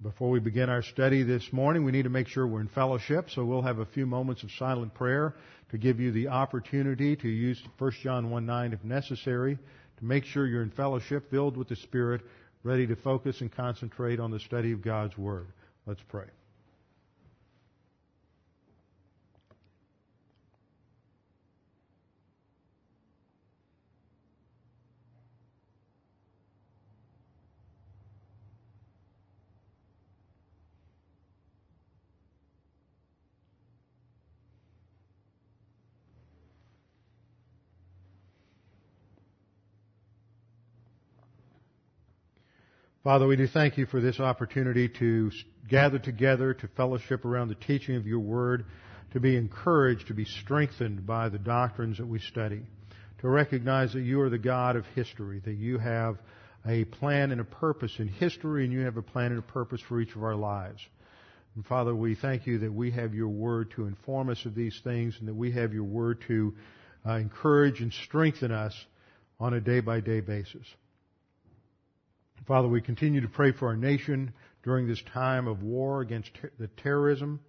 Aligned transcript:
Before 0.00 0.30
we 0.30 0.38
begin 0.38 0.70
our 0.70 0.82
study 0.82 1.24
this 1.24 1.52
morning, 1.52 1.82
we 1.84 1.90
need 1.90 2.04
to 2.04 2.08
make 2.08 2.28
sure 2.28 2.46
we're 2.46 2.60
in 2.60 2.68
fellowship, 2.68 3.30
so 3.30 3.44
we'll 3.44 3.62
have 3.62 3.80
a 3.80 3.84
few 3.84 4.06
moments 4.06 4.44
of 4.44 4.52
silent 4.52 4.94
prayer 4.94 5.34
to 5.72 5.78
give 5.78 5.98
you 5.98 6.12
the 6.12 6.28
opportunity 6.28 7.16
to 7.16 7.28
use 7.28 7.60
1 7.78 7.92
John 8.04 8.30
1 8.30 8.46
9 8.46 8.72
if 8.74 8.84
necessary, 8.84 9.58
to 9.98 10.04
make 10.04 10.24
sure 10.24 10.46
you're 10.46 10.62
in 10.62 10.70
fellowship, 10.70 11.28
filled 11.32 11.56
with 11.56 11.66
the 11.66 11.74
Spirit, 11.74 12.20
ready 12.62 12.86
to 12.86 12.94
focus 12.94 13.40
and 13.40 13.50
concentrate 13.50 14.20
on 14.20 14.30
the 14.30 14.38
study 14.38 14.70
of 14.70 14.82
God's 14.82 15.18
Word. 15.18 15.48
Let's 15.84 16.02
pray. 16.06 16.26
Father, 43.08 43.26
we 43.26 43.36
do 43.36 43.46
thank 43.46 43.78
you 43.78 43.86
for 43.86 44.02
this 44.02 44.20
opportunity 44.20 44.86
to 44.86 45.30
gather 45.66 45.98
together, 45.98 46.52
to 46.52 46.68
fellowship 46.76 47.24
around 47.24 47.48
the 47.48 47.54
teaching 47.54 47.96
of 47.96 48.06
your 48.06 48.20
word, 48.20 48.66
to 49.14 49.18
be 49.18 49.34
encouraged, 49.34 50.08
to 50.08 50.12
be 50.12 50.26
strengthened 50.26 51.06
by 51.06 51.30
the 51.30 51.38
doctrines 51.38 51.96
that 51.96 52.06
we 52.06 52.18
study, 52.18 52.60
to 53.22 53.28
recognize 53.30 53.94
that 53.94 54.02
you 54.02 54.20
are 54.20 54.28
the 54.28 54.36
God 54.36 54.76
of 54.76 54.84
history, 54.94 55.40
that 55.46 55.54
you 55.54 55.78
have 55.78 56.18
a 56.66 56.84
plan 56.84 57.30
and 57.30 57.40
a 57.40 57.44
purpose 57.44 57.94
in 57.98 58.08
history, 58.08 58.64
and 58.64 58.74
you 58.74 58.80
have 58.80 58.98
a 58.98 59.02
plan 59.02 59.30
and 59.32 59.38
a 59.38 59.52
purpose 59.52 59.80
for 59.80 60.02
each 60.02 60.14
of 60.14 60.22
our 60.22 60.36
lives. 60.36 60.82
And 61.54 61.64
Father, 61.64 61.94
we 61.94 62.14
thank 62.14 62.46
you 62.46 62.58
that 62.58 62.74
we 62.74 62.90
have 62.90 63.14
your 63.14 63.28
word 63.28 63.70
to 63.76 63.86
inform 63.86 64.28
us 64.28 64.44
of 64.44 64.54
these 64.54 64.78
things, 64.84 65.16
and 65.18 65.26
that 65.28 65.34
we 65.34 65.50
have 65.52 65.72
your 65.72 65.84
word 65.84 66.22
to 66.28 66.54
uh, 67.06 67.12
encourage 67.12 67.80
and 67.80 67.90
strengthen 67.90 68.52
us 68.52 68.74
on 69.40 69.54
a 69.54 69.62
day 69.62 69.80
by 69.80 70.00
day 70.00 70.20
basis. 70.20 70.66
Father, 72.48 72.66
we 72.66 72.80
continue 72.80 73.20
to 73.20 73.28
pray 73.28 73.52
for 73.52 73.68
our 73.68 73.76
nation 73.76 74.32
during 74.62 74.88
this 74.88 75.02
time 75.12 75.46
of 75.46 75.62
war 75.62 76.00
against 76.00 76.32
ter- 76.32 76.50
the 76.58 76.68
terrorism, 76.82 77.40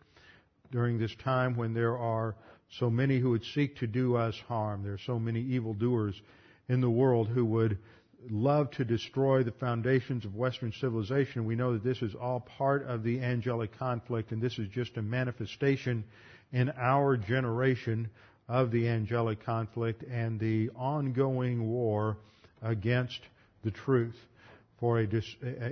during 0.73 0.99
this 0.99 1.15
time 1.23 1.55
when 1.55 1.73
there 1.73 1.97
are 1.97 2.35
so 2.77 2.89
many 2.89 3.17
who 3.17 3.29
would 3.29 3.45
seek 3.45 3.77
to 3.77 3.87
do 3.87 4.17
us 4.17 4.37
harm. 4.49 4.83
There 4.83 4.91
are 4.91 5.05
so 5.05 5.17
many 5.17 5.39
evildoers 5.39 6.21
in 6.67 6.81
the 6.81 6.89
world 6.89 7.29
who 7.29 7.45
would 7.45 7.77
love 8.29 8.71
to 8.71 8.83
destroy 8.83 9.41
the 9.41 9.53
foundations 9.53 10.25
of 10.25 10.35
Western 10.35 10.73
civilization. 10.73 11.45
We 11.45 11.55
know 11.55 11.71
that 11.71 11.83
this 11.85 12.01
is 12.01 12.13
all 12.13 12.41
part 12.41 12.85
of 12.85 13.01
the 13.01 13.21
angelic 13.21 13.79
conflict, 13.79 14.33
and 14.33 14.41
this 14.41 14.59
is 14.59 14.67
just 14.67 14.97
a 14.97 15.01
manifestation 15.01 16.03
in 16.51 16.73
our 16.77 17.15
generation 17.15 18.09
of 18.49 18.69
the 18.69 18.89
angelic 18.89 19.45
conflict 19.45 20.03
and 20.03 20.37
the 20.41 20.71
ongoing 20.75 21.69
war 21.69 22.17
against 22.61 23.21
the 23.63 23.71
truth 23.71 24.17
for 24.79 24.99
a, 24.99 25.07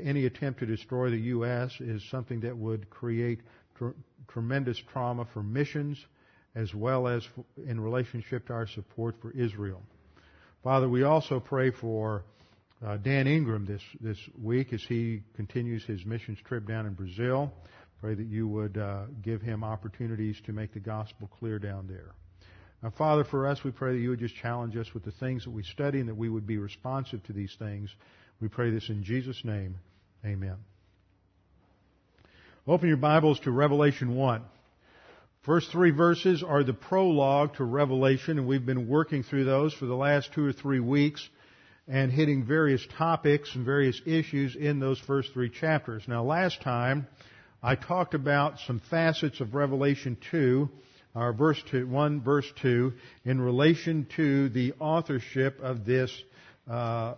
any 0.04 0.26
attempt 0.26 0.60
to 0.60 0.66
destroy 0.66 1.10
the 1.10 1.18
U.S. 1.18 1.72
is 1.80 2.04
something 2.10 2.42
that 2.42 2.58
would 2.58 2.90
create 2.90 3.40
tr- 3.78 3.90
tremendous 4.28 4.82
trauma 4.92 5.26
for 5.34 5.42
missions 5.42 5.98
as 6.56 6.74
well 6.74 7.08
as 7.08 7.24
in 7.68 7.80
relationship 7.80 8.48
to 8.48 8.54
our 8.54 8.68
support 8.68 9.16
for 9.22 9.32
Israel. 9.32 9.82
Father, 10.64 10.90
we 10.90 11.04
also 11.04 11.40
pray 11.40 11.72
for 11.72 12.24
uh, 12.86 12.98
Dan 12.98 13.28
Ingram 13.28 13.66
this, 13.66 13.82
this 14.02 14.18
week 14.42 14.74
as 14.74 14.82
he 14.84 15.22
continues 15.36 15.84
his 15.86 16.06
missions 16.06 16.40
trip 16.46 16.68
down 16.68 16.86
in 16.86 16.94
Brazil. 16.94 17.52
Pray 18.02 18.16
that 18.16 18.28
you 18.28 18.48
would 18.48 18.78
uh, 18.78 19.04
give 19.22 19.42
him 19.42 19.64
opportunities 19.64 20.40
to 20.46 20.54
make 20.54 20.74
the 20.74 20.80
gospel 20.80 21.30
clear 21.40 21.60
down 21.60 21.88
there. 21.88 22.12
Now, 22.84 22.92
Father, 22.92 23.24
for 23.24 23.48
us, 23.48 23.64
we 23.64 23.72
pray 23.72 23.94
that 23.94 24.00
you 24.00 24.10
would 24.10 24.20
just 24.20 24.36
challenge 24.36 24.76
us 24.78 24.94
with 24.94 25.04
the 25.04 25.12
things 25.12 25.44
that 25.46 25.52
we 25.52 25.64
study 25.64 26.00
and 26.00 26.10
that 26.10 26.16
we 26.18 26.30
would 26.30 26.46
be 26.46 26.58
responsive 26.58 27.24
to 27.24 27.34
these 27.34 27.56
things 27.58 27.90
we 28.40 28.48
pray 28.48 28.70
this 28.70 28.90
in 28.90 29.04
Jesus' 29.04 29.44
name. 29.44 29.76
Amen. 30.24 30.58
Open 32.68 32.88
your 32.88 32.98
Bibles 32.98 33.40
to 33.42 33.52
Revelation 33.52 34.16
1. 34.16 34.44
First 35.42 35.72
three 35.72 35.92
verses 35.92 36.44
are 36.44 36.64
the 36.64 36.74
prologue 36.74 37.56
to 37.56 37.64
Revelation, 37.64 38.38
and 38.38 38.48
we've 38.48 38.66
been 38.66 38.88
working 38.88 39.24
through 39.24 39.46
those 39.46 39.74
for 39.74 39.86
the 39.86 39.96
last 39.96 40.34
two 40.34 40.46
or 40.46 40.54
three 40.54 40.80
weeks 40.80 41.28
and 41.88 42.12
hitting 42.12 42.46
various 42.46 42.86
topics 42.98 43.56
and 43.56 43.66
various 43.66 44.00
issues 44.06 44.56
in 44.56 44.80
those 44.80 45.00
first 45.00 45.34
three 45.34 45.50
chapters. 45.50 46.04
Now, 46.08 46.24
last 46.24 46.62
time 46.62 47.08
I 47.64 47.76
talked 47.76 48.14
about 48.14 48.60
some 48.68 48.82
facets 48.92 49.40
of 49.40 49.56
Revelation 49.56 50.16
2, 50.30 50.70
our 51.16 51.34
verse 51.34 51.62
two, 51.72 51.88
1 51.88 52.22
verse 52.22 52.52
2, 52.62 52.94
in 53.26 53.42
relation 53.42 54.06
to 54.18 54.50
the 54.50 54.74
authorship 54.80 55.60
of 55.62 55.86
this 55.86 56.12
uh, 56.70 57.16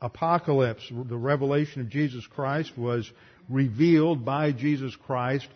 apocalypse, 0.00 0.90
the 0.90 1.16
revelation 1.16 1.80
of 1.80 1.88
Jesus 1.88 2.26
Christ 2.26 2.76
was 2.76 3.10
revealed 3.48 4.24
by 4.24 4.52
Jesus 4.52 4.94
Christ 5.06 5.48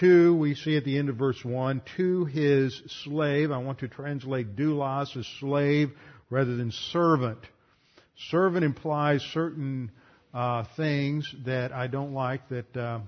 to, 0.00 0.34
we 0.36 0.54
see 0.54 0.76
at 0.76 0.84
the 0.84 0.98
end 0.98 1.08
of 1.08 1.16
verse 1.16 1.42
1, 1.44 1.82
to 1.96 2.24
his 2.26 2.82
slave. 3.04 3.50
I 3.50 3.58
want 3.58 3.78
to 3.80 3.88
translate 3.88 4.56
doulos 4.56 5.16
as 5.16 5.26
slave 5.40 5.90
rather 6.30 6.56
than 6.56 6.72
servant. 6.72 7.38
Servant 8.30 8.64
implies 8.64 9.22
certain 9.32 9.90
uh, 10.34 10.64
things 10.76 11.32
that 11.44 11.72
I 11.72 11.86
don't 11.86 12.12
like 12.12 12.48
that 12.48 12.76
uh, 12.76 13.00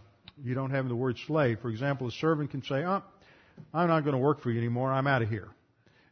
you 0.43 0.55
don't 0.55 0.71
have 0.71 0.84
in 0.84 0.89
the 0.89 0.97
word 0.97 1.19
slave. 1.27 1.59
For 1.60 1.69
example, 1.69 2.09
a 2.09 2.12
servant 2.12 2.50
can 2.50 2.62
say, 2.62 2.84
oh, 2.84 3.03
I'm 3.75 3.89
not 3.89 4.00
going 4.05 4.12
to 4.12 4.19
work 4.19 4.43
for 4.43 4.50
you 4.50 4.59
anymore. 4.59 4.93
I'm 4.93 5.06
out 5.06 5.22
of 5.22 5.28
here. 5.28 5.49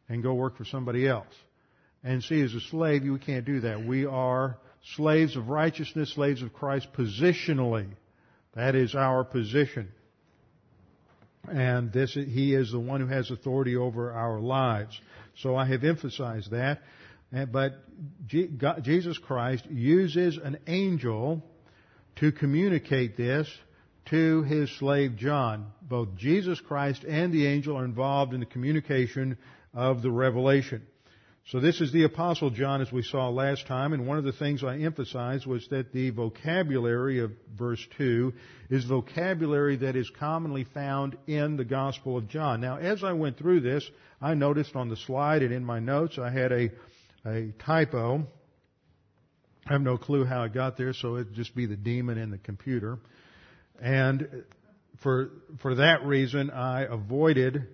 And 0.08 0.22
go 0.22 0.34
work 0.34 0.56
for 0.56 0.64
somebody 0.64 1.06
else. 1.06 1.32
And 2.06 2.22
see, 2.22 2.40
as 2.40 2.54
a 2.54 2.60
slave, 2.60 3.04
you 3.04 3.18
can't 3.18 3.44
do 3.44 3.60
that. 3.60 3.84
We 3.84 4.06
are 4.06 4.58
slaves 4.94 5.34
of 5.34 5.48
righteousness, 5.48 6.14
slaves 6.14 6.40
of 6.40 6.52
Christ 6.52 6.86
positionally. 6.96 7.88
That 8.54 8.76
is 8.76 8.94
our 8.94 9.24
position. 9.24 9.88
And 11.48 11.92
this, 11.92 12.14
He 12.14 12.54
is 12.54 12.70
the 12.70 12.78
one 12.78 13.00
who 13.00 13.08
has 13.08 13.32
authority 13.32 13.74
over 13.74 14.12
our 14.12 14.38
lives. 14.38 14.98
So 15.38 15.56
I 15.56 15.66
have 15.66 15.82
emphasized 15.82 16.52
that. 16.52 16.80
But 17.50 17.72
Jesus 18.28 19.18
Christ 19.18 19.66
uses 19.66 20.38
an 20.38 20.58
angel 20.68 21.42
to 22.20 22.30
communicate 22.30 23.16
this 23.16 23.52
to 24.10 24.44
his 24.44 24.70
slave 24.78 25.16
John. 25.16 25.72
Both 25.82 26.14
Jesus 26.16 26.60
Christ 26.60 27.02
and 27.02 27.32
the 27.32 27.48
angel 27.48 27.76
are 27.76 27.84
involved 27.84 28.32
in 28.32 28.38
the 28.38 28.46
communication 28.46 29.38
of 29.74 30.02
the 30.02 30.10
revelation. 30.12 30.86
So 31.50 31.60
this 31.60 31.80
is 31.80 31.92
the 31.92 32.02
Apostle 32.02 32.50
John 32.50 32.80
as 32.80 32.90
we 32.90 33.02
saw 33.02 33.28
last 33.28 33.68
time, 33.68 33.92
and 33.92 34.04
one 34.04 34.18
of 34.18 34.24
the 34.24 34.32
things 34.32 34.64
I 34.64 34.78
emphasized 34.78 35.46
was 35.46 35.64
that 35.68 35.92
the 35.92 36.10
vocabulary 36.10 37.20
of 37.20 37.30
verse 37.56 37.86
2 37.98 38.32
is 38.68 38.84
vocabulary 38.84 39.76
that 39.76 39.94
is 39.94 40.10
commonly 40.18 40.64
found 40.64 41.16
in 41.28 41.56
the 41.56 41.64
Gospel 41.64 42.16
of 42.16 42.26
John. 42.26 42.60
Now, 42.60 42.78
as 42.78 43.04
I 43.04 43.12
went 43.12 43.38
through 43.38 43.60
this, 43.60 43.88
I 44.20 44.34
noticed 44.34 44.74
on 44.74 44.88
the 44.88 44.96
slide 44.96 45.44
and 45.44 45.52
in 45.52 45.64
my 45.64 45.78
notes 45.78 46.18
I 46.18 46.30
had 46.30 46.50
a, 46.50 46.70
a 47.24 47.52
typo. 47.64 48.26
I 49.68 49.72
have 49.72 49.82
no 49.82 49.98
clue 49.98 50.24
how 50.24 50.42
it 50.42 50.52
got 50.52 50.76
there, 50.76 50.94
so 50.94 51.14
it'd 51.14 51.34
just 51.34 51.54
be 51.54 51.66
the 51.66 51.76
demon 51.76 52.18
in 52.18 52.32
the 52.32 52.38
computer. 52.38 52.98
And 53.80 54.42
for, 55.00 55.30
for 55.62 55.76
that 55.76 56.04
reason, 56.04 56.50
I 56.50 56.86
avoided 56.86 57.68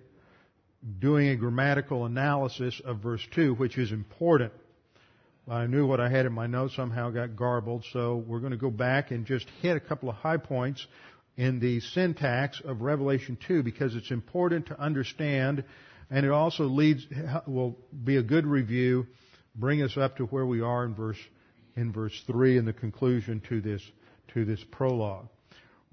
doing 0.99 1.29
a 1.29 1.35
grammatical 1.35 2.05
analysis 2.05 2.81
of 2.83 2.99
verse 2.99 3.25
2, 3.31 3.55
which 3.55 3.77
is 3.77 3.91
important. 3.91 4.51
I 5.49 5.67
knew 5.67 5.85
what 5.85 5.99
I 5.99 6.09
had 6.09 6.25
in 6.25 6.33
my 6.33 6.47
notes 6.47 6.75
somehow 6.75 7.09
got 7.09 7.35
garbled, 7.35 7.83
so 7.91 8.15
we're 8.15 8.39
going 8.39 8.51
to 8.51 8.57
go 8.57 8.71
back 8.71 9.11
and 9.11 9.25
just 9.25 9.45
hit 9.61 9.75
a 9.75 9.79
couple 9.79 10.09
of 10.09 10.15
high 10.15 10.37
points 10.37 10.85
in 11.35 11.59
the 11.59 11.79
syntax 11.79 12.61
of 12.63 12.81
Revelation 12.81 13.37
2 13.47 13.63
because 13.63 13.95
it's 13.95 14.11
important 14.11 14.67
to 14.67 14.79
understand 14.79 15.63
and 16.09 16.25
it 16.25 16.31
also 16.31 16.65
leads, 16.65 17.07
will 17.47 17.77
be 18.03 18.17
a 18.17 18.23
good 18.23 18.45
review, 18.45 19.07
bring 19.55 19.81
us 19.81 19.97
up 19.97 20.17
to 20.17 20.25
where 20.25 20.45
we 20.45 20.61
are 20.61 20.85
in 20.85 20.93
verse, 20.93 21.17
in 21.75 21.91
verse 21.91 22.13
3 22.27 22.59
and 22.59 22.67
the 22.67 22.73
conclusion 22.73 23.41
to 23.49 23.61
this, 23.61 23.81
to 24.33 24.45
this 24.45 24.63
prologue. 24.71 25.27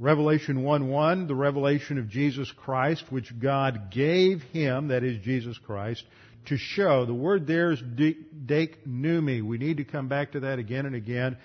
Revelation 0.01 0.65
1-1, 0.65 1.29
the 1.29 1.35
revelation 1.35 1.99
of 1.99 2.09
Jesus 2.09 2.51
Christ, 2.53 3.05
which 3.11 3.39
God 3.39 3.91
gave 3.91 4.41
him, 4.41 4.89
that 4.89 5.05
is 5.05 5.23
Jesus 5.23 5.59
Christ, 5.59 6.03
to 6.47 6.57
show. 6.57 7.05
The 7.05 7.13
word 7.13 7.47
there 7.47 7.71
is 7.71 7.83
deiknumi. 7.83 9.43
We 9.45 9.59
need 9.59 9.77
to 9.77 9.85
come 9.85 10.09
back 10.09 10.33
to 10.33 10.41
that 10.41 10.59
again 10.59 10.87
and 10.87 10.95
again. 10.95 11.37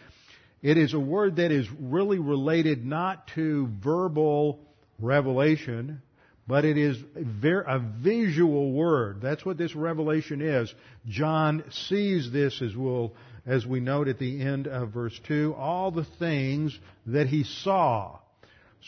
It 0.62 0.78
is 0.78 0.94
a 0.94 1.00
word 1.00 1.36
that 1.36 1.52
is 1.52 1.68
really 1.82 2.18
related 2.18 2.86
not 2.86 3.28
to 3.36 3.68
verbal 3.84 4.62
revelation, 5.00 6.02
but 6.48 6.64
it 6.64 6.78
is 6.78 6.98
a, 7.14 7.80
visual 7.80 8.72
word. 8.72 9.20
That's 9.22 9.46
what 9.46 9.58
this 9.58 9.76
revelation 9.76 10.42
is. 10.42 10.74
John 11.10 11.66
sees 11.90 12.32
this 12.32 12.62
as 12.62 12.74
we'll, 12.74 13.14
as 13.46 13.66
we 13.66 13.82
note 13.82 14.08
at 14.08 14.18
the 14.18 14.42
end 14.42 14.68
of 14.68 14.92
verse 14.92 15.20
2, 15.28 15.56
all 15.58 15.92
the 15.92 16.08
things 16.20 16.80
that 17.08 17.28
he 17.28 17.44
saw. 17.44 18.20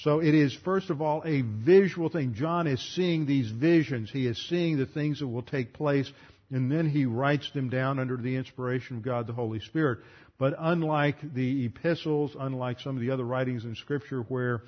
So 0.03 0.19
it 0.19 0.35
is 0.35 0.53
first 0.63 0.89
of 0.89 1.01
all 1.01 1.23
a 1.25 1.41
visual 1.41 2.09
thing. 2.09 2.33
John 2.33 2.67
is 2.67 2.81
seeing 2.95 3.25
these 3.25 3.49
visions. 3.49 4.11
He 4.11 4.27
is 4.27 4.37
seeing 4.47 4.77
the 4.77 4.85
things 4.85 5.19
that 5.19 5.27
will 5.27 5.41
take 5.41 5.73
place 5.73 6.11
and 6.51 6.71
then 6.71 6.89
he 6.89 7.05
writes 7.05 7.49
them 7.51 7.69
down 7.69 7.99
under 7.99 8.15
the 8.15 8.35
inspiration 8.35 8.97
of 8.97 9.03
God 9.03 9.27
the 9.27 9.33
Holy 9.33 9.59
Spirit. 9.59 9.99
But 10.37 10.53
unlike 10.57 11.33
the 11.33 11.65
epistles, 11.65 12.35
unlike 12.39 12.79
some 12.79 12.95
of 12.95 13.01
the 13.01 13.11
other 13.11 13.25
writings 13.25 13.65
in 13.65 13.75
scripture 13.75 14.21
where 14.21 14.61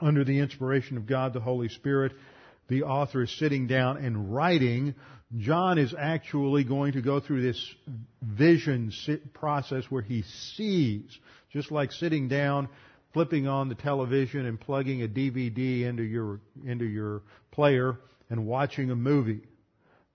under 0.00 0.24
the 0.24 0.38
inspiration 0.38 0.96
of 0.96 1.06
God 1.06 1.32
the 1.32 1.40
Holy 1.40 1.68
Spirit, 1.68 2.12
the 2.68 2.84
author 2.84 3.22
is 3.22 3.38
sitting 3.38 3.66
down 3.66 3.98
and 3.98 4.34
writing. 4.34 4.94
John 5.36 5.78
is 5.78 5.94
actually 5.98 6.64
going 6.64 6.92
to 6.92 7.02
go 7.02 7.20
through 7.20 7.42
this 7.42 7.74
vision 8.22 8.92
process 9.34 9.84
where 9.90 10.02
he 10.02 10.22
sees, 10.22 11.18
just 11.52 11.70
like 11.70 11.92
sitting 11.92 12.28
down, 12.28 12.68
flipping 13.16 13.48
on 13.48 13.70
the 13.70 13.74
television 13.74 14.44
and 14.44 14.60
plugging 14.60 15.02
a 15.02 15.08
DVD 15.08 15.84
into 15.84 16.02
your, 16.02 16.38
into 16.66 16.84
your 16.84 17.22
player 17.50 17.96
and 18.28 18.46
watching 18.46 18.90
a 18.90 18.94
movie. 18.94 19.40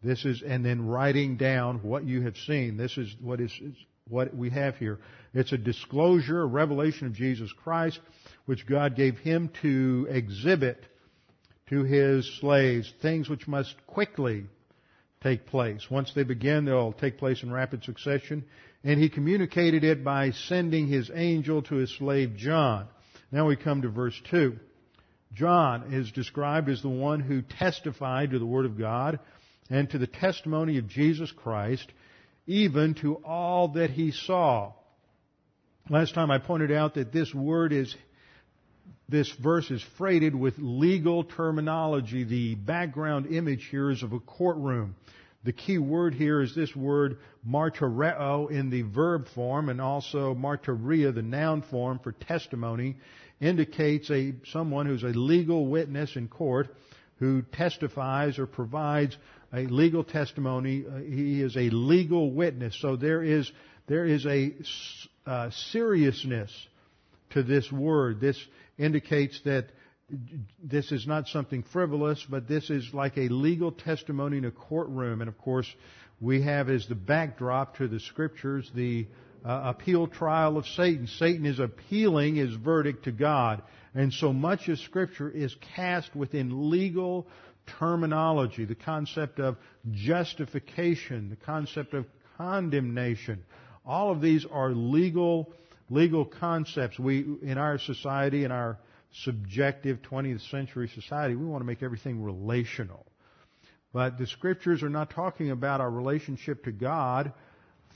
This 0.04 0.24
is, 0.24 0.44
and 0.46 0.64
then 0.64 0.86
writing 0.86 1.36
down 1.36 1.80
what 1.82 2.06
you 2.06 2.22
have 2.22 2.38
seen. 2.38 2.78
This 2.78 2.96
is 3.00 3.12
what 3.20 3.42
is, 3.42 3.52
what 4.08 4.36
we 4.38 4.52
have 4.52 4.76
here. 4.78 5.00
It's 5.34 5.52
a 5.52 5.58
disclosure, 5.58 6.44
a 6.44 6.46
revelation 6.46 7.08
of 7.08 7.14
Jesus 7.14 7.52
Christ 7.64 8.00
which 8.46 8.68
God 8.68 8.96
gave 8.96 9.18
him 9.18 9.50
to 9.64 10.06
exhibit 10.08 10.86
to 11.70 11.84
his 11.84 12.32
slaves, 12.40 12.94
things 13.02 13.28
which 13.28 13.48
must 13.48 13.74
quickly 13.88 14.46
take 15.24 15.48
place. 15.48 15.90
Once 15.90 16.14
they 16.14 16.24
begin, 16.24 16.66
they'll 16.66 16.94
take 16.94 17.18
place 17.18 17.42
in 17.42 17.52
rapid 17.52 17.84
succession. 17.84 18.46
And 18.84 19.00
he 19.00 19.10
communicated 19.10 19.84
it 19.84 20.04
by 20.04 20.32
sending 20.32 20.88
his 20.88 21.12
angel 21.14 21.62
to 21.64 21.76
his 21.76 21.96
slave 21.98 22.36
John. 22.36 22.88
Now 23.32 23.48
we 23.48 23.56
come 23.56 23.84
to 23.84 23.90
verse 23.90 24.20
2. 24.32 24.58
John 25.34 25.94
is 25.94 26.12
described 26.12 26.68
as 26.70 26.82
the 26.82 26.90
one 26.90 27.20
who 27.20 27.42
testified 27.42 28.32
to 28.32 28.40
the 28.40 28.46
Word 28.46 28.66
of 28.66 28.78
God 28.78 29.20
and 29.70 29.90
to 29.92 29.98
the 29.98 30.08
testimony 30.08 30.78
of 30.78 30.88
Jesus 30.88 31.32
Christ, 31.32 31.90
even 32.48 32.96
to 32.96 33.16
all 33.24 33.70
that 33.70 33.92
he 33.92 34.12
saw. 34.12 34.74
Last 35.90 36.14
time 36.14 36.30
I 36.30 36.40
pointed 36.40 36.72
out 36.72 36.96
that 36.96 37.14
this 37.14 37.34
word 37.34 37.72
is 37.72 37.96
this 39.08 39.30
verse 39.44 39.70
is 39.70 39.84
freighted 39.98 40.34
with 40.34 40.54
legal 40.58 41.26
terminology. 41.26 42.24
The 42.24 42.56
background 42.56 43.28
image 43.28 43.68
here 43.70 43.92
is 43.92 44.04
of 44.04 44.14
a 44.14 44.20
courtroom. 44.20 44.96
The 45.44 45.54
key 45.54 45.80
word 45.80 46.14
here 46.14 46.42
is 46.42 46.54
this 46.54 46.76
word 46.76 47.18
martyreo 47.48 48.52
in 48.52 48.70
the 48.70 48.84
verb 48.84 49.28
form 49.34 49.70
and 49.70 49.82
also 49.82 50.36
martyria, 50.36 51.14
the 51.14 51.24
noun 51.24 51.64
form 51.64 52.00
for 52.00 52.12
testimony, 52.12 52.98
indicates 53.40 54.12
a, 54.12 54.34
someone 54.52 54.86
who's 54.86 55.04
a 55.04 55.08
legal 55.08 55.66
witness 55.66 56.16
in 56.16 56.28
court 56.28 56.68
who 57.18 57.42
testifies 57.42 58.38
or 58.38 58.46
provides 58.46 59.18
a 59.54 59.62
legal 59.62 60.04
testimony. 60.04 60.86
Uh, 60.88 61.00
he 61.00 61.42
is 61.42 61.56
a 61.58 61.70
legal 61.70 62.32
witness. 62.32 62.78
So 62.80 62.96
there 62.96 63.24
is, 63.24 63.52
there 63.88 64.06
is 64.06 64.26
a 64.26 64.54
uh, 65.26 65.50
seriousness 65.72 66.52
to 67.32 67.42
this 67.42 67.72
word. 67.72 68.20
This 68.20 68.38
indicates 68.78 69.40
that 69.46 69.68
this 70.64 70.92
is 70.92 71.08
not 71.08 71.28
something 71.28 71.64
frivolous, 71.64 72.26
but 72.30 72.48
this 72.48 72.70
is 72.70 72.94
like 72.94 73.18
a 73.18 73.28
legal 73.30 73.72
testimony 73.72 74.38
in 74.38 74.46
a 74.46 74.52
courtroom. 74.52 75.22
And 75.22 75.28
of 75.28 75.38
course, 75.38 75.68
we 76.20 76.42
have 76.44 76.70
as 76.70 76.88
the 76.88 76.96
backdrop 76.96 77.78
to 77.78 77.88
the 77.88 78.00
scriptures 78.00 78.70
the 78.76 79.08
uh, 79.44 79.74
appeal 79.76 80.08
trial 80.08 80.58
of 80.58 80.68
Satan. 80.68 81.08
Satan 81.08 81.46
is 81.46 81.60
appealing 81.60 82.36
his 82.36 82.54
verdict 82.54 83.06
to 83.06 83.12
God. 83.12 83.64
And 83.94 84.14
so 84.14 84.32
much 84.32 84.70
of 84.70 84.80
scripture 84.80 85.30
is 85.30 85.56
cast 85.76 86.16
within 86.16 86.70
legal 86.70 87.28
terminology, 87.80 88.66
the 88.66 88.76
concept 88.76 89.40
of 89.40 89.58
justification, 89.92 91.30
the 91.30 91.36
concept 91.36 91.94
of 91.94 92.06
condemnation. 92.38 93.44
All 93.86 94.12
of 94.12 94.22
these 94.22 94.46
are 94.46 94.72
legal 94.72 95.54
legal 95.90 96.24
concepts. 96.24 96.98
We, 96.98 97.26
in 97.42 97.58
our 97.58 97.78
society, 97.78 98.46
in 98.46 98.52
our 98.52 98.78
subjective 99.14 100.02
20th 100.02 100.50
century 100.50 100.88
society, 100.88 101.36
we 101.36 101.46
want 101.46 101.62
to 101.62 101.68
make 101.68 101.84
everything 101.84 102.24
relational. 102.24 103.06
But 103.94 104.18
the 104.18 104.28
scriptures 104.28 104.84
are 104.84 104.90
not 104.90 105.10
talking 105.10 105.52
about 105.52 105.82
our 105.82 105.92
relationship 105.92 106.64
to 106.64 106.72
God 106.72 107.34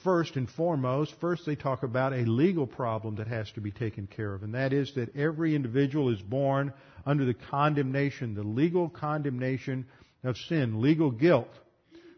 first 0.04 0.36
and 0.36 0.50
foremost. 0.50 1.14
First, 1.22 1.46
they 1.46 1.56
talk 1.56 1.84
about 1.84 2.14
a 2.14 2.26
legal 2.26 2.68
problem 2.68 3.16
that 3.16 3.28
has 3.28 3.50
to 3.54 3.62
be 3.62 3.72
taken 3.72 4.08
care 4.08 4.34
of, 4.34 4.44
and 4.44 4.54
that 4.56 4.74
is 4.74 4.94
that 4.96 5.16
every 5.16 5.56
individual 5.56 6.10
is 6.10 6.22
born 6.22 6.74
under 7.06 7.26
the 7.26 7.34
condemnation, 7.34 8.36
the 8.36 8.44
legal 8.44 8.90
condemnation 8.90 9.86
of 10.24 10.38
sin, 10.38 10.82
legal 10.82 11.12
guilt 11.12 11.50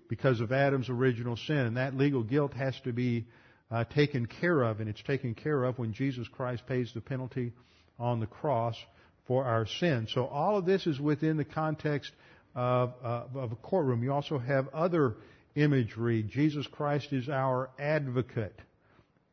because 0.10 0.40
of 0.40 0.52
Adam's 0.52 0.90
original 0.90 1.36
sin. 1.36 1.58
And 1.58 1.78
that 1.78 1.96
legal 1.96 2.24
guilt 2.24 2.54
has 2.54 2.80
to 2.82 2.94
be 2.94 3.28
uh, 3.70 3.84
taken 3.84 4.26
care 4.26 4.64
of, 4.64 4.80
and 4.80 4.90
it's 4.90 5.04
taken 5.04 5.36
care 5.36 5.64
of 5.66 5.78
when 5.78 5.94
Jesus 5.94 6.28
Christ 6.28 6.66
pays 6.66 6.92
the 6.94 7.02
penalty 7.02 7.52
on 8.00 8.20
the 8.20 8.28
cross 8.28 8.76
for 9.28 9.46
our 9.46 9.66
sin. 9.66 10.08
So 10.14 10.26
all 10.26 10.58
of 10.58 10.66
this 10.66 10.88
is 10.88 11.00
within 11.00 11.38
the 11.38 11.46
context 11.46 12.12
of, 12.56 12.94
uh, 13.04 13.24
of 13.36 13.52
a 13.52 13.56
courtroom. 13.56 14.04
You 14.04 14.14
also 14.14 14.40
have 14.40 14.68
other 14.70 15.16
imagery. 15.56 16.24
Jesus 16.24 16.66
Christ 16.68 17.12
is 17.12 17.30
our 17.30 17.70
advocate 17.78 18.60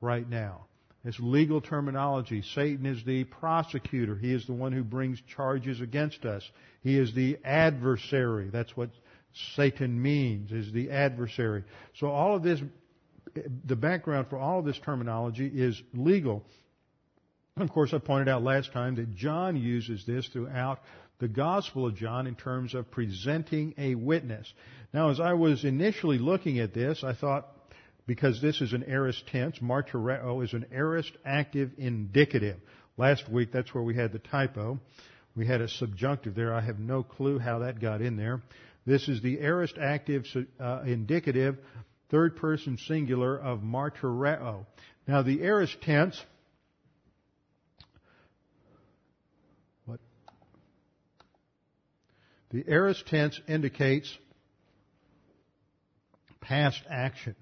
right 0.01 0.29
now. 0.29 0.67
It's 1.05 1.21
legal 1.21 1.61
terminology. 1.61 2.43
Satan 2.55 2.87
is 2.87 3.05
the 3.05 3.25
prosecutor. 3.25 4.17
He 4.17 4.33
is 4.33 4.47
the 4.47 4.55
one 4.55 4.73
who 4.73 4.83
brings 4.83 5.21
charges 5.37 5.81
against 5.81 6.25
us. 6.25 6.43
He 6.83 6.99
is 6.99 7.15
the 7.15 7.39
adversary. 7.45 8.49
That's 8.51 8.75
what 8.77 8.91
Satan 9.55 10.01
means, 10.01 10.51
is 10.51 10.73
the 10.73 10.91
adversary. 10.91 11.65
So 11.99 12.09
all 12.09 12.37
of 12.37 12.43
this 12.43 12.61
the 13.65 13.77
background 13.77 14.29
for 14.31 14.39
all 14.39 14.61
of 14.61 14.65
this 14.65 14.79
terminology 14.85 15.47
is 15.47 15.81
legal. 15.93 16.45
Of 17.57 17.71
course, 17.71 17.95
I 17.95 17.99
pointed 17.99 18.29
out 18.29 18.43
last 18.43 18.73
time 18.73 18.97
that 18.97 19.15
John 19.15 19.57
uses 19.57 20.05
this 20.05 20.27
throughout 20.27 20.81
the 21.21 21.29
Gospel 21.29 21.87
of 21.87 21.95
John 21.95 22.27
in 22.27 22.35
terms 22.35 22.75
of 22.75 22.91
presenting 22.91 23.75
a 23.79 23.95
witness. 23.95 24.53
Now, 24.93 25.11
as 25.11 25.21
I 25.21 25.35
was 25.35 25.65
initially 25.65 26.19
looking 26.19 26.59
at 26.59 26.75
this, 26.75 27.05
I 27.05 27.13
thought, 27.15 27.47
because 28.09 28.43
this 28.43 28.61
is 28.61 28.73
an 28.73 28.83
aorist 28.89 29.29
tense, 29.29 29.61
martyreo 29.61 30.43
is 30.43 30.53
an 30.53 30.67
aorist 30.73 31.13
active 31.25 31.71
indicative. 31.79 32.57
Last 32.97 33.31
week, 33.31 33.53
that's 33.53 33.73
where 33.73 33.85
we 33.85 33.95
had 33.95 34.11
the 34.11 34.19
typo. 34.19 34.81
We 35.37 35.47
had 35.47 35.61
a 35.61 35.69
subjunctive 35.69 36.35
there. 36.35 36.53
I 36.53 36.61
have 36.61 36.81
no 36.81 37.05
clue 37.05 37.39
how 37.39 37.61
that 37.61 37.81
got 37.81 38.03
in 38.03 38.17
there. 38.17 38.43
This 38.85 39.09
is 39.09 39.23
the 39.23 39.39
aorist 39.39 39.79
active 39.81 40.25
uh, 40.59 40.83
indicative 40.85 41.59
third 42.11 42.35
person 42.35 42.79
singular 42.79 43.39
of 43.39 43.61
martyreo. 43.61 44.67
Now 45.07 45.23
the 45.23 45.43
aorist 45.43 45.81
tense, 45.83 46.21
The 52.55 52.65
aorist 52.69 53.09
tense 53.09 53.41
indicates 53.49 54.17
past 56.41 56.81
action. 56.89 57.35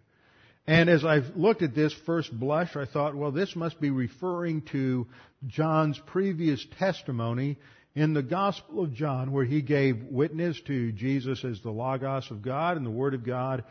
And 0.66 0.88
as 0.88 1.04
I've 1.04 1.36
looked 1.36 1.60
at 1.60 1.74
this 1.74 1.92
first 2.06 2.32
blush, 2.32 2.76
I 2.76 2.86
thought, 2.86 3.14
well, 3.14 3.30
this 3.30 3.54
must 3.54 3.78
be 3.78 3.90
referring 3.90 4.62
to 4.72 5.06
John's 5.46 6.00
previous 6.06 6.64
testimony 6.78 7.58
in 7.94 8.14
the 8.14 8.22
Gospel 8.22 8.84
of 8.84 8.94
John, 8.94 9.32
where 9.32 9.44
he 9.44 9.60
gave 9.60 10.02
witness 10.04 10.58
to 10.62 10.92
Jesus 10.92 11.44
as 11.44 11.60
the 11.60 11.70
Logos 11.70 12.30
of 12.30 12.40
God 12.40 12.78
and 12.78 12.86
the 12.86 12.90
Word 12.90 13.12
of 13.12 13.22
God, 13.22 13.64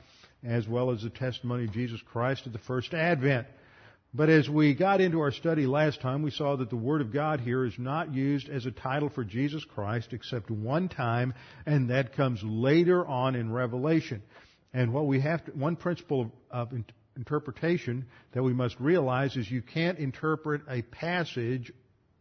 as 0.45 0.67
well 0.67 0.91
as 0.91 1.01
the 1.01 1.09
testimony 1.09 1.63
of 1.63 1.71
Jesus 1.71 2.01
Christ 2.05 2.45
at 2.45 2.53
the 2.53 2.59
first 2.59 2.93
advent. 2.93 3.47
But 4.13 4.29
as 4.29 4.49
we 4.49 4.73
got 4.73 4.99
into 4.99 5.21
our 5.21 5.31
study 5.31 5.65
last 5.65 6.01
time, 6.01 6.21
we 6.21 6.31
saw 6.31 6.57
that 6.57 6.69
the 6.69 6.75
Word 6.75 6.99
of 6.99 7.13
God 7.13 7.39
here 7.39 7.63
is 7.63 7.79
not 7.79 8.13
used 8.13 8.49
as 8.49 8.65
a 8.65 8.71
title 8.71 9.07
for 9.07 9.23
Jesus 9.23 9.63
Christ 9.63 10.11
except 10.11 10.51
one 10.51 10.89
time, 10.89 11.33
and 11.65 11.89
that 11.89 12.13
comes 12.13 12.43
later 12.43 13.05
on 13.05 13.35
in 13.35 13.53
Revelation. 13.53 14.21
And 14.73 14.91
what 14.93 15.07
we 15.07 15.21
have 15.21 15.45
to, 15.45 15.51
one 15.51 15.77
principle 15.77 16.31
of, 16.51 16.73
of 16.73 16.83
interpretation 17.15 18.05
that 18.33 18.43
we 18.43 18.53
must 18.53 18.77
realize 18.81 19.37
is 19.37 19.49
you 19.49 19.61
can't 19.61 19.97
interpret 19.97 20.61
a 20.67 20.81
passage, 20.81 21.71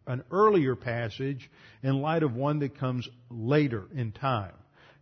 an 0.06 0.22
earlier 0.30 0.76
passage, 0.76 1.50
in 1.82 2.00
light 2.00 2.22
of 2.22 2.36
one 2.36 2.60
that 2.60 2.78
comes 2.78 3.08
later 3.30 3.86
in 3.94 4.12
time. 4.12 4.52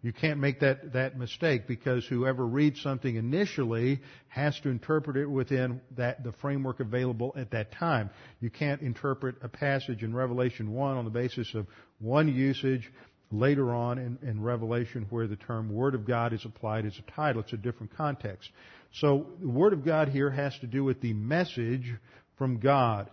You 0.00 0.12
can't 0.12 0.38
make 0.38 0.60
that, 0.60 0.92
that 0.92 1.18
mistake 1.18 1.66
because 1.66 2.06
whoever 2.06 2.46
reads 2.46 2.80
something 2.82 3.16
initially 3.16 4.00
has 4.28 4.58
to 4.60 4.68
interpret 4.68 5.16
it 5.16 5.26
within 5.26 5.80
that, 5.96 6.22
the 6.22 6.32
framework 6.32 6.78
available 6.78 7.34
at 7.36 7.50
that 7.50 7.72
time. 7.72 8.10
You 8.40 8.48
can't 8.48 8.80
interpret 8.80 9.36
a 9.42 9.48
passage 9.48 10.04
in 10.04 10.14
Revelation 10.14 10.72
1 10.72 10.96
on 10.96 11.04
the 11.04 11.10
basis 11.10 11.52
of 11.54 11.66
one 11.98 12.28
usage 12.28 12.88
later 13.32 13.74
on 13.74 13.98
in, 13.98 14.18
in 14.22 14.40
Revelation 14.40 15.06
where 15.10 15.26
the 15.26 15.36
term 15.36 15.72
Word 15.72 15.96
of 15.96 16.06
God 16.06 16.32
is 16.32 16.44
applied 16.44 16.86
as 16.86 16.96
a 16.96 17.10
title. 17.10 17.42
It's 17.42 17.52
a 17.52 17.56
different 17.56 17.96
context. 17.96 18.50
So 18.92 19.26
the 19.40 19.48
Word 19.48 19.72
of 19.72 19.84
God 19.84 20.08
here 20.08 20.30
has 20.30 20.56
to 20.60 20.68
do 20.68 20.84
with 20.84 21.00
the 21.00 21.12
message 21.12 21.92
from 22.36 22.60
God. 22.60 23.10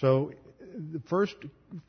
So 0.00 0.32
the 0.74 1.00
first 1.10 1.36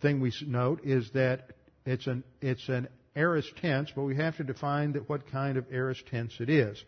thing 0.02 0.20
we 0.20 0.34
note 0.46 0.82
is 0.84 1.10
that 1.14 1.52
it's 1.86 2.06
an, 2.08 2.24
it's 2.42 2.68
an 2.68 2.90
aorist 3.16 3.56
tense, 3.58 3.92
but 3.96 4.04
we 4.04 4.16
have 4.16 4.38
to 4.38 4.44
define 4.44 4.94
that 4.94 5.08
what 5.10 5.30
kind 5.32 5.58
of 5.58 5.66
aorist 5.72 6.06
tense 6.08 6.34
it 6.40 6.50
is. 6.50 6.84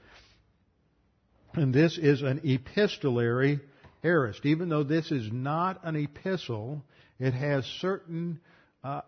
And 1.53 1.74
this 1.74 1.98
is 1.98 2.22
an 2.22 2.41
epistolary 2.44 3.60
aorist. 4.03 4.46
Even 4.46 4.70
though 4.70 4.84
this 4.84 5.12
is 5.12 5.32
not 5.32 5.82
an 5.84 5.96
epistle, 5.96 6.84
it 7.20 7.34
has 7.34 7.65
certain 7.79 8.39
uh, 8.84 9.01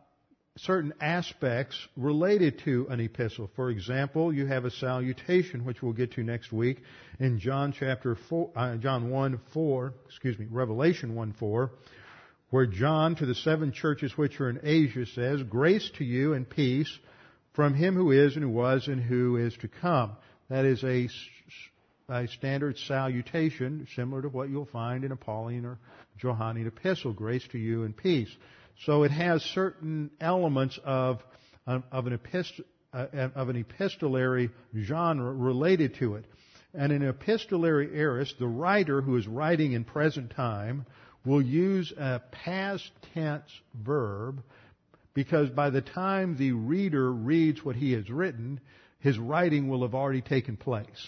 certain 0.58 0.94
aspects 1.00 1.78
related 1.96 2.60
to 2.66 2.88
an 2.90 3.00
epistle. 3.00 3.50
For 3.56 3.70
example, 3.70 4.34
you 4.34 4.48
have 4.48 4.66
a 4.66 4.72
salutation, 4.72 5.66
which 5.66 5.82
we'll 5.84 5.94
get 5.94 6.14
to 6.14 6.24
next 6.24 6.52
week 6.52 6.82
in 7.20 7.40
John 7.40 7.74
chapter 7.78 8.18
four, 8.30 8.52
uh, 8.56 8.78
John 8.78 9.10
one 9.12 9.40
four, 9.54 9.94
excuse 10.08 10.38
me, 10.40 10.48
Revelation 10.50 11.16
one 11.16 11.34
four, 11.34 11.72
where 12.50 12.66
John 12.66 13.16
to 13.16 13.26
the 13.26 13.36
seven 13.36 13.72
churches 13.72 14.18
which 14.18 14.40
are 14.40 14.50
in 14.50 14.60
Asia 14.64 15.06
says, 15.06 15.44
"Grace 15.44 15.90
to 15.98 16.04
you 16.04 16.34
and 16.34 16.50
peace 16.50 17.00
from 17.58 17.74
him 17.74 17.96
who 17.96 18.12
is 18.12 18.36
and 18.36 18.44
who 18.44 18.52
was 18.52 18.88
and 18.88 19.02
who 19.02 19.36
is 19.36 19.58
to 19.58 19.68
come. 19.68 20.12
That 20.48 20.64
is 20.64 20.84
a, 20.84 21.10
a 22.08 22.28
standard 22.28 22.78
salutation 22.78 23.88
similar 23.96 24.22
to 24.22 24.30
what 24.30 24.50
you'll 24.50 24.66
find 24.66 25.04
in 25.04 25.12
a 25.12 25.16
Pauline 25.16 25.66
or 25.66 25.80
Johannine 26.20 26.68
epistle. 26.68 27.14
Grace 27.14 27.48
to 27.54 27.58
you 27.58 27.84
and 27.84 27.98
peace. 27.98 28.30
So 28.86 29.02
it 29.02 29.12
has 29.12 29.42
certain 29.42 30.12
elements 30.22 30.80
of, 30.86 31.24
of, 31.66 32.06
an, 32.06 32.14
epist, 32.16 32.62
uh, 32.94 33.08
of 33.34 33.50
an 33.50 33.56
epistolary 33.56 34.52
genre 34.80 35.34
related 35.34 35.96
to 35.96 36.14
it. 36.14 36.26
And 36.76 36.92
in 36.92 37.02
epistolary 37.02 38.00
aorist, 38.00 38.38
the 38.38 38.48
writer 38.48 39.02
who 39.02 39.18
is 39.18 39.28
writing 39.28 39.72
in 39.72 39.84
present 39.84 40.30
time 40.30 40.86
will 41.28 41.42
use 41.42 41.92
a 41.98 42.22
past 42.32 42.90
tense 43.14 43.50
verb 43.76 44.42
because 45.14 45.50
by 45.50 45.70
the 45.70 45.82
time 45.82 46.38
the 46.38 46.54
reader 46.54 47.12
reads 47.12 47.64
what 47.64 47.76
he 47.76 47.92
has 47.92 48.10
written, 48.10 48.60
his 49.00 49.18
writing 49.18 49.68
will 49.68 49.82
have 49.82 49.94
already 49.94 50.22
taken 50.22 50.58
place. 50.58 51.08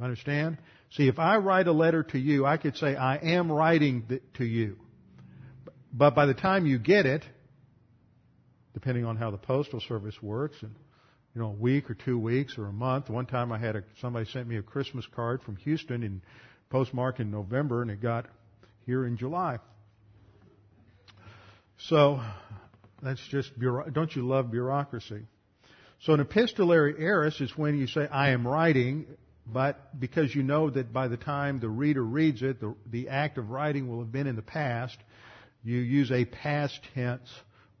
Understand? 0.00 0.58
See, 0.90 1.08
if 1.08 1.18
I 1.18 1.36
write 1.36 1.68
a 1.68 1.72
letter 1.72 2.02
to 2.02 2.18
you, 2.18 2.44
I 2.44 2.56
could 2.56 2.76
say, 2.76 2.96
I 2.96 3.16
am 3.16 3.50
writing 3.50 4.20
to 4.34 4.44
you. 4.44 4.76
But 5.92 6.14
by 6.14 6.26
the 6.26 6.34
time 6.34 6.66
you 6.66 6.78
get 6.78 7.06
it, 7.06 7.24
depending 8.74 9.04
on 9.04 9.16
how 9.16 9.30
the 9.30 9.38
postal 9.38 9.80
service 9.80 10.16
works, 10.20 10.56
and 10.60 10.74
you 11.34 11.42
know, 11.42 11.48
a 11.48 11.52
week 11.52 11.90
or 11.90 11.94
two 11.94 12.18
weeks 12.18 12.56
or 12.56 12.66
a 12.66 12.72
month. 12.72 13.10
One 13.10 13.26
time 13.26 13.52
I 13.52 13.58
had 13.58 13.76
a, 13.76 13.84
somebody 14.00 14.24
sent 14.30 14.48
me 14.48 14.56
a 14.56 14.62
Christmas 14.62 15.06
card 15.14 15.42
from 15.42 15.56
Houston 15.56 16.02
in 16.02 16.22
postmark 16.70 17.20
in 17.20 17.30
November 17.30 17.82
and 17.82 17.90
it 17.90 18.00
got 18.00 18.24
here 18.86 19.04
in 19.04 19.16
July. 19.16 19.58
So 21.78 22.20
that's 23.02 23.20
just, 23.28 23.50
don't 23.92 24.14
you 24.14 24.26
love 24.26 24.50
bureaucracy? 24.50 25.22
So 26.00 26.14
an 26.14 26.20
epistolary 26.20 26.94
aorist 26.98 27.40
is 27.40 27.56
when 27.56 27.76
you 27.78 27.86
say, 27.86 28.08
I 28.08 28.30
am 28.30 28.46
writing, 28.46 29.06
but 29.46 29.98
because 29.98 30.34
you 30.34 30.42
know 30.42 30.70
that 30.70 30.92
by 30.92 31.08
the 31.08 31.16
time 31.16 31.60
the 31.60 31.68
reader 31.68 32.02
reads 32.02 32.42
it, 32.42 32.60
the, 32.60 32.74
the 32.90 33.08
act 33.08 33.38
of 33.38 33.50
writing 33.50 33.88
will 33.88 33.98
have 33.98 34.12
been 34.12 34.26
in 34.26 34.36
the 34.36 34.42
past, 34.42 34.96
you 35.64 35.78
use 35.78 36.12
a 36.12 36.24
past 36.24 36.78
tense 36.94 37.28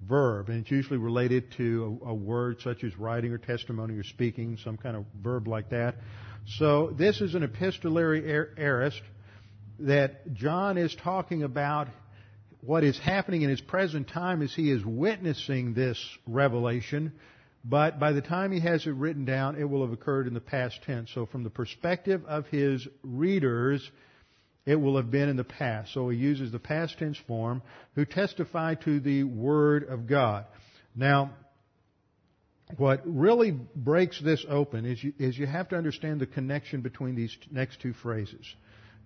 verb, 0.00 0.48
and 0.48 0.60
it's 0.60 0.70
usually 0.70 0.98
related 0.98 1.52
to 1.52 2.00
a, 2.04 2.08
a, 2.10 2.14
word 2.14 2.60
such 2.60 2.84
as 2.84 2.96
writing 2.98 3.32
or 3.32 3.38
testimony 3.38 3.94
or 3.94 4.02
speaking, 4.02 4.58
some 4.62 4.76
kind 4.76 4.96
of 4.96 5.04
verb 5.22 5.48
like 5.48 5.70
that. 5.70 5.96
So 6.58 6.94
this 6.96 7.20
is 7.20 7.34
an 7.34 7.42
epistolary 7.42 8.24
aorist 8.58 9.00
that 9.80 10.32
John 10.34 10.78
is 10.78 10.94
talking 10.94 11.42
about 11.42 11.88
what 12.60 12.82
is 12.82 12.98
happening 12.98 13.42
in 13.42 13.50
his 13.50 13.60
present 13.60 14.08
time 14.08 14.42
as 14.42 14.54
he 14.54 14.70
is 14.70 14.84
witnessing 14.84 15.74
this 15.74 15.98
revelation, 16.26 17.12
but 17.64 17.98
by 17.98 18.12
the 18.12 18.22
time 18.22 18.52
he 18.52 18.60
has 18.60 18.86
it 18.86 18.94
written 18.94 19.24
down, 19.24 19.56
it 19.56 19.64
will 19.64 19.82
have 19.82 19.92
occurred 19.92 20.26
in 20.26 20.34
the 20.34 20.40
past 20.40 20.80
tense. 20.84 21.10
So 21.12 21.26
from 21.26 21.44
the 21.44 21.50
perspective 21.50 22.24
of 22.26 22.46
his 22.46 22.86
readers, 23.02 23.88
it 24.64 24.76
will 24.76 24.96
have 24.96 25.10
been 25.10 25.28
in 25.28 25.36
the 25.36 25.44
past. 25.44 25.92
So 25.92 26.08
he 26.08 26.18
uses 26.18 26.50
the 26.50 26.58
past 26.58 26.98
tense 26.98 27.18
form 27.26 27.62
who 27.94 28.04
testify 28.04 28.74
to 28.74 29.00
the 29.00 29.24
Word 29.24 29.84
of 29.88 30.06
God. 30.06 30.46
Now, 30.94 31.32
what 32.76 33.02
really 33.04 33.52
breaks 33.52 34.20
this 34.20 34.44
open 34.48 34.84
is 34.86 35.02
you, 35.02 35.12
is 35.18 35.38
you 35.38 35.46
have 35.46 35.68
to 35.68 35.76
understand 35.76 36.20
the 36.20 36.26
connection 36.26 36.80
between 36.80 37.14
these 37.14 37.36
next 37.50 37.80
two 37.80 37.92
phrases. 37.92 38.44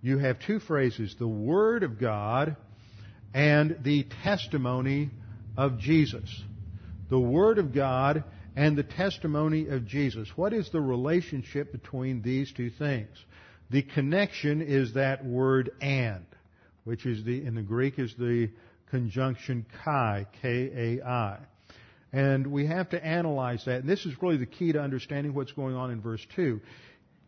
You 0.01 0.17
have 0.17 0.39
two 0.39 0.59
phrases, 0.59 1.15
the 1.19 1.27
Word 1.27 1.83
of 1.83 1.99
God 1.99 2.55
and 3.33 3.77
the 3.83 4.05
testimony 4.23 5.11
of 5.55 5.77
Jesus. 5.79 6.43
The 7.09 7.19
Word 7.19 7.59
of 7.59 7.73
God 7.73 8.23
and 8.55 8.77
the 8.77 8.83
testimony 8.83 9.67
of 9.67 9.85
Jesus. 9.85 10.29
What 10.35 10.53
is 10.53 10.69
the 10.71 10.81
relationship 10.81 11.71
between 11.71 12.21
these 12.21 12.51
two 12.51 12.69
things? 12.69 13.15
The 13.69 13.81
connection 13.83 14.61
is 14.61 14.95
that 14.95 15.23
word 15.23 15.71
and, 15.81 16.25
which 16.83 17.05
is 17.05 17.23
the, 17.23 17.45
in 17.45 17.55
the 17.55 17.61
Greek 17.61 17.99
is 17.99 18.13
the 18.17 18.49
conjunction 18.89 19.65
kai, 19.83 20.27
K-A-I. 20.41 21.37
And 22.11 22.47
we 22.47 22.67
have 22.67 22.89
to 22.89 23.03
analyze 23.03 23.63
that. 23.65 23.81
And 23.81 23.89
this 23.89 24.05
is 24.05 24.13
really 24.21 24.35
the 24.35 24.45
key 24.45 24.73
to 24.73 24.81
understanding 24.81 25.33
what's 25.33 25.53
going 25.53 25.75
on 25.75 25.91
in 25.91 26.01
verse 26.01 26.25
2. 26.35 26.59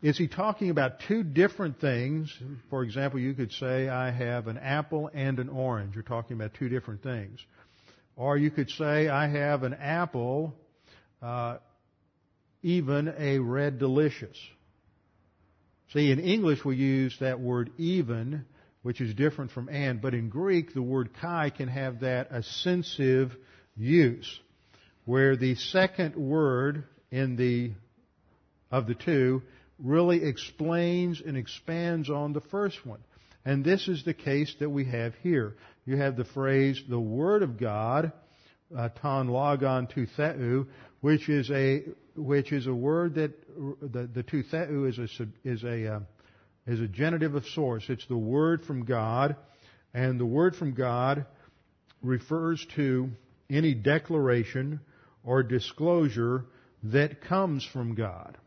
Is 0.04 0.18
he 0.18 0.28
talking 0.28 0.70
about 0.70 1.00
two 1.08 1.24
different 1.24 1.80
things? 1.80 2.38
For 2.70 2.84
example, 2.84 3.22
you 3.22 3.34
could 3.34 3.54
say, 3.54 3.88
I 3.88 4.12
have 4.12 4.48
an 4.48 4.58
apple 4.58 5.10
and 5.14 5.40
an 5.40 5.48
orange. 5.48 5.96
You're 5.96 6.04
talking 6.04 6.36
about 6.36 6.56
two 6.56 6.68
different 6.68 7.02
things. 7.02 7.40
Or 8.18 8.38
you 8.38 8.52
could 8.52 8.70
say, 8.70 9.08
I 9.08 9.30
have 9.30 9.64
an 9.64 9.74
apple, 9.74 10.56
uh, 11.22 11.60
even 12.62 13.14
a 13.18 13.40
red 13.40 13.80
delicious. 13.80 14.38
See, 15.94 16.12
in 16.12 16.20
English 16.20 16.66
we 16.66 16.76
use 16.76 17.16
that 17.22 17.40
word 17.40 17.72
even, 17.78 18.44
which 18.82 19.00
is 19.00 19.14
different 19.14 19.52
from 19.52 19.70
and, 19.70 20.02
but 20.02 20.14
in 20.14 20.28
Greek 20.28 20.74
the 20.74 20.82
word 20.82 21.12
kai 21.22 21.50
can 21.50 21.70
have 21.70 22.02
that 22.02 22.28
ascensive 22.30 23.34
use, 23.78 24.38
where 25.06 25.38
the 25.38 25.56
second 25.56 26.18
word 26.18 26.84
in 27.10 27.38
the, 27.38 27.72
of 28.70 28.86
the 28.86 28.96
two 28.96 29.44
really 29.80 30.24
explains 30.24 31.22
and 31.26 31.38
expands 31.38 32.10
on 32.10 32.34
the 32.34 32.42
first 32.42 32.86
one. 32.86 33.00
And 33.46 33.64
this 33.64 33.88
is 33.88 34.06
the 34.06 34.14
case 34.14 34.56
that 34.60 34.70
we 34.70 34.86
have 34.86 35.14
here. 35.22 35.56
You 35.86 35.98
have 35.98 36.16
the 36.16 36.26
phrase, 36.26 36.82
the 36.88 37.00
Word 37.00 37.44
of 37.44 37.60
God, 37.60 38.14
uh, 38.76 38.90
ton 39.02 39.28
logon 39.28 39.88
tu 39.88 40.08
theou, 40.18 40.68
which 41.02 41.28
is 41.28 41.52
a, 41.52 41.84
which 42.16 42.52
is 42.52 42.68
a 42.68 42.74
word 42.74 43.16
that, 43.16 43.34
the, 43.82 44.08
the 44.08 44.24
tu 44.24 44.44
theou 44.44 44.86
is 44.86 44.98
a, 44.98 45.08
is 45.44 45.64
a, 45.64 45.96
uh, 45.96 46.00
is 46.66 46.80
a 46.80 46.88
genitive 46.88 47.36
of 47.36 47.46
source. 47.48 47.84
It's 47.90 48.08
the 48.08 48.18
Word 48.18 48.64
from 48.64 48.86
God, 48.86 49.36
and 49.94 50.20
the 50.20 50.26
Word 50.26 50.56
from 50.56 50.74
God 50.74 51.26
refers 52.02 52.66
to 52.76 53.10
any 53.50 53.74
declaration 53.74 54.80
or 55.24 55.44
disclosure 55.44 56.46
that 56.84 57.22
comes 57.22 57.66
from 57.66 57.96
God. 57.96 58.38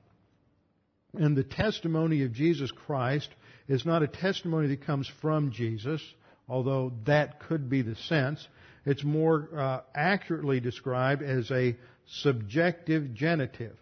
And 1.19 1.37
the 1.37 1.45
testimony 1.45 2.23
of 2.25 2.33
Jesus 2.33 2.71
Christ 2.71 3.29
is 3.69 3.85
not 3.85 4.03
a 4.03 4.07
testimony 4.09 4.69
that 4.69 4.85
comes 4.85 5.11
from 5.21 5.51
Jesus, 5.51 6.03
although 6.49 6.93
that 7.07 7.41
could 7.41 7.69
be 7.69 7.83
the 7.83 7.97
sense. 7.97 8.47
It's 8.85 9.03
more 9.03 9.49
uh, 9.57 9.81
accurately 9.95 10.61
described 10.61 11.23
as 11.23 11.51
a 11.51 11.77
subjective 12.07 13.15
genitive. 13.15 13.77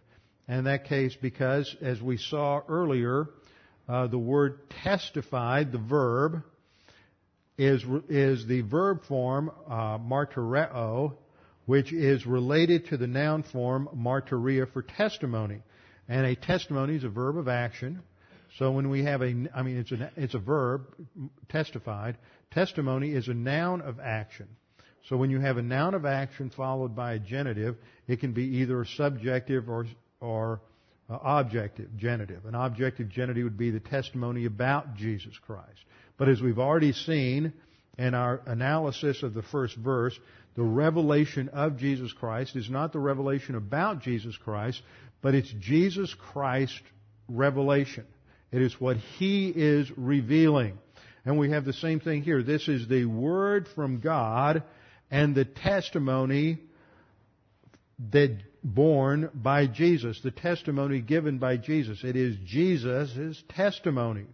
And 0.48 0.58
in 0.58 0.64
that 0.64 0.86
case, 0.86 1.16
because 1.20 1.74
as 1.82 2.00
we 2.00 2.16
saw 2.16 2.62
earlier, 2.68 3.28
uh, 3.88 4.06
the 4.06 4.18
word 4.18 4.70
testified, 4.82 5.72
the 5.72 5.78
verb, 5.78 6.42
is, 7.58 7.84
is 8.08 8.46
the 8.46 8.62
verb 8.62 9.04
form 9.04 9.50
uh, 9.68 9.98
martyreo, 9.98 11.16
which 11.66 11.92
is 11.92 12.26
related 12.26 12.86
to 12.88 12.96
the 12.96 13.06
noun 13.06 13.42
form 13.42 13.88
martyria 13.94 14.70
for 14.72 14.82
testimony. 14.82 15.60
And 16.08 16.26
a 16.26 16.34
testimony 16.34 16.96
is 16.96 17.04
a 17.04 17.08
verb 17.08 17.36
of 17.36 17.48
action. 17.48 18.02
So 18.58 18.70
when 18.70 18.88
we 18.90 19.04
have 19.04 19.22
a, 19.22 19.34
I 19.54 19.62
mean, 19.62 19.78
it's 19.78 19.92
a, 19.92 20.10
it's 20.16 20.34
a 20.34 20.38
verb, 20.38 20.86
testified. 21.48 22.18
Testimony 22.52 23.10
is 23.10 23.28
a 23.28 23.34
noun 23.34 23.80
of 23.80 23.98
action. 24.00 24.48
So 25.08 25.16
when 25.16 25.30
you 25.30 25.40
have 25.40 25.58
a 25.58 25.62
noun 25.62 25.94
of 25.94 26.06
action 26.06 26.50
followed 26.50 26.94
by 26.94 27.14
a 27.14 27.18
genitive, 27.18 27.76
it 28.06 28.20
can 28.20 28.32
be 28.32 28.44
either 28.58 28.84
subjective 28.84 29.68
or, 29.68 29.86
or 30.20 30.60
uh, 31.10 31.18
objective 31.22 31.94
genitive. 31.96 32.46
An 32.46 32.54
objective 32.54 33.08
genitive 33.10 33.44
would 33.44 33.58
be 33.58 33.70
the 33.70 33.80
testimony 33.80 34.46
about 34.46 34.94
Jesus 34.94 35.36
Christ. 35.46 35.84
But 36.16 36.28
as 36.28 36.40
we've 36.40 36.58
already 36.58 36.92
seen 36.92 37.52
in 37.98 38.14
our 38.14 38.40
analysis 38.46 39.22
of 39.22 39.34
the 39.34 39.42
first 39.42 39.76
verse, 39.76 40.18
the 40.54 40.62
revelation 40.62 41.48
of 41.50 41.76
Jesus 41.76 42.12
Christ 42.12 42.56
is 42.56 42.70
not 42.70 42.92
the 42.92 43.00
revelation 43.00 43.56
about 43.56 44.00
Jesus 44.00 44.36
Christ, 44.36 44.80
but 45.24 45.34
it's 45.34 45.50
Jesus 45.58 46.12
Christ 46.12 46.82
revelation. 47.28 48.04
It 48.52 48.60
is 48.60 48.78
what 48.78 48.98
He 48.98 49.48
is 49.48 49.90
revealing. 49.96 50.76
And 51.24 51.38
we 51.38 51.50
have 51.50 51.64
the 51.64 51.72
same 51.72 51.98
thing 51.98 52.22
here. 52.22 52.42
This 52.42 52.68
is 52.68 52.86
the 52.88 53.06
Word 53.06 53.66
from 53.74 54.00
God 54.00 54.64
and 55.10 55.34
the 55.34 55.46
testimony 55.46 56.58
that 58.10 58.36
born 58.62 59.30
by 59.32 59.66
Jesus, 59.66 60.20
the 60.20 60.30
testimony 60.30 61.00
given 61.00 61.38
by 61.38 61.56
Jesus. 61.56 62.04
It 62.04 62.16
is 62.16 62.36
Jesus' 62.44 63.42
testimony. 63.48 64.26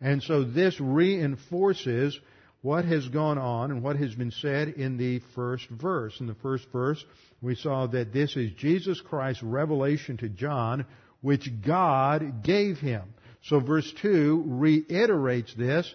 And 0.00 0.24
so 0.24 0.42
this 0.42 0.80
reinforces 0.80 2.18
what 2.66 2.84
has 2.84 3.06
gone 3.06 3.38
on 3.38 3.70
and 3.70 3.80
what 3.80 3.94
has 3.94 4.12
been 4.16 4.32
said 4.32 4.66
in 4.66 4.96
the 4.96 5.20
first 5.36 5.68
verse. 5.68 6.18
In 6.18 6.26
the 6.26 6.34
first 6.34 6.66
verse, 6.72 7.02
we 7.40 7.54
saw 7.54 7.86
that 7.86 8.12
this 8.12 8.34
is 8.34 8.50
Jesus 8.54 9.00
Christ's 9.00 9.44
revelation 9.44 10.16
to 10.16 10.28
John, 10.28 10.84
which 11.20 11.48
God 11.64 12.42
gave 12.42 12.78
him. 12.78 13.14
So 13.44 13.60
verse 13.60 13.88
2 14.02 14.46
reiterates 14.48 15.54
this, 15.54 15.94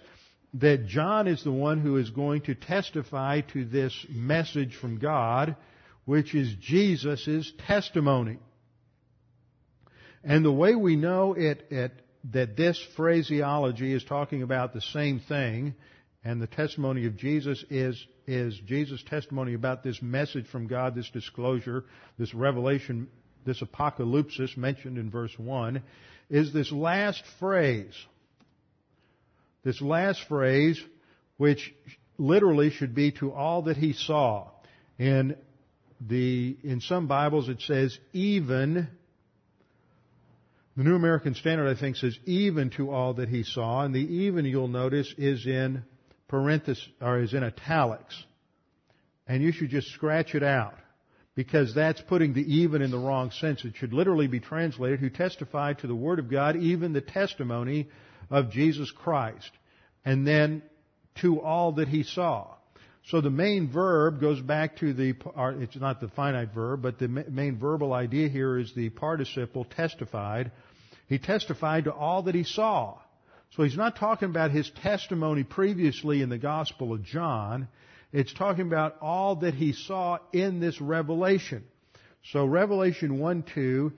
that 0.53 0.87
John 0.87 1.27
is 1.27 1.43
the 1.43 1.51
one 1.51 1.81
who 1.81 1.97
is 1.97 2.09
going 2.09 2.43
to 2.43 2.55
testify 2.55 3.41
to 3.51 3.65
this 3.65 3.93
message 4.07 4.73
from 4.77 4.97
God, 4.97 5.57
which 6.05 6.33
is 6.33 6.55
Jesus' 6.61 7.51
testimony. 7.67 8.37
And 10.23 10.45
the 10.45 10.53
way 10.53 10.75
we 10.75 10.95
know 10.95 11.33
it, 11.33 11.65
it 11.69 11.91
that 12.31 12.55
this 12.55 12.81
phraseology 12.95 13.91
is 13.91 14.05
talking 14.05 14.41
about 14.41 14.73
the 14.73 14.79
same 14.79 15.19
thing, 15.19 15.75
and 16.23 16.41
the 16.41 16.47
testimony 16.47 17.07
of 17.07 17.17
Jesus 17.17 17.63
is, 17.69 18.05
is 18.27 18.59
Jesus' 18.65 19.03
testimony 19.09 19.55
about 19.55 19.83
this 19.83 20.01
message 20.01 20.47
from 20.47 20.67
God, 20.67 20.93
this 20.93 21.09
disclosure, 21.09 21.85
this 22.19 22.33
revelation, 22.33 23.07
this 23.45 23.61
apocalypsis 23.61 24.55
mentioned 24.55 24.97
in 24.97 25.09
verse 25.09 25.33
1, 25.37 25.81
is 26.29 26.53
this 26.53 26.71
last 26.71 27.23
phrase. 27.39 27.93
This 29.63 29.81
last 29.81 30.21
phrase, 30.27 30.79
which 31.37 31.73
literally 32.17 32.69
should 32.69 32.93
be 32.93 33.11
to 33.13 33.31
all 33.31 33.63
that 33.63 33.77
he 33.77 33.93
saw. 33.93 34.49
In 34.99 35.35
the, 35.99 36.55
in 36.63 36.81
some 36.81 37.07
Bibles 37.07 37.49
it 37.49 37.61
says 37.61 37.97
even 38.13 38.87
the 40.77 40.83
New 40.83 40.95
American 40.95 41.33
Standard, 41.33 41.67
I 41.67 41.79
think, 41.79 41.97
says 41.97 42.17
even 42.25 42.69
to 42.71 42.91
all 42.91 43.15
that 43.15 43.27
he 43.27 43.43
saw, 43.43 43.83
and 43.83 43.93
the 43.93 43.99
even 43.99 44.45
you'll 44.45 44.67
notice 44.67 45.13
is 45.17 45.45
in 45.45 45.83
parenthesis 46.31 46.87
or 47.01 47.19
is 47.19 47.33
in 47.33 47.43
italics. 47.43 48.23
And 49.27 49.43
you 49.43 49.51
should 49.51 49.69
just 49.69 49.89
scratch 49.89 50.33
it 50.33 50.43
out 50.43 50.75
because 51.35 51.75
that's 51.75 52.01
putting 52.01 52.33
the 52.33 52.41
even 52.41 52.81
in 52.81 52.89
the 52.89 52.97
wrong 52.97 53.31
sense. 53.31 53.63
It 53.65 53.75
should 53.75 53.93
literally 53.93 54.27
be 54.27 54.39
translated 54.39 54.99
who 54.99 55.09
testified 55.09 55.79
to 55.79 55.87
the 55.87 55.95
Word 55.95 56.19
of 56.19 56.31
God, 56.31 56.55
even 56.55 56.93
the 56.93 57.01
testimony 57.01 57.89
of 58.29 58.49
Jesus 58.49 58.89
Christ. 58.91 59.51
And 60.03 60.25
then 60.25 60.63
to 61.21 61.41
all 61.41 61.73
that 61.73 61.89
he 61.89 62.03
saw. 62.03 62.47
So 63.07 63.19
the 63.19 63.29
main 63.29 63.69
verb 63.69 64.21
goes 64.21 64.39
back 64.39 64.77
to 64.77 64.93
the, 64.93 65.13
it's 65.59 65.75
not 65.75 65.99
the 65.99 66.07
finite 66.09 66.53
verb, 66.53 66.81
but 66.81 66.97
the 66.97 67.07
main 67.07 67.57
verbal 67.57 67.93
idea 67.93 68.29
here 68.29 68.57
is 68.57 68.73
the 68.73 68.89
participle 68.89 69.65
testified. 69.65 70.51
He 71.07 71.17
testified 71.17 71.85
to 71.85 71.93
all 71.93 72.23
that 72.23 72.35
he 72.35 72.43
saw. 72.43 72.99
So 73.55 73.63
he's 73.63 73.75
not 73.75 73.97
talking 73.97 74.29
about 74.29 74.51
his 74.51 74.69
testimony 74.81 75.43
previously 75.43 76.21
in 76.21 76.29
the 76.29 76.37
Gospel 76.37 76.93
of 76.93 77.03
John. 77.03 77.67
It's 78.13 78.33
talking 78.33 78.65
about 78.65 78.97
all 79.01 79.37
that 79.37 79.53
he 79.53 79.73
saw 79.73 80.19
in 80.31 80.61
this 80.61 80.79
revelation. 80.79 81.65
So 82.31 82.45
Revelation 82.45 83.19
1 83.19 83.43
2, 83.53 83.91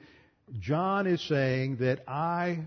John 0.60 1.06
is 1.06 1.22
saying 1.22 1.78
that 1.78 2.04
I 2.08 2.60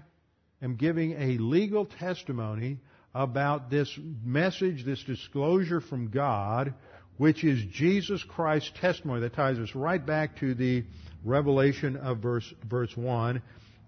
am 0.62 0.76
giving 0.76 1.12
a 1.12 1.38
legal 1.38 1.86
testimony 1.86 2.78
about 3.14 3.68
this 3.68 3.92
message, 4.24 4.84
this 4.84 5.02
disclosure 5.02 5.80
from 5.80 6.10
God, 6.10 6.74
which 7.16 7.42
is 7.42 7.64
Jesus 7.72 8.22
Christ's 8.22 8.70
testimony. 8.80 9.22
That 9.22 9.34
ties 9.34 9.58
us 9.58 9.74
right 9.74 10.04
back 10.04 10.38
to 10.38 10.54
the 10.54 10.84
revelation 11.24 11.96
of 11.96 12.18
verse, 12.18 12.52
verse 12.68 12.96
1. 12.96 13.42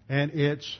And 0.09 0.31
it's, 0.33 0.79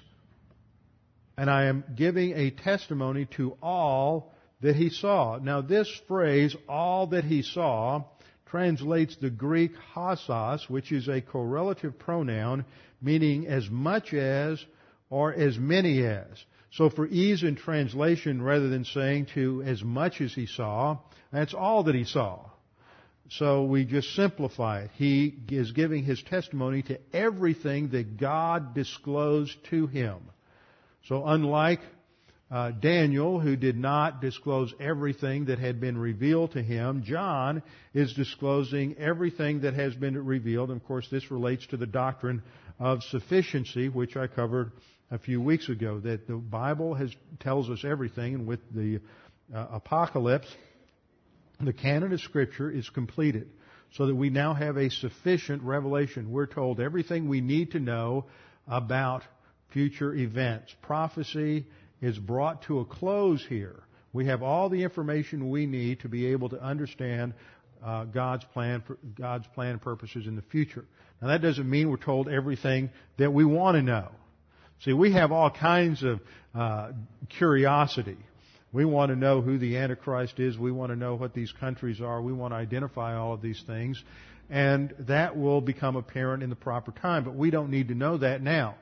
and 1.39 1.49
I 1.49 1.67
am 1.67 1.85
giving 1.95 2.33
a 2.33 2.51
testimony 2.51 3.27
to 3.37 3.57
all 3.63 4.35
that 4.61 4.75
he 4.75 4.91
saw. 4.91 5.39
Now 5.41 5.61
this 5.61 5.89
phrase, 6.09 6.57
all 6.69 7.07
that 7.09 7.25
he 7.25 7.43
saw, 7.43 8.03
translates 8.47 9.17
the 9.17 9.31
Greek 9.31 9.73
hosos, 9.95 10.69
which 10.69 10.91
is 10.91 11.09
a 11.09 11.21
correlative 11.21 11.97
pronoun 11.97 12.65
meaning 13.01 13.47
as 13.47 13.71
much 13.71 14.13
as 14.13 14.63
or 15.11 15.33
as 15.33 15.57
many 15.57 16.05
as. 16.05 16.27
So 16.73 16.91
for 16.91 17.07
ease 17.07 17.45
in 17.45 17.55
translation, 17.55 18.43
rather 18.43 18.69
than 18.69 18.85
saying 18.85 19.27
to 19.35 19.63
as 19.65 19.83
much 19.83 20.21
as 20.21 20.35
he 20.35 20.47
saw, 20.47 20.99
that's 21.33 21.55
all 21.55 21.85
that 21.85 21.95
he 21.95 22.05
saw. 22.05 22.41
So 23.31 23.63
we 23.63 23.85
just 23.85 24.13
simplify 24.17 24.83
it. 24.83 24.91
He 24.95 25.35
is 25.51 25.71
giving 25.71 26.03
his 26.03 26.21
testimony 26.21 26.83
to 26.83 26.99
everything 27.13 27.91
that 27.91 28.17
God 28.17 28.75
disclosed 28.75 29.57
to 29.71 29.87
him. 29.87 30.17
So 31.09 31.27
unlike 31.27 31.81
uh, 32.51 32.71
Daniel, 32.73 33.41
who 33.41 33.57
did 33.57 33.79
not 33.79 34.21
disclose 34.21 34.75
everything 34.79 35.47
that 35.47 35.59
had 35.59 35.81
been 35.81 35.97
revealed 35.97 36.53
to 36.53 36.63
him, 36.63 37.03
John 37.03 37.63
is 37.95 38.13
disclosing 38.13 38.97
everything 38.99 39.63
that 39.63 39.73
has 39.73 39.95
been 39.95 40.23
revealed. 40.23 40.71
And 40.71 40.81
of 40.81 40.87
course, 40.87 41.09
this 41.11 41.31
relates 41.31 41.67
to 41.69 41.79
the 41.79 41.87
doctrine 41.87 42.43
of 42.79 43.03
sufficiency, 43.05 43.89
which 43.89 44.17
I 44.19 44.27
covered 44.27 44.73
a 45.11 45.19
few 45.19 45.41
weeks 45.41 45.71
ago 45.71 45.99
that 46.01 46.27
the 46.27 46.35
Bible 46.35 46.95
has 46.95 47.11
tells 47.41 47.71
us 47.71 47.85
everything, 47.85 48.35
and 48.35 48.47
with 48.47 48.61
the 48.75 49.01
uh, 49.55 49.67
apocalypse, 49.73 50.49
the 51.61 51.73
canon 51.73 52.13
of 52.13 52.21
Scripture 52.21 52.71
is 52.71 52.89
completed, 52.91 53.49
so 53.95 54.07
that 54.07 54.15
we 54.15 54.29
now 54.29 54.53
have 54.53 54.77
a 54.77 54.91
sufficient 54.91 55.63
revelation. 55.63 56.31
We're 56.31 56.47
told 56.47 56.81
everything 56.81 57.29
we 57.29 57.41
need 57.41 57.73
to 57.73 57.81
know 57.81 58.27
about 58.67 59.23
future 59.71 60.15
events. 60.15 60.75
Prophecy 60.83 61.67
is 62.01 62.19
brought 62.19 62.63
to 62.63 62.81
a 62.81 62.85
close 62.85 63.45
here. 63.49 63.83
We 64.13 64.27
have 64.27 64.43
all 64.43 64.69
the 64.69 64.83
information 64.83 65.51
we 65.51 65.67
need 65.67 66.01
to 66.01 66.09
be 66.09 66.27
able 66.27 66.49
to 66.51 66.63
understand 66.63 67.35
uh, 67.85 68.05
God's 68.05 68.45
plan, 68.53 68.83
for, 68.87 68.99
God's 69.15 69.47
plan 69.55 69.73
and 69.73 69.83
purposes 69.83 70.27
in 70.27 70.37
the 70.37 70.43
future. 70.43 70.85
Now 71.21 71.29
that 71.29 71.43
doesn't 71.43 71.69
mean 71.69 71.91
we're 71.91 71.97
told 71.97 72.29
everything 72.29 72.91
that 73.19 73.33
we 73.33 73.45
want 73.45 73.77
to 73.77 73.83
know. 73.83 74.09
See, 74.85 74.93
we 74.93 75.13
have 75.13 75.33
all 75.33 75.51
kinds 75.51 76.03
of 76.03 76.21
uh, 76.55 76.93
curiosity. 77.29 78.17
We 78.73 78.85
want 78.85 79.11
to 79.11 79.17
know 79.17 79.41
who 79.41 79.59
the 79.59 79.79
Antichrist 79.79 80.39
is. 80.39 80.59
We 80.59 80.71
want 80.71 80.93
to 80.93 80.97
know 80.97 81.15
what 81.15 81.35
these 81.35 81.53
countries 81.53 82.01
are. 82.01 82.21
We 82.21 82.33
want 82.33 82.53
to 82.53 82.57
identify 82.57 83.17
all 83.17 83.33
of 83.33 83.43
these 83.43 83.63
things. 83.67 84.03
And 84.51 84.95
that 85.01 85.37
will 85.37 85.61
become 85.61 85.97
apparent 85.97 86.43
in 86.43 86.51
the 86.51 86.57
proper 86.57 86.93
time. 86.93 87.25
But 87.25 87.35
we 87.35 87.51
don't 87.51 87.71
need 87.71 87.89
to 87.89 87.95
know 87.95 88.19
that 88.19 88.43
now. 88.43 88.77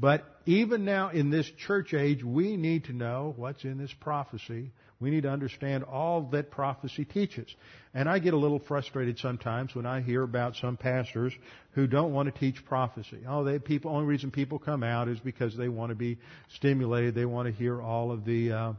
But 0.00 0.24
even 0.46 0.84
now 0.84 1.10
in 1.10 1.30
this 1.30 1.50
church 1.66 1.92
age, 1.92 2.22
we 2.22 2.56
need 2.56 2.84
to 2.84 2.92
know 2.92 3.34
what's 3.36 3.64
in 3.64 3.78
this 3.78 3.92
prophecy. 4.00 4.70
We 5.00 5.10
need 5.10 5.24
to 5.24 5.30
understand 5.30 5.84
all 5.84 6.22
that 6.32 6.50
prophecy 6.50 7.04
teaches. 7.04 7.48
And 7.94 8.08
I 8.08 8.18
get 8.18 8.34
a 8.34 8.36
little 8.36 8.58
frustrated 8.58 9.18
sometimes 9.18 9.74
when 9.74 9.86
I 9.86 10.00
hear 10.00 10.22
about 10.22 10.56
some 10.56 10.76
pastors 10.76 11.32
who 11.72 11.86
don't 11.86 12.12
want 12.12 12.32
to 12.32 12.38
teach 12.38 12.64
prophecy. 12.64 13.20
Oh, 13.28 13.44
they 13.44 13.58
people. 13.58 13.92
Only 13.92 14.06
reason 14.06 14.30
people 14.30 14.58
come 14.58 14.82
out 14.82 15.08
is 15.08 15.18
because 15.20 15.56
they 15.56 15.68
want 15.68 15.90
to 15.90 15.96
be 15.96 16.18
stimulated. 16.54 17.14
They 17.14 17.26
want 17.26 17.46
to 17.46 17.52
hear 17.52 17.80
all 17.80 18.10
of 18.10 18.24
the 18.24 18.52
uh, 18.52 18.72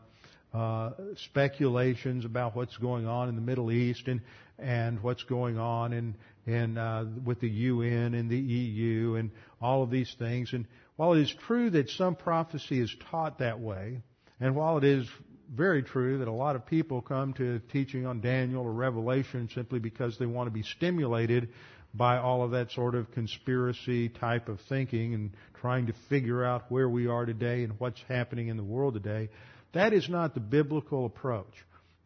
uh, 0.53 0.91
speculations 1.15 2.25
about 2.25 2.55
what's 2.55 2.75
going 2.77 3.07
on 3.07 3.29
in 3.29 3.35
the 3.35 3.41
Middle 3.41 3.71
East 3.71 4.07
and 4.07 4.21
and 4.57 5.01
what's 5.01 5.23
going 5.23 5.57
on 5.57 5.93
in 5.93 6.15
in 6.45 6.77
uh, 6.77 7.05
with 7.23 7.39
the 7.39 7.49
UN 7.49 8.13
and 8.13 8.29
the 8.29 8.37
EU 8.37 9.15
and 9.15 9.31
all 9.61 9.83
of 9.83 9.89
these 9.89 10.13
things. 10.19 10.51
And 10.51 10.65
while 10.99 11.13
it 11.13 11.21
is 11.21 11.33
true 11.47 11.69
that 11.69 11.89
some 11.91 12.13
prophecy 12.13 12.77
is 12.77 12.93
taught 13.09 13.39
that 13.39 13.57
way, 13.57 14.01
and 14.41 14.53
while 14.53 14.77
it 14.77 14.83
is 14.83 15.07
very 15.49 15.81
true 15.81 16.17
that 16.17 16.27
a 16.27 16.33
lot 16.33 16.57
of 16.57 16.65
people 16.65 17.01
come 17.01 17.31
to 17.31 17.59
teaching 17.71 18.05
on 18.05 18.19
Daniel 18.19 18.63
or 18.63 18.73
Revelation 18.73 19.47
simply 19.55 19.79
because 19.79 20.17
they 20.17 20.25
want 20.25 20.47
to 20.47 20.51
be 20.51 20.61
stimulated 20.61 21.47
by 21.93 22.17
all 22.17 22.43
of 22.43 22.51
that 22.51 22.71
sort 22.71 22.95
of 22.95 23.09
conspiracy 23.13 24.09
type 24.09 24.49
of 24.49 24.59
thinking 24.67 25.13
and 25.13 25.31
trying 25.61 25.87
to 25.87 25.93
figure 26.09 26.43
out 26.43 26.69
where 26.69 26.89
we 26.89 27.07
are 27.07 27.25
today 27.25 27.63
and 27.63 27.79
what's 27.79 28.03
happening 28.09 28.49
in 28.49 28.57
the 28.57 28.63
world 28.63 28.93
today. 28.93 29.29
That 29.71 29.93
is 29.93 30.09
not 30.09 30.33
the 30.33 30.41
biblical 30.41 31.05
approach. 31.05 31.53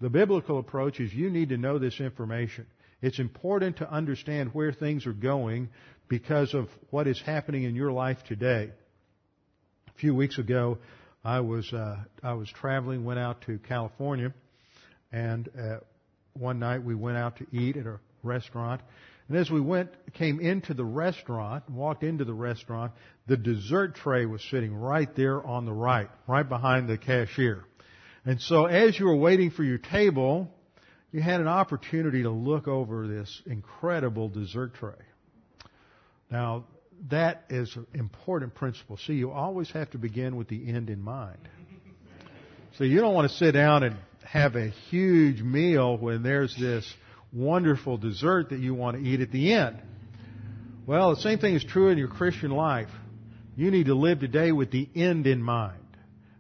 The 0.02 0.12
biblical 0.12 0.60
approach 0.60 1.00
is 1.00 1.12
you 1.12 1.32
need 1.32 1.50
to 1.50 1.58
know 1.58 1.80
this 1.80 2.00
information. 2.00 2.68
It's 3.02 3.18
important 3.18 3.78
to 3.78 3.92
understand 3.92 4.52
where 4.54 4.72
things 4.72 5.08
are 5.08 5.14
going 5.14 5.70
because 6.10 6.54
of 6.54 6.70
what 6.92 7.08
is 7.08 7.20
happening 7.20 7.64
in 7.64 7.74
your 7.74 7.92
life 7.92 8.24
today. 8.28 8.70
Few 10.04 10.14
weeks 10.14 10.38
ago, 10.38 10.80
I 11.24 11.40
was 11.40 11.72
uh, 11.72 11.96
I 12.22 12.34
was 12.34 12.50
traveling, 12.50 13.06
went 13.06 13.20
out 13.20 13.44
to 13.44 13.58
California, 13.58 14.34
and 15.14 15.48
uh, 15.58 15.78
one 16.34 16.60
night 16.60 16.84
we 16.84 16.94
went 16.94 17.16
out 17.16 17.38
to 17.38 17.46
eat 17.54 17.78
at 17.78 17.86
a 17.86 18.02
restaurant. 18.22 18.82
And 19.30 19.38
as 19.38 19.50
we 19.50 19.62
went, 19.62 19.92
came 20.12 20.42
into 20.42 20.74
the 20.74 20.84
restaurant, 20.84 21.70
walked 21.70 22.04
into 22.04 22.26
the 22.26 22.34
restaurant, 22.34 22.92
the 23.28 23.38
dessert 23.38 23.96
tray 23.96 24.26
was 24.26 24.42
sitting 24.52 24.76
right 24.76 25.08
there 25.16 25.42
on 25.42 25.64
the 25.64 25.72
right, 25.72 26.10
right 26.28 26.50
behind 26.50 26.90
the 26.90 26.98
cashier. 26.98 27.64
And 28.26 28.42
so 28.42 28.66
as 28.66 29.00
you 29.00 29.06
were 29.06 29.16
waiting 29.16 29.52
for 29.52 29.64
your 29.64 29.78
table, 29.78 30.54
you 31.14 31.22
had 31.22 31.40
an 31.40 31.48
opportunity 31.48 32.24
to 32.24 32.30
look 32.30 32.68
over 32.68 33.08
this 33.08 33.42
incredible 33.46 34.28
dessert 34.28 34.74
tray. 34.74 35.00
Now, 36.30 36.66
that 37.10 37.44
is 37.50 37.76
an 37.76 37.88
important 37.94 38.56
principle. 38.56 38.98
See, 38.98 39.14
you 39.14 39.32
always 39.32 39.70
have 39.72 39.92
to 39.92 39.98
begin 39.98 40.36
with 40.36 40.48
the 40.48 40.70
end 40.70 40.90
in 40.90 41.02
mind. 41.02 41.50
So 42.78 42.84
you 42.86 43.02
don't 43.02 43.14
want 43.14 43.30
to 43.30 43.38
sit 43.38 43.52
down 43.52 43.84
and 43.84 43.98
have 44.24 44.56
a 44.56 44.70
huge 44.90 45.42
meal 45.42 45.98
when 45.98 46.24
there's 46.24 46.56
this 46.56 46.92
wonderful 47.32 47.98
dessert 47.98 48.50
that 48.50 48.60
you 48.60 48.74
want 48.74 48.98
to 48.98 49.04
eat 49.04 49.20
at 49.22 49.32
the 49.32 49.54
end. 49.54 49.82
Well, 50.86 51.14
the 51.14 51.22
same 51.22 51.40
thing 51.40 51.56
is 51.56 51.64
true 51.64 51.90
in 51.90 51.98
your 51.98 52.08
Christian 52.08 52.52
life. 52.52 52.90
You 53.56 53.70
need 53.70 53.86
to 53.88 53.96
live 53.96 54.20
today 54.20 54.52
with 54.52 54.72
the 54.72 54.90
end 54.96 55.28
in 55.28 55.42
mind. 55.42 55.78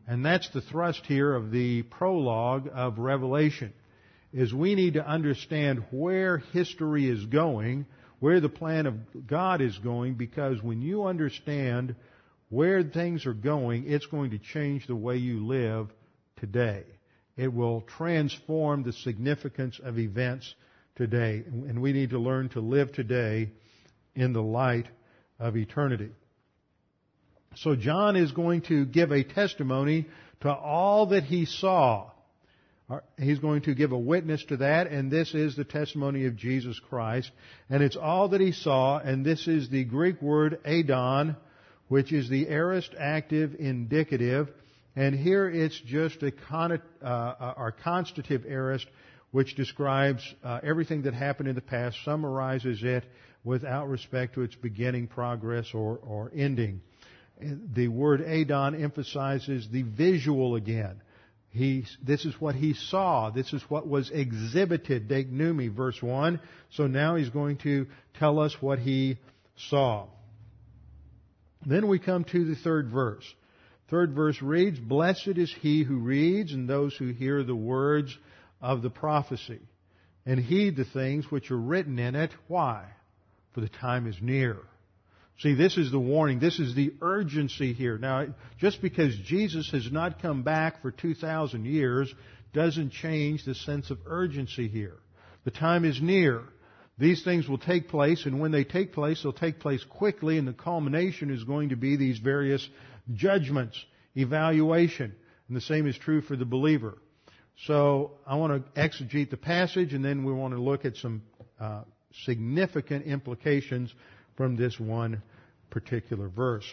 And 0.07 0.25
that's 0.25 0.49
the 0.49 0.61
thrust 0.61 1.05
here 1.05 1.33
of 1.33 1.51
the 1.51 1.83
prologue 1.83 2.69
of 2.73 2.97
Revelation. 2.97 3.73
Is 4.33 4.53
we 4.53 4.75
need 4.75 4.95
to 4.95 5.07
understand 5.07 5.83
where 5.91 6.39
history 6.39 7.07
is 7.07 7.25
going 7.25 7.85
where 8.23 8.39
the 8.39 8.47
plan 8.47 8.85
of 8.85 9.27
God 9.27 9.59
is 9.59 9.77
going 9.79 10.13
because 10.13 10.63
when 10.63 10.81
you 10.81 11.03
understand 11.03 11.93
where 12.47 12.81
things 12.81 13.25
are 13.25 13.33
going, 13.33 13.83
it's 13.85 14.05
going 14.05 14.31
to 14.31 14.37
change 14.37 14.87
the 14.87 14.95
way 14.95 15.17
you 15.17 15.45
live 15.45 15.89
today. 16.37 16.85
It 17.35 17.53
will 17.53 17.81
transform 17.81 18.83
the 18.83 18.93
significance 18.93 19.77
of 19.83 19.99
events 19.99 20.55
today. 20.95 21.43
And 21.45 21.81
we 21.81 21.91
need 21.91 22.11
to 22.11 22.17
learn 22.17 22.47
to 22.51 22.61
live 22.61 22.93
today 22.93 23.51
in 24.15 24.31
the 24.31 24.41
light 24.41 24.87
of 25.37 25.57
eternity. 25.57 26.11
So 27.57 27.75
John 27.75 28.15
is 28.15 28.31
going 28.31 28.61
to 28.69 28.85
give 28.85 29.11
a 29.11 29.25
testimony 29.25 30.05
to 30.43 30.49
all 30.49 31.07
that 31.07 31.25
he 31.25 31.43
saw 31.43 32.11
He's 33.17 33.39
going 33.39 33.61
to 33.63 33.73
give 33.73 33.91
a 33.91 33.97
witness 33.97 34.43
to 34.45 34.57
that, 34.57 34.87
and 34.87 35.09
this 35.09 35.33
is 35.33 35.55
the 35.55 35.63
testimony 35.63 36.25
of 36.25 36.35
Jesus 36.35 36.79
Christ. 36.89 37.31
And 37.69 37.81
it's 37.81 37.95
all 37.95 38.29
that 38.29 38.41
he 38.41 38.51
saw, 38.51 38.99
and 38.99 39.25
this 39.25 39.47
is 39.47 39.69
the 39.69 39.85
Greek 39.85 40.21
word 40.21 40.59
eidon, 40.65 41.37
which 41.87 42.11
is 42.11 42.29
the 42.29 42.49
aorist 42.49 42.93
active 42.99 43.55
indicative. 43.57 44.49
And 44.95 45.15
here 45.15 45.49
it's 45.49 45.79
just 45.85 46.21
a 46.23 46.31
con- 46.31 46.81
uh, 47.01 47.05
our 47.05 47.71
constative 47.71 48.43
aorist, 48.47 48.85
which 49.31 49.55
describes 49.55 50.21
uh, 50.43 50.59
everything 50.61 51.03
that 51.03 51.13
happened 51.13 51.49
in 51.49 51.55
the 51.55 51.61
past, 51.61 51.97
summarizes 52.03 52.83
it 52.83 53.05
without 53.43 53.87
respect 53.89 54.35
to 54.35 54.41
its 54.41 54.55
beginning, 54.55 55.07
progress, 55.07 55.73
or, 55.73 55.97
or 55.97 56.31
ending. 56.35 56.81
The 57.73 57.87
word 57.87 58.21
eidon 58.21 58.81
emphasizes 58.81 59.67
the 59.71 59.81
visual 59.81 60.55
again. 60.55 61.01
He, 61.53 61.85
this 62.01 62.25
is 62.25 62.33
what 62.41 62.55
he 62.55 62.73
saw. 62.73 63.29
This 63.29 63.53
is 63.53 63.61
what 63.69 63.87
was 63.87 64.09
exhibited. 64.09 65.07
Deiknumi, 65.07 65.73
verse 65.73 66.01
1. 66.01 66.39
So 66.71 66.87
now 66.87 67.15
he's 67.15 67.29
going 67.29 67.57
to 67.57 67.85
tell 68.17 68.39
us 68.39 68.55
what 68.59 68.79
he 68.79 69.19
saw. 69.69 70.07
Then 71.63 71.87
we 71.87 71.99
come 71.99 72.23
to 72.25 72.45
the 72.45 72.55
third 72.55 72.89
verse. 72.89 73.23
Third 73.89 74.13
verse 74.13 74.41
reads, 74.41 74.79
Blessed 74.79 75.37
is 75.37 75.53
he 75.61 75.83
who 75.83 75.97
reads 75.97 76.53
and 76.53 76.67
those 76.67 76.95
who 76.95 77.09
hear 77.09 77.43
the 77.43 77.55
words 77.55 78.17
of 78.59 78.81
the 78.81 78.89
prophecy 78.89 79.61
and 80.25 80.39
heed 80.39 80.75
the 80.75 80.85
things 80.85 81.29
which 81.29 81.51
are 81.51 81.57
written 81.57 81.99
in 81.99 82.15
it. 82.15 82.31
Why? 82.47 82.85
For 83.53 83.61
the 83.61 83.69
time 83.69 84.07
is 84.07 84.15
near. 84.19 84.57
See, 85.39 85.55
this 85.55 85.77
is 85.77 85.91
the 85.91 85.99
warning. 85.99 86.39
This 86.39 86.59
is 86.59 86.75
the 86.75 86.93
urgency 87.01 87.73
here. 87.73 87.97
Now, 87.97 88.27
just 88.59 88.81
because 88.81 89.15
Jesus 89.25 89.69
has 89.71 89.91
not 89.91 90.21
come 90.21 90.43
back 90.43 90.81
for 90.81 90.91
2,000 90.91 91.65
years 91.65 92.13
doesn't 92.53 92.91
change 92.91 93.43
the 93.43 93.55
sense 93.55 93.89
of 93.89 93.97
urgency 94.05 94.67
here. 94.67 94.97
The 95.43 95.51
time 95.51 95.85
is 95.85 96.01
near. 96.01 96.43
These 96.99 97.23
things 97.23 97.49
will 97.49 97.57
take 97.57 97.89
place, 97.89 98.25
and 98.25 98.39
when 98.39 98.51
they 98.51 98.63
take 98.63 98.93
place, 98.93 99.23
they'll 99.23 99.33
take 99.33 99.59
place 99.59 99.83
quickly, 99.83 100.37
and 100.37 100.47
the 100.47 100.53
culmination 100.53 101.31
is 101.31 101.43
going 101.43 101.69
to 101.69 101.75
be 101.75 101.97
these 101.97 102.19
various 102.19 102.67
judgments, 103.13 103.83
evaluation. 104.15 105.15
And 105.47 105.57
the 105.57 105.61
same 105.61 105.87
is 105.87 105.97
true 105.97 106.21
for 106.21 106.35
the 106.35 106.45
believer. 106.45 106.99
So, 107.65 108.11
I 108.25 108.35
want 108.35 108.65
to 108.75 108.79
exegete 108.81 109.31
the 109.31 109.37
passage, 109.37 109.93
and 109.93 110.05
then 110.05 110.23
we 110.23 110.31
want 110.31 110.53
to 110.53 110.61
look 110.61 110.85
at 110.85 110.95
some 110.97 111.23
uh, 111.59 111.81
significant 112.25 113.05
implications 113.05 113.93
from 114.35 114.55
this 114.55 114.79
one 114.79 115.21
particular 115.69 116.29
verse. 116.29 116.65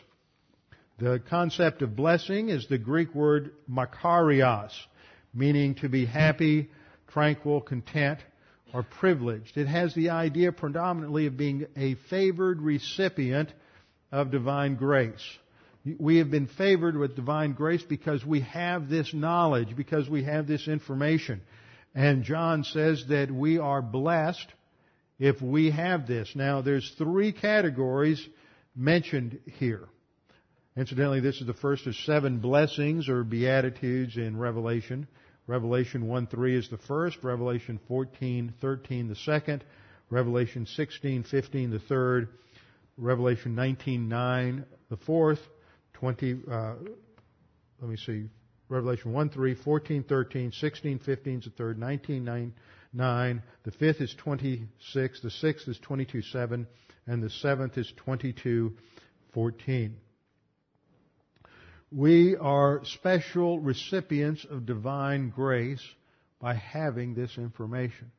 The 0.98 1.20
concept 1.30 1.82
of 1.82 1.96
blessing 1.96 2.50
is 2.50 2.66
the 2.68 2.78
Greek 2.78 3.14
word 3.14 3.52
makarios, 3.70 4.72
meaning 5.32 5.74
to 5.76 5.88
be 5.88 6.04
happy, 6.04 6.70
tranquil, 7.08 7.62
content, 7.62 8.20
or 8.74 8.82
privileged. 8.82 9.56
It 9.56 9.66
has 9.66 9.94
the 9.94 10.10
idea 10.10 10.52
predominantly 10.52 11.26
of 11.26 11.36
being 11.36 11.66
a 11.76 11.94
favored 12.08 12.60
recipient 12.60 13.52
of 14.12 14.30
divine 14.30 14.76
grace. 14.76 15.24
We 15.98 16.18
have 16.18 16.30
been 16.30 16.46
favored 16.46 16.96
with 16.96 17.16
divine 17.16 17.54
grace 17.54 17.82
because 17.82 18.24
we 18.24 18.40
have 18.40 18.88
this 18.88 19.14
knowledge, 19.14 19.74
because 19.74 20.08
we 20.08 20.24
have 20.24 20.46
this 20.46 20.68
information. 20.68 21.40
And 21.94 22.22
John 22.22 22.64
says 22.64 23.04
that 23.08 23.30
we 23.30 23.58
are 23.58 23.80
blessed 23.80 24.46
if 25.20 25.40
we 25.42 25.70
have 25.70 26.06
this. 26.06 26.32
Now, 26.34 26.62
there's 26.62 26.90
three 26.96 27.30
categories 27.30 28.26
mentioned 28.74 29.38
here. 29.58 29.86
Incidentally, 30.76 31.20
this 31.20 31.40
is 31.40 31.46
the 31.46 31.52
first 31.52 31.86
of 31.86 31.94
seven 31.94 32.38
blessings 32.38 33.08
or 33.08 33.22
beatitudes 33.22 34.16
in 34.16 34.36
Revelation. 34.36 35.06
Revelation 35.46 36.08
1 36.08 36.26
3 36.28 36.56
is 36.56 36.70
the 36.70 36.78
first, 36.78 37.18
Revelation 37.22 37.78
14 37.86 38.54
13 38.60 39.08
the 39.08 39.16
second, 39.16 39.62
Revelation 40.08 40.64
16 40.64 41.24
15 41.24 41.70
the 41.70 41.80
third, 41.80 42.28
Revelation 42.96 43.54
19 43.54 44.08
9 44.08 44.64
the 44.88 44.96
fourth, 44.96 45.40
20, 45.94 46.40
uh, 46.50 46.74
let 47.80 47.90
me 47.90 47.96
see, 47.96 48.26
Revelation 48.68 49.12
1 49.12 49.28
3, 49.30 49.54
14 49.54 50.02
13, 50.04 50.52
16 50.52 50.98
15 51.00 51.38
is 51.40 51.44
the 51.44 51.50
third, 51.50 51.78
19 51.78 52.24
9 52.92 53.00
9. 53.06 53.42
The 53.64 53.70
fifth 53.72 54.00
is 54.00 54.14
26. 54.18 55.20
The 55.20 55.30
sixth 55.30 55.68
is 55.68 55.78
22 55.78 56.22
7. 56.22 56.66
And 57.06 57.22
the 57.22 57.30
seventh 57.30 57.78
is 57.78 57.92
22 57.96 58.74
14. 59.34 59.96
We 61.92 62.36
are 62.36 62.82
special 62.84 63.58
recipients 63.58 64.44
of 64.48 64.66
divine 64.66 65.30
grace 65.30 65.82
by 66.40 66.54
having 66.54 67.14
this 67.14 67.36
information. 67.36 68.12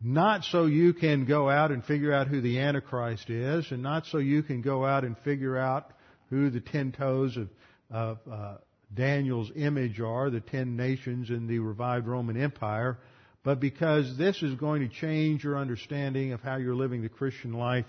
Not 0.00 0.44
so 0.44 0.66
you 0.66 0.92
can 0.92 1.24
go 1.24 1.48
out 1.48 1.72
and 1.72 1.84
figure 1.84 2.12
out 2.12 2.28
who 2.28 2.40
the 2.40 2.58
Antichrist 2.60 3.30
is, 3.30 3.70
and 3.70 3.82
not 3.82 4.06
so 4.06 4.18
you 4.18 4.42
can 4.42 4.62
go 4.62 4.84
out 4.84 5.04
and 5.04 5.16
figure 5.18 5.56
out 5.56 5.90
who 6.28 6.50
the 6.50 6.60
ten 6.60 6.92
toes 6.92 7.36
of, 7.36 7.48
of 7.90 8.18
uh, 8.30 8.56
Daniel's 8.92 9.50
image 9.54 10.00
are, 10.00 10.30
the 10.30 10.40
ten 10.40 10.76
nations 10.76 11.30
in 11.30 11.46
the 11.46 11.58
revived 11.58 12.06
Roman 12.06 12.40
Empire 12.40 12.98
but 13.46 13.60
because 13.60 14.18
this 14.18 14.42
is 14.42 14.56
going 14.56 14.82
to 14.82 14.92
change 14.92 15.44
your 15.44 15.56
understanding 15.56 16.32
of 16.32 16.40
how 16.40 16.56
you're 16.56 16.74
living 16.74 17.00
the 17.00 17.08
Christian 17.08 17.52
life 17.52 17.84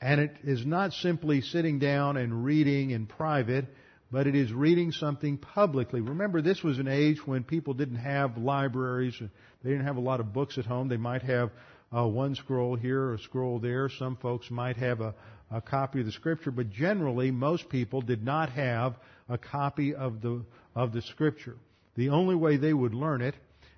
And 0.00 0.20
it 0.20 0.36
is 0.42 0.64
not 0.64 0.92
simply 0.94 1.42
sitting 1.42 1.78
down 1.78 2.16
and 2.16 2.44
reading 2.44 2.90
in 2.90 3.06
private, 3.06 3.66
but 4.10 4.26
it 4.26 4.34
is 4.34 4.52
reading 4.52 4.92
something 4.92 5.36
publicly. 5.36 6.00
Remember, 6.00 6.40
this 6.40 6.62
was 6.62 6.78
an 6.78 6.88
age 6.88 7.18
when 7.26 7.44
people 7.44 7.74
didn't 7.74 7.96
have 7.96 8.38
libraries. 8.38 9.20
They 9.62 9.70
didn't 9.70 9.86
have 9.86 9.98
a 9.98 10.00
lot 10.00 10.20
of 10.20 10.32
books 10.32 10.58
at 10.58 10.64
home. 10.64 10.88
They 10.88 10.96
might 10.96 11.22
have 11.22 11.50
uh, 11.94 12.06
one 12.06 12.34
scroll 12.34 12.76
here, 12.76 13.14
a 13.14 13.18
scroll 13.18 13.58
there. 13.58 13.88
Some 13.88 14.16
folks 14.16 14.50
might 14.50 14.76
have 14.76 15.00
a, 15.00 15.14
a 15.50 15.60
copy 15.60 16.00
of 16.00 16.06
the 16.06 16.12
scripture, 16.12 16.50
but 16.50 16.70
generally, 16.70 17.30
most 17.30 17.68
people 17.68 18.00
did 18.00 18.24
not 18.24 18.50
have 18.50 18.96
a 19.28 19.36
copy 19.36 19.94
of 19.94 20.22
the 20.22 20.42
of 20.74 20.92
the 20.92 21.02
scripture. 21.02 21.56
The 22.00 22.08
only 22.08 22.34
way 22.34 22.56
they 22.56 22.72
would 22.72 22.94
learn 22.94 23.20
it 23.20 23.34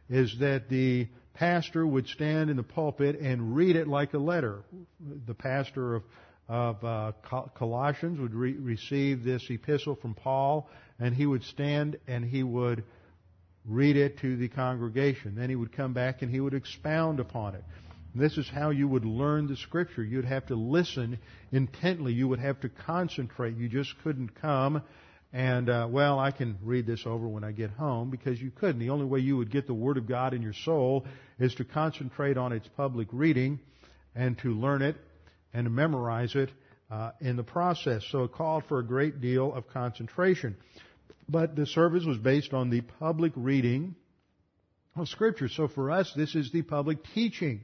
is 0.09 0.39
that 0.39 0.69
the 0.69 1.09
pastor 1.35 1.85
would 1.85 2.07
stand 2.07 2.51
in 2.51 2.57
the 2.57 2.63
pulpit 2.63 3.19
and 3.19 3.57
read 3.57 3.75
it 3.75 3.89
like 3.89 4.15
a 4.15 4.19
letter. 4.19 4.63
The 5.27 5.35
pastor 5.35 5.97
of 5.97 6.05
of 6.49 6.85
uh, 6.85 7.13
Colossians 7.57 8.21
would 8.21 8.33
re- 8.33 8.53
receive 8.53 9.25
this 9.25 9.45
epistle 9.51 9.97
from 9.97 10.15
Paul, 10.15 10.71
and 11.01 11.17
he 11.17 11.27
would 11.27 11.43
stand 11.43 11.99
and 12.07 12.25
he 12.25 12.45
would 12.45 12.85
read 13.65 13.97
it 13.97 14.19
to 14.19 14.37
the 14.37 14.47
congregation. 14.47 15.35
Then 15.35 15.51
he 15.51 15.57
would 15.57 15.73
come 15.73 15.93
back 15.93 16.23
and 16.23 16.31
he 16.31 16.39
would 16.39 16.55
expound 16.55 17.19
upon 17.19 17.57
it. 17.57 17.65
And 18.15 18.23
this 18.23 18.39
is 18.39 18.49
how 18.49 18.71
you 18.71 18.87
would 18.87 19.05
learn 19.05 19.49
the 19.49 19.57
scripture. 19.57 20.05
You'd 20.05 20.27
have 20.27 20.47
to 20.47 20.55
listen 20.55 21.19
intently. 21.51 22.13
You 22.13 22.29
would 22.29 22.39
have 22.39 22.61
to 22.61 22.69
concentrate. 22.69 23.57
You 23.57 23.69
just 23.69 23.99
couldn't 24.05 24.41
come 24.41 24.83
and, 25.33 25.71
uh, 25.71 25.89
well, 25.91 26.19
I 26.19 26.31
can 26.31 26.59
read 26.63 26.87
this 26.87 27.07
over 27.07 27.27
when 27.27 27.43
I 27.43 27.53
get 27.53 27.71
home 27.71 28.11
because 28.11 28.41
you 28.41 28.51
couldn't. 28.51 28.81
The 28.81 28.91
only 28.91 29.07
way 29.07 29.21
you 29.21 29.39
would 29.39 29.51
get 29.51 29.67
the 29.67 29.75
Word 29.75 29.97
of 29.97 30.07
God 30.07 30.35
in 30.35 30.43
your 30.43 30.53
soul 30.53 31.07
is 31.39 31.55
to 31.55 31.65
concentrate 31.65 32.37
on 32.37 32.53
its 32.53 32.69
public 32.77 33.09
reading 33.13 33.59
and 34.15 34.39
to 34.41 34.51
learn 34.51 34.83
it 34.83 34.97
and 35.55 35.65
to 35.65 35.71
memorize 35.71 36.35
it 36.35 36.51
uh, 36.91 37.13
in 37.21 37.37
the 37.37 37.43
process. 37.43 38.05
So 38.11 38.25
it 38.25 38.33
called 38.33 38.65
for 38.69 38.79
a 38.79 38.85
great 38.85 39.23
deal 39.23 39.55
of 39.55 39.69
concentration. 39.69 40.57
But 41.31 41.57
the 41.57 41.67
service 41.67 42.05
was 42.05 42.19
based 42.19 42.53
on 42.53 42.69
the 42.69 42.83
public 42.83 43.33
reading 43.35 43.95
of 44.97 45.09
Scripture. 45.09 45.49
So 45.49 45.67
for 45.67 45.91
us, 45.91 46.13
this 46.15 46.35
is 46.35 46.53
the 46.53 46.61
public 46.61 46.99
teaching 47.15 47.63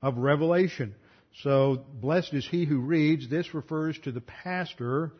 of 0.00 0.16
Revelation. 0.16 0.94
So 1.42 1.84
blessed 2.00 2.32
is 2.32 2.48
he 2.48 2.64
who 2.64 2.78
reads. 2.78 3.28
This 3.28 3.52
refers 3.52 3.98
to 4.04 4.12
the 4.12 4.22
pastor 4.22 5.12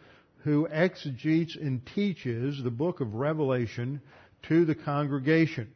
who 0.45 0.69
exegetes 0.71 1.57
and 1.57 1.85
teaches 1.95 2.63
the 2.63 2.71
book 2.71 3.01
of 3.01 3.15
Revelation 3.15 4.03
to 4.43 4.67
the 4.67 4.75
congregation. 4.75 5.73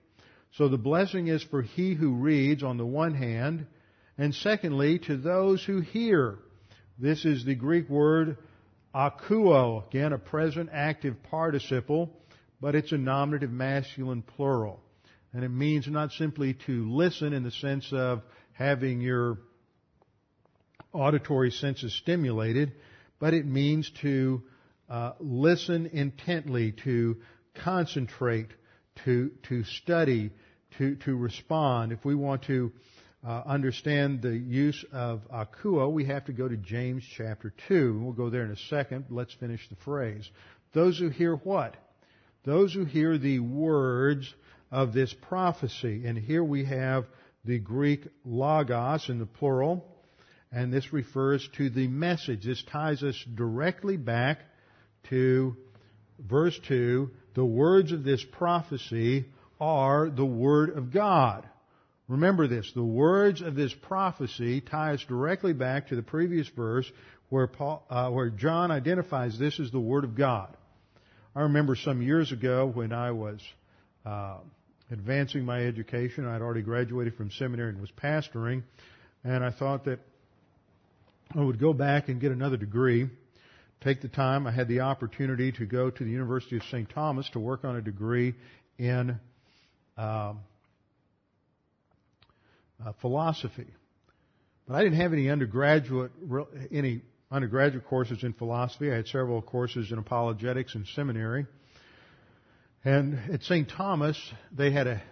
So 0.52 0.68
the 0.68 0.76
blessing 0.76 1.28
is 1.28 1.42
for 1.42 1.62
he 1.62 1.94
who 1.94 2.12
reads 2.12 2.62
on 2.62 2.76
the 2.76 2.86
one 2.86 3.14
hand, 3.14 3.66
and 4.18 4.34
secondly, 4.34 4.98
to 5.00 5.16
those 5.16 5.64
who 5.64 5.80
hear. 5.80 6.38
This 6.98 7.24
is 7.24 7.44
the 7.44 7.54
Greek 7.54 7.88
word 7.88 8.36
akuo, 8.94 9.86
again 9.86 10.12
a 10.12 10.18
present 10.18 10.68
active 10.72 11.22
participle, 11.30 12.10
but 12.60 12.74
it's 12.74 12.92
a 12.92 12.98
nominative 12.98 13.50
masculine 13.50 14.20
plural. 14.20 14.80
And 15.32 15.44
it 15.44 15.50
means 15.50 15.86
not 15.86 16.12
simply 16.12 16.54
to 16.66 16.90
listen 16.90 17.32
in 17.32 17.42
the 17.42 17.50
sense 17.50 17.90
of 17.92 18.22
having 18.52 19.00
your 19.00 19.38
auditory 20.92 21.52
senses 21.52 21.94
stimulated, 21.94 22.72
but 23.18 23.32
it 23.32 23.46
means 23.46 23.90
to 24.02 24.42
uh, 24.88 25.12
listen 25.20 25.86
intently, 25.86 26.72
to 26.84 27.16
concentrate, 27.54 28.48
to 29.04 29.30
to 29.48 29.64
study, 29.64 30.30
to 30.78 30.96
to 30.96 31.16
respond. 31.16 31.92
If 31.92 32.04
we 32.04 32.14
want 32.14 32.44
to 32.44 32.72
uh, 33.26 33.42
understand 33.46 34.22
the 34.22 34.36
use 34.36 34.84
of 34.92 35.22
akuo, 35.30 35.90
we 35.92 36.04
have 36.06 36.24
to 36.26 36.32
go 36.32 36.48
to 36.48 36.56
James 36.56 37.04
chapter 37.16 37.52
2. 37.68 38.00
We'll 38.02 38.12
go 38.12 38.30
there 38.30 38.44
in 38.44 38.50
a 38.50 38.56
second. 38.56 39.06
Let's 39.10 39.34
finish 39.34 39.68
the 39.68 39.76
phrase. 39.76 40.28
Those 40.72 40.98
who 40.98 41.08
hear 41.08 41.34
what? 41.34 41.76
Those 42.44 42.72
who 42.72 42.84
hear 42.84 43.18
the 43.18 43.40
words 43.40 44.32
of 44.70 44.92
this 44.92 45.12
prophecy. 45.12 46.06
And 46.06 46.16
here 46.16 46.44
we 46.44 46.64
have 46.64 47.06
the 47.44 47.58
Greek 47.58 48.06
logos 48.24 49.08
in 49.08 49.18
the 49.18 49.26
plural, 49.26 49.84
and 50.52 50.72
this 50.72 50.92
refers 50.92 51.48
to 51.56 51.70
the 51.70 51.88
message. 51.88 52.44
This 52.44 52.62
ties 52.62 53.02
us 53.02 53.16
directly 53.34 53.96
back 53.96 54.40
to 55.10 55.56
verse 56.18 56.58
2. 56.68 57.10
The 57.34 57.44
words 57.44 57.92
of 57.92 58.04
this 58.04 58.24
prophecy 58.32 59.26
are 59.60 60.08
the 60.10 60.24
Word 60.24 60.76
of 60.76 60.92
God. 60.92 61.48
Remember 62.08 62.46
this, 62.48 62.70
the 62.74 62.82
words 62.82 63.42
of 63.42 63.54
this 63.54 63.72
prophecy 63.82 64.62
tie 64.62 64.94
us 64.94 65.04
directly 65.06 65.52
back 65.52 65.88
to 65.88 65.96
the 65.96 66.02
previous 66.02 66.48
verse 66.48 66.90
where, 67.28 67.46
Paul, 67.46 67.84
uh, 67.90 68.08
where 68.10 68.30
John 68.30 68.70
identifies 68.70 69.38
this 69.38 69.60
as 69.60 69.70
the 69.70 69.80
Word 69.80 70.04
of 70.04 70.14
God. 70.14 70.56
I 71.36 71.42
remember 71.42 71.76
some 71.76 72.00
years 72.00 72.32
ago 72.32 72.66
when 72.66 72.92
I 72.92 73.10
was 73.10 73.40
uh, 74.06 74.38
advancing 74.90 75.44
my 75.44 75.60
education, 75.60 76.26
I'd 76.26 76.40
already 76.40 76.62
graduated 76.62 77.14
from 77.14 77.30
seminary 77.30 77.70
and 77.70 77.80
was 77.80 77.90
pastoring, 77.90 78.62
and 79.22 79.44
I 79.44 79.50
thought 79.50 79.84
that 79.84 80.00
I 81.36 81.42
would 81.42 81.60
go 81.60 81.74
back 81.74 82.08
and 82.08 82.20
get 82.20 82.32
another 82.32 82.56
degree. 82.56 83.10
Take 83.80 84.00
the 84.00 84.08
time. 84.08 84.46
I 84.46 84.50
had 84.50 84.66
the 84.66 84.80
opportunity 84.80 85.52
to 85.52 85.66
go 85.66 85.88
to 85.88 86.04
the 86.04 86.10
University 86.10 86.56
of 86.56 86.62
St. 86.64 86.90
Thomas 86.90 87.28
to 87.30 87.38
work 87.38 87.64
on 87.64 87.76
a 87.76 87.80
degree 87.80 88.34
in 88.76 89.18
um, 89.96 90.40
uh, 92.84 92.92
philosophy. 93.00 93.66
But 94.66 94.74
I 94.74 94.82
didn't 94.82 95.00
have 95.00 95.12
any 95.12 95.30
undergraduate, 95.30 96.12
any 96.72 97.02
undergraduate 97.30 97.86
courses 97.86 98.22
in 98.22 98.32
philosophy. 98.32 98.90
I 98.90 98.96
had 98.96 99.06
several 99.06 99.42
courses 99.42 99.92
in 99.92 99.98
apologetics 99.98 100.74
and 100.74 100.86
seminary. 100.94 101.46
And 102.84 103.18
at 103.32 103.42
St. 103.42 103.68
Thomas, 103.68 104.18
they 104.52 104.70
had 104.70 104.86
a 104.86 105.02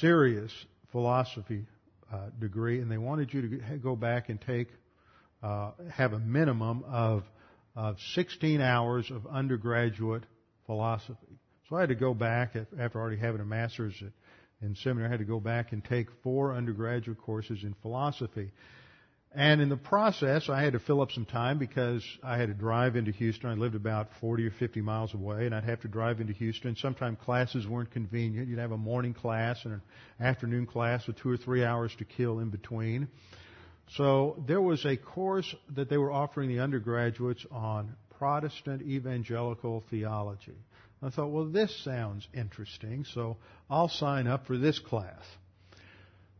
serious 0.00 0.52
philosophy 0.92 1.66
uh, 2.12 2.30
degree, 2.38 2.80
and 2.80 2.90
they 2.90 2.98
wanted 2.98 3.32
you 3.32 3.42
to 3.42 3.78
go 3.78 3.96
back 3.96 4.28
and 4.28 4.40
take, 4.40 4.68
uh, 5.42 5.72
have 5.90 6.12
a 6.12 6.18
minimum 6.18 6.84
of, 6.86 7.24
of 7.76 7.98
16 8.14 8.60
hours 8.60 9.10
of 9.10 9.26
undergraduate 9.26 10.24
philosophy. 10.66 11.38
So 11.68 11.76
I 11.76 11.80
had 11.80 11.88
to 11.88 11.94
go 11.94 12.14
back 12.14 12.54
after 12.78 13.00
already 13.00 13.16
having 13.16 13.40
a 13.40 13.44
master's 13.44 13.94
in 14.64 14.74
seminary, 14.76 15.08
I 15.08 15.10
had 15.10 15.18
to 15.18 15.26
go 15.26 15.40
back 15.40 15.72
and 15.72 15.84
take 15.84 16.08
four 16.22 16.54
undergraduate 16.54 17.18
courses 17.18 17.62
in 17.62 17.74
philosophy. 17.82 18.50
And 19.36 19.60
in 19.60 19.68
the 19.68 19.76
process, 19.76 20.48
I 20.48 20.62
had 20.62 20.74
to 20.74 20.78
fill 20.78 21.02
up 21.02 21.10
some 21.10 21.26
time 21.26 21.58
because 21.58 22.04
I 22.22 22.38
had 22.38 22.48
to 22.48 22.54
drive 22.54 22.94
into 22.94 23.10
Houston. 23.10 23.50
I 23.50 23.54
lived 23.54 23.74
about 23.74 24.08
40 24.20 24.46
or 24.46 24.52
50 24.52 24.80
miles 24.80 25.12
away, 25.12 25.46
and 25.46 25.54
I'd 25.54 25.64
have 25.64 25.80
to 25.80 25.88
drive 25.88 26.20
into 26.20 26.32
Houston. 26.34 26.76
Sometimes 26.76 27.18
classes 27.20 27.66
weren't 27.66 27.90
convenient. 27.90 28.48
You'd 28.48 28.60
have 28.60 28.70
a 28.70 28.78
morning 28.78 29.12
class 29.12 29.64
and 29.64 29.74
an 29.74 29.82
afternoon 30.20 30.66
class 30.66 31.06
with 31.08 31.16
two 31.16 31.30
or 31.30 31.36
three 31.36 31.64
hours 31.64 31.92
to 31.98 32.04
kill 32.04 32.38
in 32.38 32.50
between. 32.50 33.08
So 33.92 34.42
there 34.46 34.60
was 34.60 34.84
a 34.84 34.96
course 34.96 35.54
that 35.74 35.88
they 35.88 35.96
were 35.96 36.10
offering 36.10 36.48
the 36.48 36.60
undergraduates 36.60 37.44
on 37.50 37.94
Protestant 38.18 38.82
evangelical 38.82 39.84
theology. 39.90 40.56
I 41.02 41.10
thought, 41.10 41.28
well, 41.28 41.44
this 41.44 41.84
sounds 41.84 42.26
interesting, 42.32 43.04
so 43.12 43.36
I'll 43.68 43.90
sign 43.90 44.26
up 44.26 44.46
for 44.46 44.56
this 44.56 44.78
class. 44.78 45.22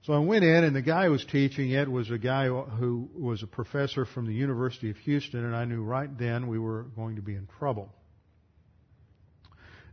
So 0.05 0.15
I 0.15 0.19
went 0.19 0.45
in, 0.45 0.65
and 0.65 0.75
the 0.75 0.83
guy 0.83 1.07
who 1.07 1.13
was 1.13 1.25
teaching 1.25 1.71
it 1.71 1.91
was 1.91 2.11
a 2.11 2.19
guy 2.19 2.47
who 2.49 3.09
was 3.15 3.43
a 3.43 3.47
professor 3.47 4.07
from 4.07 4.27
the 4.27 4.35
University 4.35 4.91
of 4.91 4.97
Houston, 4.99 5.45
and 5.45 5.55
I 5.55 5.65
knew 5.65 5.83
right 5.83 6.09
then 6.19 6.47
we 6.47 6.59
were 6.59 6.85
going 6.97 7.17
to 7.17 7.23
be 7.23 7.35
in 7.35 7.47
trouble. 7.59 7.91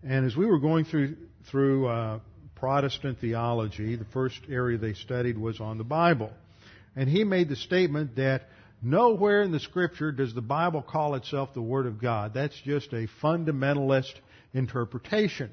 And 0.04 0.26
as 0.26 0.36
we 0.36 0.46
were 0.46 0.60
going 0.60 0.86
through 0.86 1.18
through 1.50 1.88
uh, 1.88 2.20
Protestant 2.62 3.18
theology. 3.18 3.96
The 3.96 4.06
first 4.06 4.40
area 4.48 4.78
they 4.78 4.94
studied 4.94 5.36
was 5.36 5.60
on 5.60 5.80
the 5.80 5.84
Bible. 5.84 6.32
And 6.96 7.10
he 7.10 7.24
made 7.24 7.50
the 7.50 7.56
statement 7.56 8.16
that 8.18 8.50
nowhere 8.82 9.42
in 9.42 9.52
the 9.52 9.60
scripture 9.60 10.12
does 10.12 10.34
the 10.34 10.42
Bible 10.42 10.82
call 10.82 11.16
itself 11.16 11.54
the 11.54 11.62
Word 11.62 11.86
of 11.86 12.02
God. 12.02 12.34
That's 12.34 12.60
just 12.62 12.92
a 12.94 13.08
fundamentalist 13.22 14.14
interpretation. 14.54 15.52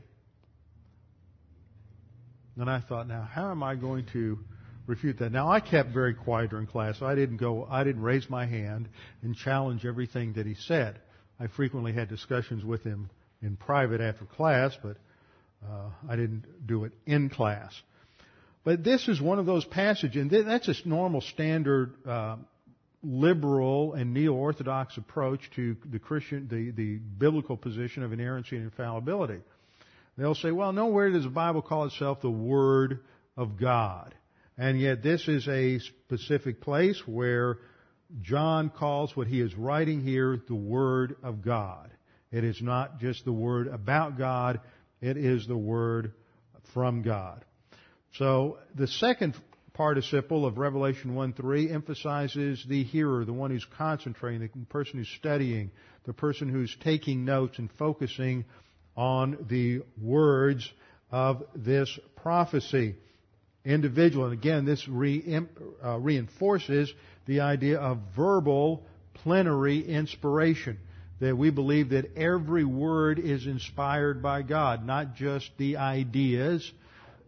And 2.57 2.69
I 2.69 2.81
thought, 2.81 3.07
now 3.07 3.23
how 3.23 3.51
am 3.53 3.63
I 3.63 3.77
going 3.77 4.07
to 4.15 4.39
refute 4.87 5.19
that? 5.21 5.31
Now 5.31 5.49
I 5.49 5.61
kept 5.61 5.91
very 5.91 6.15
quiet 6.15 6.51
during 6.51 6.67
class. 6.67 7.01
I 7.01 7.15
didn't 7.15 7.37
go, 7.37 7.67
I 7.71 7.85
didn't 7.85 8.03
raise 8.03 8.29
my 8.29 8.47
hand 8.47 8.89
and 9.23 9.37
challenge 9.37 9.87
everything 9.87 10.33
that 10.33 10.47
he 10.47 10.55
said. 10.55 10.99
I 11.39 11.47
frequently 11.47 11.93
had 11.93 12.09
discussions 12.09 12.65
with 12.65 12.83
him 12.83 13.11
in 13.43 13.57
private 13.57 14.01
after 14.01 14.25
class, 14.25 14.77
but 14.83 14.97
uh, 15.65 15.91
I 16.09 16.17
didn't 16.17 16.67
do 16.67 16.85
it 16.85 16.93
in 17.07 17.31
class. 17.31 17.73
But 18.69 18.85
this 18.85 19.09
is 19.09 19.19
one 19.19 19.39
of 19.39 19.47
those 19.47 19.65
passages, 19.65 20.21
and 20.21 20.31
that's 20.31 20.69
a 20.69 20.75
normal 20.87 21.23
standard 21.23 21.95
uh, 22.07 22.37
liberal 23.03 23.95
and 23.95 24.13
neo-orthodox 24.13 24.99
approach 24.99 25.41
to 25.57 25.75
the 25.91 25.99
Christian, 25.99 26.49
the, 26.51 26.71
the 26.73 26.99
biblical 26.99 27.57
position 27.57 28.03
of 28.03 28.13
inerrancy 28.13 28.57
and 28.57 28.67
infallibility. 28.67 29.41
They'll 30.19 30.35
say, 30.35 30.51
well, 30.51 30.75
nowhere 30.75 31.09
does 31.09 31.25
the 31.25 31.31
Bible 31.31 31.63
call 31.63 31.87
itself 31.87 32.21
the 32.21 32.29
Word 32.29 33.01
of 33.39 33.59
God. 33.59 34.15
And 34.59 34.79
yet 34.79 35.03
this 35.03 35.27
is 35.29 35.49
a 35.49 35.79
specific 35.79 36.61
place 36.61 37.01
where 37.07 37.57
John 38.21 38.69
calls 38.69 39.17
what 39.17 39.29
he 39.29 39.41
is 39.41 39.55
writing 39.55 40.03
here 40.03 40.43
the 40.47 40.55
Word 40.55 41.17
of 41.23 41.43
God. 41.43 41.91
It 42.31 42.45
is 42.45 42.61
not 42.61 43.01
just 43.01 43.25
the 43.25 43.33
Word 43.33 43.69
about 43.69 44.19
God, 44.19 44.61
it 45.01 45.17
is 45.17 45.47
the 45.47 45.57
Word 45.57 46.13
from 46.75 47.01
God. 47.01 47.47
So 48.15 48.59
the 48.75 48.87
second 48.87 49.37
participle 49.75 50.45
of 50.45 50.59
Revelation 50.59 51.15
1-3 51.15 51.73
emphasizes 51.73 52.65
the 52.69 52.83
hearer, 52.83 53.25
the 53.25 53.33
one 53.33 53.53
who's 53.53 53.67
concentrating, 53.77 54.41
the 54.41 54.67
person 54.67 54.99
who's 54.99 55.09
studying, 55.09 55.71
the 56.05 56.13
person 56.13 56.49
who's 56.49 56.77
taking 56.83 57.25
notes 57.25 57.59
and 57.59 57.71
focusing 57.79 58.45
on 58.97 59.47
the 59.49 59.83
words 60.03 60.69
of 61.13 61.45
this 61.55 61.97
prophecy. 62.17 62.97
Individual, 63.65 64.25
and 64.25 64.33
again, 64.33 64.65
this 64.65 64.89
re, 64.89 65.41
uh, 65.85 65.99
reinforces 65.99 66.93
the 67.27 67.41
idea 67.41 67.79
of 67.79 67.99
verbal 68.17 68.83
plenary 69.15 69.87
inspiration. 69.87 70.79
That 71.21 71.37
we 71.37 71.51
believe 71.51 71.91
that 71.91 72.17
every 72.17 72.65
word 72.65 73.19
is 73.19 73.47
inspired 73.47 74.23
by 74.23 74.43
God, 74.43 74.87
not 74.87 75.15
just 75.15 75.51
the 75.59 75.77
ideas, 75.77 76.69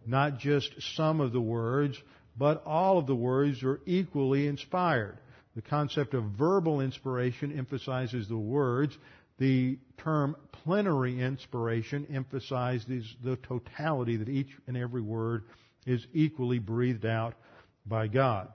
not 0.05 0.39
just 0.39 0.69
some 0.95 1.21
of 1.21 1.31
the 1.31 1.41
words, 1.41 1.97
but 2.37 2.63
all 2.65 2.97
of 2.97 3.07
the 3.07 3.15
words 3.15 3.63
are 3.63 3.79
equally 3.85 4.47
inspired. 4.47 5.17
The 5.55 5.61
concept 5.61 6.13
of 6.13 6.23
verbal 6.37 6.81
inspiration 6.81 7.57
emphasizes 7.57 8.27
the 8.27 8.37
words. 8.37 8.97
The 9.37 9.77
term 9.97 10.35
plenary 10.63 11.19
inspiration 11.19 12.07
emphasizes 12.13 13.13
the 13.23 13.35
totality 13.35 14.17
that 14.17 14.29
each 14.29 14.49
and 14.67 14.77
every 14.77 15.01
word 15.01 15.43
is 15.85 16.05
equally 16.13 16.59
breathed 16.59 17.05
out 17.05 17.33
by 17.85 18.07
God. 18.07 18.49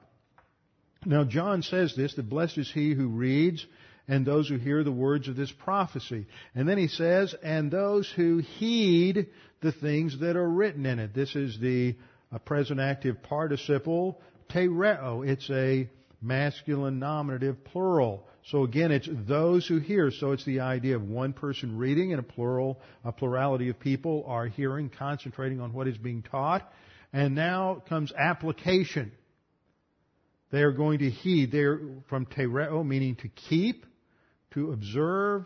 Now 1.04 1.24
John 1.24 1.62
says 1.62 1.94
this, 1.96 2.14
that 2.14 2.28
blessed 2.28 2.58
is 2.58 2.70
he 2.72 2.94
who 2.94 3.08
reads 3.08 3.66
and 4.08 4.24
those 4.24 4.48
who 4.48 4.56
hear 4.56 4.84
the 4.84 4.92
words 4.92 5.28
of 5.28 5.36
this 5.36 5.50
prophecy. 5.50 6.26
And 6.54 6.68
then 6.68 6.78
he 6.78 6.88
says, 6.88 7.34
and 7.42 7.70
those 7.70 8.10
who 8.14 8.38
heed 8.38 9.26
the 9.66 9.72
things 9.72 10.20
that 10.20 10.36
are 10.36 10.48
written 10.48 10.86
in 10.86 11.00
it. 11.00 11.12
This 11.12 11.34
is 11.34 11.58
the 11.58 11.96
present 12.44 12.78
active 12.78 13.20
participle, 13.24 14.20
tereo. 14.48 15.26
It's 15.28 15.50
a 15.50 15.90
masculine 16.22 17.00
nominative 17.00 17.64
plural. 17.64 18.28
So 18.44 18.62
again, 18.62 18.92
it's 18.92 19.08
those 19.10 19.66
who 19.66 19.80
hear. 19.80 20.12
So 20.12 20.30
it's 20.30 20.44
the 20.44 20.60
idea 20.60 20.94
of 20.94 21.02
one 21.02 21.32
person 21.32 21.76
reading 21.76 22.12
and 22.12 22.20
a 22.20 22.22
plural, 22.22 22.80
a 23.04 23.10
plurality 23.10 23.68
of 23.68 23.80
people 23.80 24.24
are 24.28 24.46
hearing, 24.46 24.88
concentrating 24.88 25.60
on 25.60 25.72
what 25.72 25.88
is 25.88 25.98
being 25.98 26.22
taught. 26.22 26.70
And 27.12 27.34
now 27.34 27.82
comes 27.88 28.12
application. 28.16 29.10
They 30.52 30.62
are 30.62 30.70
going 30.70 31.00
to 31.00 31.10
heed. 31.10 31.50
They're 31.50 31.80
from 32.08 32.26
tereo, 32.26 32.86
meaning 32.86 33.16
to 33.16 33.28
keep, 33.28 33.84
to 34.52 34.70
observe, 34.70 35.44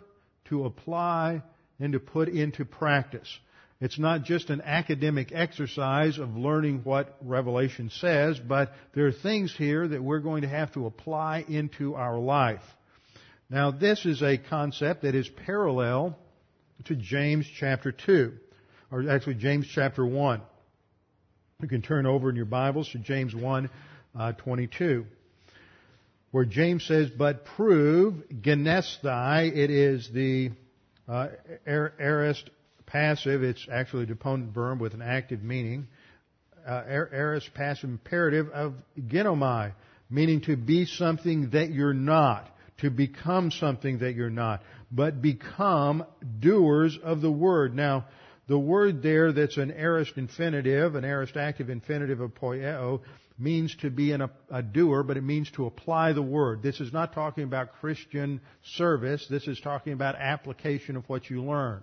to 0.51 0.67
apply, 0.67 1.43
and 1.79 1.95
to 1.95 2.01
put 2.01 2.29
into 2.29 2.67
practice. 2.67 3.29
It's 3.81 3.99
not 3.99 4.25
just 4.25 4.51
an 4.51 4.61
academic 4.61 5.33
exercise 5.33 6.19
of 6.19 6.37
learning 6.37 6.83
what 6.85 7.17
Revelation 7.23 7.91
says, 7.91 8.39
but 8.39 8.73
there 8.95 9.07
are 9.07 9.13
things 9.13 9.55
here 9.57 9.89
that 9.89 10.03
we're 10.03 10.21
going 10.21 10.43
to 10.43 10.49
have 10.49 10.73
to 10.73 10.85
apply 10.85 11.47
into 11.49 11.95
our 11.95 12.19
life. 12.19 12.63
Now, 13.49 13.71
this 13.71 14.05
is 14.05 14.23
a 14.23 14.37
concept 14.37 15.03
that 15.03 15.15
is 15.15 15.29
parallel 15.47 16.19
to 16.85 16.95
James 16.95 17.47
chapter 17.59 17.91
2, 17.91 18.33
or 18.93 19.09
actually 19.11 19.37
James 19.37 19.67
chapter 19.67 20.05
1. 20.05 20.43
You 21.63 21.69
can 21.69 21.81
turn 21.81 22.05
over 22.05 22.29
in 22.29 22.37
your 22.37 22.45
Bibles 22.45 22.91
to 22.91 22.99
James 22.99 23.35
1, 23.35 23.71
uh, 24.19 24.33
22, 24.33 25.07
where 26.33 26.45
James 26.45 26.85
says, 26.85 27.09
but 27.11 27.47
prove, 27.47 28.15
genesthai, 28.43 29.51
it 29.55 29.71
is 29.71 30.11
the 30.13 30.51
uh, 31.09 31.29
aorist 31.67 32.51
passive, 32.91 33.43
it's 33.43 33.67
actually 33.71 34.05
a 34.05 34.07
deponent 34.07 34.53
verb 34.53 34.81
with 34.81 34.95
an 34.95 35.03
active 35.03 35.43
meaning. 35.43 35.89
Uh, 36.67 36.83
aorist 36.87 37.53
passive 37.55 37.89
imperative 37.89 38.49
of 38.51 38.75
genomai, 38.99 39.73
meaning 40.11 40.43
to 40.43 40.57
be 40.57 40.85
something 40.85 41.51
that 41.51 41.71
you're 41.71 41.95
not 41.95 42.51
to 42.81 42.91
become 42.91 43.51
something 43.51 43.99
that 43.99 44.15
you're 44.15 44.31
not, 44.31 44.63
but 44.91 45.21
become 45.21 46.05
doers 46.39 46.99
of 47.03 47.21
the 47.21 47.31
word. 47.31 47.75
Now, 47.75 48.07
the 48.49 48.59
word 48.59 49.03
there 49.03 49.33
that's 49.33 49.59
an 49.59 49.71
aorist 49.71 50.17
infinitive, 50.17 50.95
an 50.95 51.05
aorist 51.05 51.37
active 51.37 51.71
infinitive 51.71 52.21
of 52.21 52.35
poieo, 52.35 53.01
means 53.39 53.75
to 53.77 53.91
be 53.91 54.13
an, 54.13 54.29
a 54.51 54.63
doer, 54.63 55.03
but 55.03 55.17
it 55.17 55.23
means 55.23 55.51
to 55.53 55.67
apply 55.67 56.13
the 56.13 56.23
word. 56.23 56.63
This 56.63 56.81
is 56.81 56.93
not 56.93 57.15
talking 57.15 57.45
about 57.45 57.81
Christian 57.81 58.41
service. 58.63 59.27
This 59.31 59.47
is 59.47 59.61
talking 59.61 59.93
about 59.93 60.17
application 60.17 60.97
of 60.97 61.09
what 61.09 61.31
you 61.31 61.43
learn. 61.43 61.83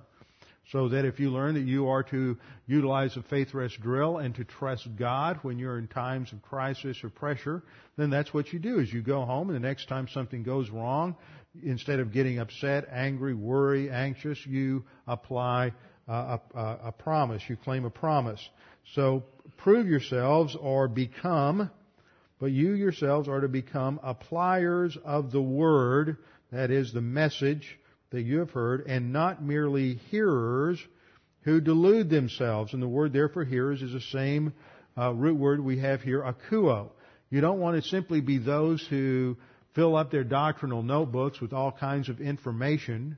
So 0.71 0.89
that 0.89 1.05
if 1.05 1.19
you 1.19 1.29
learn 1.29 1.53
that 1.53 1.61
you 1.61 1.87
are 1.87 2.03
to 2.03 2.37
utilize 2.65 3.15
a 3.15 3.23
faith 3.23 3.53
rest 3.53 3.79
drill 3.79 4.17
and 4.17 4.35
to 4.35 4.43
trust 4.43 4.87
God 4.97 5.39
when 5.41 5.59
you're 5.59 5.77
in 5.77 5.87
times 5.87 6.33
of 6.33 6.41
crisis 6.41 7.03
or 7.03 7.09
pressure, 7.09 7.63
then 7.95 8.09
that's 8.09 8.33
what 8.33 8.51
you 8.51 8.59
do 8.59 8.79
is 8.79 8.91
you 8.91 9.01
go 9.01 9.23
home 9.23 9.49
and 9.49 9.55
the 9.55 9.65
next 9.65 9.87
time 9.87 10.09
something 10.09 10.43
goes 10.43 10.69
wrong, 10.69 11.15
instead 11.63 11.99
of 11.99 12.11
getting 12.11 12.39
upset, 12.39 12.85
angry, 12.91 13.33
worry, 13.33 13.89
anxious, 13.89 14.45
you 14.45 14.83
apply 15.07 15.71
a, 16.07 16.39
a, 16.53 16.77
a 16.85 16.91
promise. 16.91 17.41
You 17.47 17.55
claim 17.55 17.85
a 17.85 17.89
promise. 17.89 18.49
So 18.93 19.23
prove 19.55 19.87
yourselves 19.87 20.55
or 20.59 20.87
become, 20.87 21.71
but 22.39 22.51
you 22.51 22.73
yourselves 22.73 23.27
are 23.27 23.41
to 23.41 23.47
become 23.47 23.99
appliers 24.03 24.97
of 25.03 25.31
the 25.31 25.41
word, 25.41 26.17
that 26.51 26.71
is 26.71 26.93
the 26.93 27.01
message 27.01 27.79
that 28.11 28.21
you 28.21 28.39
have 28.39 28.51
heard, 28.51 28.85
and 28.87 29.11
not 29.11 29.43
merely 29.43 29.95
hearers 30.09 30.79
who 31.41 31.61
delude 31.61 32.09
themselves. 32.09 32.73
And 32.73 32.81
the 32.81 32.87
word 32.87 33.13
there 33.13 33.29
for 33.29 33.43
hearers 33.43 33.81
is 33.81 33.93
the 33.93 34.01
same 34.01 34.53
uh, 34.97 35.13
root 35.13 35.37
word 35.37 35.59
we 35.59 35.79
have 35.79 36.01
here, 36.01 36.21
akuo. 36.21 36.89
You 37.29 37.41
don't 37.41 37.59
want 37.59 37.81
to 37.81 37.89
simply 37.89 38.21
be 38.21 38.37
those 38.37 38.85
who 38.89 39.37
fill 39.75 39.95
up 39.95 40.11
their 40.11 40.23
doctrinal 40.23 40.81
notebooks 40.81 41.39
with 41.39 41.53
all 41.53 41.71
kinds 41.71 42.09
of 42.09 42.19
information. 42.19 43.17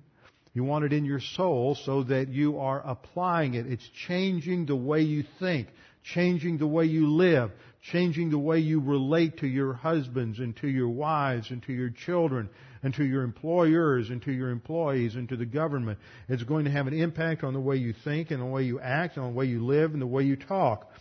You 0.54 0.64
want 0.64 0.86
it 0.86 0.94
in 0.94 1.06
your 1.06 1.22
soul 1.22 1.76
so 1.86 2.04
that 2.04 2.30
you 2.30 2.60
are 2.60 2.82
applying 2.86 3.54
it. 3.54 3.68
It's 3.68 3.88
changing 4.08 4.66
the 4.66 4.76
way 4.76 5.02
you 5.02 5.24
think, 5.40 5.68
changing 6.04 6.58
the 6.58 6.68
way 6.68 6.86
you 6.86 7.08
live, 7.08 7.52
changing 7.92 8.32
the 8.32 8.40
way 8.40 8.60
you 8.60 8.82
relate 8.82 9.38
to 9.38 9.48
your 9.48 9.74
husbands 9.74 10.40
and 10.40 10.56
to 10.58 10.68
your 10.68 10.90
wives 10.90 11.50
and 11.52 11.64
to 11.64 11.74
your 11.74 11.92
children 11.92 12.50
and 12.84 12.94
to 12.94 13.04
your 13.04 13.24
employers 13.24 14.10
and 14.10 14.22
to 14.24 14.32
your 14.32 14.50
employees 14.50 15.16
and 15.16 15.28
to 15.30 15.38
the 15.38 15.46
government. 15.46 16.00
It's 16.28 16.44
going 16.44 16.66
to 16.66 16.72
have 16.72 16.88
an 16.88 16.94
impact 16.94 17.44
on 17.44 17.54
the 17.54 17.60
way 17.60 17.76
you 17.78 17.94
think 18.04 18.32
and 18.32 18.42
the 18.42 18.46
way 18.46 18.64
you 18.64 18.80
act 18.80 19.18
and 19.18 19.26
the 19.26 19.30
way 19.30 19.46
you 19.46 19.66
live 19.66 19.94
and 19.94 20.02
the 20.02 20.08
way 20.08 20.24
you 20.24 20.36
talk. 20.36 20.92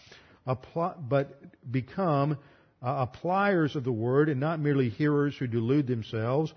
Apply, 0.46 0.94
but 0.98 1.40
become 1.70 2.38
uh, 2.82 3.06
appliers 3.06 3.76
of 3.76 3.84
the 3.84 3.92
word 3.92 4.28
and 4.28 4.40
not 4.40 4.60
merely 4.60 4.88
hearers 4.88 5.36
who 5.36 5.46
delude 5.46 5.86
themselves. 5.86 6.52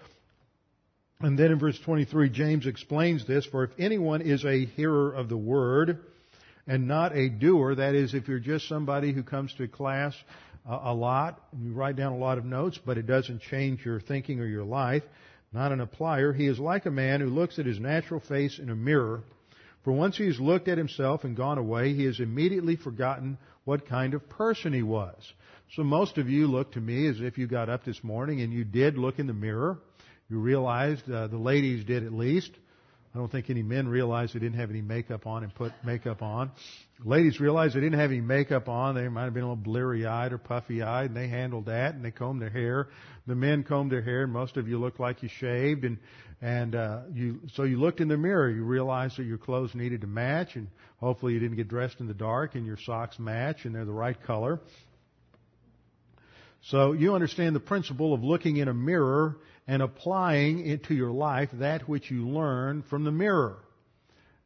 And 1.19 1.37
then 1.37 1.51
in 1.51 1.59
verse 1.59 1.79
23, 1.79 2.29
James 2.29 2.65
explains 2.65 3.27
this, 3.27 3.45
for 3.45 3.63
if 3.63 3.71
anyone 3.77 4.21
is 4.21 4.43
a 4.43 4.65
hearer 4.65 5.11
of 5.11 5.29
the 5.29 5.37
word 5.37 5.99
and 6.67 6.87
not 6.87 7.15
a 7.15 7.29
doer, 7.29 7.75
that 7.75 7.95
is, 7.95 8.13
if 8.13 8.27
you're 8.27 8.39
just 8.39 8.67
somebody 8.67 9.13
who 9.13 9.23
comes 9.23 9.53
to 9.55 9.67
class 9.67 10.15
a 10.65 10.93
lot, 10.93 11.41
you 11.59 11.71
write 11.73 11.95
down 11.95 12.13
a 12.13 12.17
lot 12.17 12.37
of 12.37 12.45
notes, 12.45 12.79
but 12.85 12.97
it 12.97 13.07
doesn't 13.07 13.41
change 13.41 13.83
your 13.85 13.99
thinking 13.99 14.39
or 14.39 14.45
your 14.45 14.63
life, 14.63 15.03
not 15.53 15.71
an 15.71 15.85
applier, 15.85 16.35
he 16.35 16.47
is 16.47 16.59
like 16.59 16.85
a 16.85 16.91
man 16.91 17.19
who 17.19 17.27
looks 17.27 17.59
at 17.59 17.65
his 17.65 17.79
natural 17.79 18.19
face 18.19 18.59
in 18.59 18.69
a 18.69 18.75
mirror, 18.75 19.23
For 19.83 19.91
once 19.91 20.17
he 20.17 20.27
has 20.27 20.39
looked 20.39 20.67
at 20.67 20.77
himself 20.77 21.23
and 21.23 21.35
gone 21.35 21.57
away, 21.57 21.93
he 21.93 22.05
has 22.05 22.19
immediately 22.19 22.75
forgotten 22.75 23.37
what 23.63 23.87
kind 23.87 24.13
of 24.13 24.29
person 24.29 24.73
he 24.73 24.83
was. 24.83 25.33
So 25.75 25.83
most 25.83 26.17
of 26.17 26.29
you 26.29 26.47
look 26.47 26.73
to 26.73 26.81
me 26.81 27.07
as 27.07 27.19
if 27.19 27.37
you 27.37 27.47
got 27.47 27.69
up 27.69 27.83
this 27.83 28.03
morning 28.03 28.41
and 28.41 28.53
you 28.53 28.63
did 28.63 28.97
look 28.97 29.17
in 29.19 29.27
the 29.27 29.33
mirror. 29.33 29.79
You 30.29 30.39
realized, 30.39 31.09
uh, 31.09 31.27
the 31.27 31.37
ladies 31.37 31.83
did 31.83 32.05
at 32.05 32.13
least. 32.13 32.51
I 33.13 33.17
don't 33.17 33.29
think 33.29 33.49
any 33.49 33.61
men 33.61 33.89
realized 33.89 34.33
they 34.33 34.39
didn't 34.39 34.57
have 34.57 34.69
any 34.69 34.81
makeup 34.81 35.27
on 35.27 35.43
and 35.43 35.53
put 35.53 35.73
makeup 35.83 36.21
on. 36.21 36.49
Ladies 37.03 37.41
realized 37.41 37.75
they 37.75 37.81
didn't 37.81 37.99
have 37.99 38.11
any 38.11 38.21
makeup 38.21 38.69
on. 38.69 38.95
They 38.95 39.09
might 39.09 39.25
have 39.25 39.33
been 39.33 39.43
a 39.43 39.47
little 39.47 39.57
bleary 39.57 40.05
eyed 40.05 40.31
or 40.31 40.37
puffy 40.37 40.81
eyed 40.81 41.07
and 41.07 41.17
they 41.17 41.27
handled 41.27 41.65
that 41.65 41.93
and 41.93 42.05
they 42.05 42.11
combed 42.11 42.41
their 42.41 42.49
hair. 42.49 42.87
The 43.27 43.35
men 43.35 43.63
combed 43.63 43.91
their 43.91 44.01
hair 44.01 44.27
most 44.27 44.55
of 44.55 44.69
you 44.69 44.79
looked 44.79 45.01
like 45.01 45.23
you 45.23 45.27
shaved 45.27 45.83
and, 45.83 45.97
and, 46.41 46.73
uh, 46.73 47.01
you, 47.13 47.41
so 47.53 47.63
you 47.63 47.81
looked 47.81 47.99
in 47.99 48.07
the 48.07 48.17
mirror. 48.17 48.49
You 48.49 48.63
realized 48.63 49.17
that 49.17 49.25
your 49.25 49.37
clothes 49.37 49.75
needed 49.75 50.01
to 50.01 50.07
match 50.07 50.55
and 50.55 50.69
hopefully 50.97 51.33
you 51.33 51.39
didn't 51.39 51.57
get 51.57 51.67
dressed 51.67 51.99
in 51.99 52.07
the 52.07 52.13
dark 52.13 52.55
and 52.55 52.65
your 52.65 52.77
socks 52.77 53.19
match 53.19 53.65
and 53.65 53.75
they're 53.75 53.83
the 53.83 53.91
right 53.91 54.21
color. 54.23 54.61
So 56.61 56.93
you 56.93 57.13
understand 57.13 57.57
the 57.57 57.59
principle 57.59 58.13
of 58.13 58.23
looking 58.23 58.55
in 58.55 58.69
a 58.69 58.73
mirror 58.73 59.37
and 59.71 59.81
applying 59.81 60.65
into 60.65 60.93
your 60.93 61.11
life 61.11 61.47
that 61.53 61.87
which 61.87 62.11
you 62.11 62.27
learn 62.27 62.83
from 62.89 63.05
the 63.05 63.11
mirror. 63.11 63.55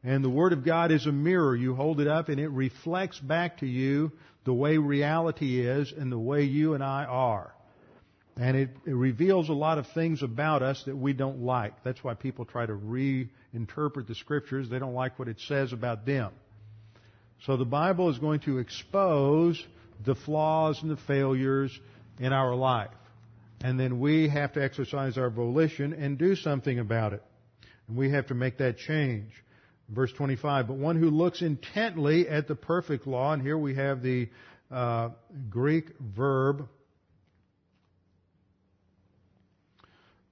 And 0.04 0.22
the 0.22 0.30
Word 0.30 0.52
of 0.52 0.64
God 0.64 0.92
is 0.92 1.04
a 1.04 1.10
mirror. 1.10 1.56
You 1.56 1.74
hold 1.74 1.98
it 1.98 2.06
up 2.06 2.28
and 2.28 2.38
it 2.38 2.46
reflects 2.46 3.18
back 3.18 3.58
to 3.58 3.66
you 3.66 4.12
the 4.44 4.54
way 4.54 4.78
reality 4.78 5.66
is 5.66 5.90
and 5.90 6.12
the 6.12 6.18
way 6.18 6.44
you 6.44 6.74
and 6.74 6.84
I 6.84 7.06
are. 7.06 7.52
And 8.36 8.56
it, 8.56 8.70
it, 8.86 8.94
reveals 8.94 9.48
a 9.48 9.52
lot 9.52 9.78
of 9.78 9.88
things 9.88 10.22
about 10.22 10.62
us 10.62 10.80
that 10.86 10.96
we 10.96 11.12
don't 11.12 11.40
like. 11.40 11.82
That's 11.82 12.04
why 12.04 12.14
people 12.14 12.44
try 12.44 12.64
to 12.64 12.74
reinterpret 12.74 14.06
the 14.06 14.14
scriptures. 14.14 14.68
They 14.70 14.78
don't 14.78 14.94
like 14.94 15.18
what 15.18 15.26
it 15.26 15.40
says 15.48 15.72
about 15.72 16.06
them. 16.06 16.30
So 17.46 17.56
the 17.56 17.64
Bible 17.64 18.10
is 18.10 18.18
going 18.18 18.40
to 18.40 18.58
expose 18.58 19.60
the 20.04 20.14
flaws 20.14 20.80
and 20.82 20.90
the 20.92 21.02
failures 21.08 21.76
in 22.20 22.32
our 22.32 22.54
life. 22.54 22.90
And 23.62 23.80
then 23.80 24.00
we 24.00 24.28
have 24.28 24.52
to 24.54 24.62
exercise 24.62 25.16
our 25.16 25.30
volition 25.30 25.92
and 25.92 26.18
do 26.18 26.36
something 26.36 26.78
about 26.78 27.12
it. 27.12 27.22
And 27.88 27.96
we 27.96 28.10
have 28.10 28.26
to 28.28 28.34
make 28.34 28.58
that 28.58 28.78
change. 28.78 29.30
Verse 29.88 30.12
25, 30.12 30.66
but 30.66 30.76
one 30.76 30.96
who 30.96 31.10
looks 31.10 31.42
intently 31.42 32.28
at 32.28 32.48
the 32.48 32.56
perfect 32.56 33.06
law, 33.06 33.32
and 33.32 33.40
here 33.40 33.56
we 33.56 33.76
have 33.76 34.02
the 34.02 34.28
uh, 34.68 35.10
Greek 35.48 35.90
verb 36.00 36.68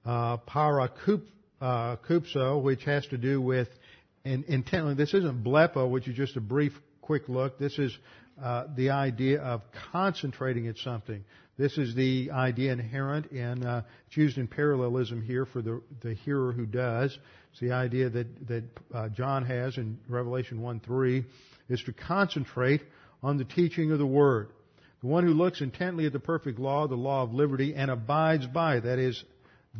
uh, 0.05 0.37
parakupso, 0.37 1.21
uh, 1.61 2.57
which 2.57 2.83
has 2.83 3.07
to 3.07 3.17
do 3.17 3.41
with 3.41 3.69
in, 4.25 4.43
intently. 4.47 4.93
This 4.93 5.13
isn't 5.13 5.43
blepo, 5.43 5.89
which 5.89 6.07
is 6.07 6.15
just 6.15 6.35
a 6.35 6.41
brief, 6.41 6.73
quick 7.01 7.29
look. 7.29 7.57
This 7.57 7.79
is 7.79 7.97
uh, 8.43 8.65
the 8.75 8.89
idea 8.89 9.39
of 9.41 9.61
concentrating 9.91 10.67
at 10.67 10.77
something. 10.77 11.23
This 11.57 11.77
is 11.77 11.95
the 11.95 12.31
idea 12.31 12.73
inherent 12.73 13.31
in, 13.31 13.65
uh, 13.65 13.83
it's 14.07 14.17
used 14.17 14.37
in 14.37 14.47
parallelism 14.47 15.21
here 15.21 15.45
for 15.45 15.61
the, 15.61 15.81
the 16.01 16.13
hearer 16.13 16.51
who 16.51 16.65
does. 16.65 17.17
It's 17.51 17.61
the 17.61 17.71
idea 17.71 18.09
that, 18.09 18.47
that 18.47 18.63
uh, 18.93 19.09
John 19.09 19.45
has 19.45 19.77
in 19.77 19.97
Revelation 20.09 20.61
1 20.61 20.81
3 20.81 21.23
is 21.69 21.81
to 21.83 21.93
concentrate 21.93 22.81
on 23.23 23.37
the 23.37 23.45
teaching 23.45 23.91
of 23.91 23.99
the 23.99 24.05
Word. 24.05 24.49
The 25.01 25.07
one 25.07 25.23
who 25.25 25.33
looks 25.33 25.61
intently 25.61 26.05
at 26.05 26.13
the 26.13 26.19
perfect 26.19 26.59
law, 26.59 26.87
the 26.87 26.95
law 26.95 27.23
of 27.23 27.33
liberty, 27.33 27.73
and 27.73 27.89
abides 27.89 28.47
by, 28.47 28.81
that 28.81 28.99
is, 28.99 29.23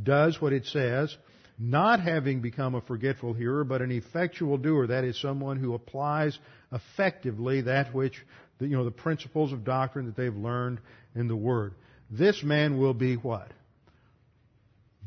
does 0.01 0.39
what 0.39 0.53
it 0.53 0.65
says, 0.67 1.15
not 1.57 1.99
having 1.99 2.41
become 2.41 2.75
a 2.75 2.81
forgetful 2.81 3.33
hearer, 3.33 3.63
but 3.63 3.81
an 3.81 3.91
effectual 3.91 4.57
doer, 4.57 4.87
that 4.87 5.03
is, 5.03 5.19
someone 5.21 5.57
who 5.57 5.73
applies 5.73 6.37
effectively 6.71 7.61
that 7.61 7.93
which, 7.93 8.25
you 8.59 8.69
know, 8.69 8.85
the 8.85 8.91
principles 8.91 9.51
of 9.51 9.63
doctrine 9.63 10.05
that 10.05 10.15
they've 10.15 10.35
learned 10.35 10.79
in 11.15 11.27
the 11.27 11.35
Word. 11.35 11.73
This 12.09 12.43
man 12.43 12.77
will 12.77 12.93
be 12.93 13.15
what? 13.15 13.51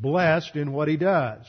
Blessed 0.00 0.56
in 0.56 0.72
what 0.72 0.88
he 0.88 0.96
does. 0.96 1.44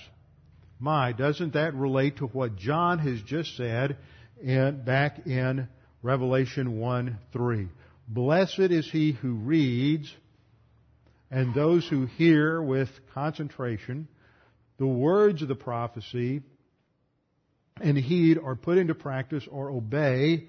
My, 0.80 1.12
doesn't 1.12 1.54
that 1.54 1.76
relate 1.76 2.18
to 2.18 2.28
what 2.28 2.56
John 2.56 3.00
has 3.00 3.22
just 3.22 3.58
said 3.58 3.98
in, 4.42 4.84
back 4.86 5.28
in 5.28 5.68
Revelation 6.02 6.80
1 6.80 7.20
3? 7.34 7.68
Blessed 8.08 8.60
is 8.60 8.90
he 8.90 9.12
who 9.12 9.34
reads 9.34 10.12
and 11.30 11.54
those 11.54 11.88
who 11.88 12.06
hear 12.06 12.62
with 12.62 12.90
concentration 13.14 14.08
the 14.78 14.88
words 14.88 15.42
of 15.42 15.48
the 15.48 15.56
prophecy 15.56 16.42
and 17.82 17.98
heed 17.98 18.38
or 18.38 18.56
put 18.56 18.78
into 18.78 18.96
practice 18.96 19.44
or 19.52 19.70
obey 19.70 20.48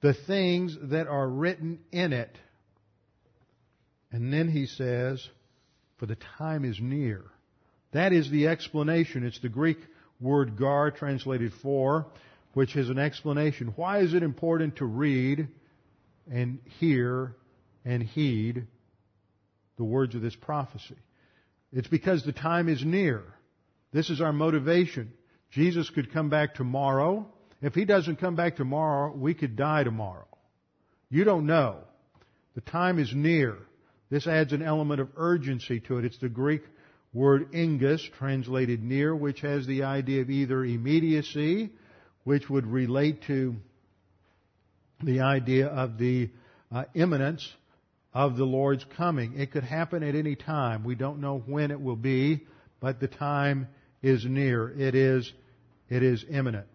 the 0.00 0.14
things 0.14 0.76
that 0.90 1.06
are 1.06 1.28
written 1.28 1.80
in 1.92 2.12
it. 2.12 2.36
And 4.10 4.32
then 4.32 4.48
he 4.48 4.66
says, 4.66 5.26
for 5.98 6.06
the 6.06 6.16
time 6.38 6.64
is 6.64 6.78
near. 6.80 7.24
That 7.92 8.12
is 8.12 8.30
the 8.30 8.48
explanation. 8.48 9.24
It's 9.24 9.40
the 9.40 9.48
Greek 9.48 9.78
word 10.20 10.56
gar 10.56 10.90
translated 10.90 11.52
for, 11.62 12.06
which 12.54 12.76
is 12.76 12.88
an 12.88 12.98
explanation. 12.98 13.72
Why 13.76 13.98
is 14.00 14.14
it 14.14 14.22
important 14.22 14.76
to 14.76 14.84
read 14.84 15.48
and 16.30 16.58
hear 16.78 17.34
and 17.84 18.02
heed 18.02 18.66
the 19.76 19.84
words 19.84 20.14
of 20.14 20.22
this 20.22 20.36
prophecy? 20.36 20.96
It's 21.72 21.88
because 21.88 22.24
the 22.24 22.32
time 22.32 22.68
is 22.68 22.84
near. 22.84 23.22
This 23.92 24.10
is 24.10 24.20
our 24.20 24.32
motivation. 24.32 25.12
Jesus 25.50 25.88
could 25.90 26.12
come 26.12 26.28
back 26.28 26.54
tomorrow. 26.54 27.26
If 27.60 27.74
he 27.74 27.84
doesn't 27.84 28.16
come 28.16 28.36
back 28.36 28.56
tomorrow, 28.56 29.12
we 29.14 29.34
could 29.34 29.56
die 29.56 29.82
tomorrow. 29.84 30.26
You 31.10 31.24
don't 31.24 31.46
know. 31.46 31.78
The 32.54 32.60
time 32.60 32.98
is 32.98 33.12
near. 33.14 33.56
This 34.10 34.26
adds 34.26 34.52
an 34.52 34.62
element 34.62 35.00
of 35.00 35.08
urgency 35.16 35.80
to 35.80 35.98
it. 35.98 36.04
It's 36.04 36.18
the 36.18 36.28
Greek 36.28 36.62
word 37.12 37.52
ingus, 37.52 38.00
translated 38.18 38.82
near, 38.82 39.14
which 39.14 39.40
has 39.40 39.66
the 39.66 39.84
idea 39.84 40.22
of 40.22 40.30
either 40.30 40.64
immediacy, 40.64 41.70
which 42.24 42.48
would 42.48 42.66
relate 42.66 43.22
to 43.26 43.56
the 45.02 45.20
idea 45.20 45.66
of 45.66 45.98
the 45.98 46.30
uh, 46.70 46.84
imminence 46.94 47.48
of 48.12 48.36
the 48.36 48.44
Lord's 48.44 48.84
coming. 48.96 49.38
It 49.38 49.52
could 49.52 49.64
happen 49.64 50.02
at 50.02 50.14
any 50.14 50.34
time. 50.34 50.84
We 50.84 50.94
don't 50.94 51.20
know 51.20 51.42
when 51.46 51.70
it 51.70 51.80
will 51.80 51.96
be, 51.96 52.46
but 52.80 53.00
the 53.00 53.08
time 53.08 53.68
is 54.02 54.24
near. 54.24 54.68
It 54.68 54.94
is, 54.94 55.32
it 55.88 56.02
is 56.02 56.24
imminent. 56.28 56.66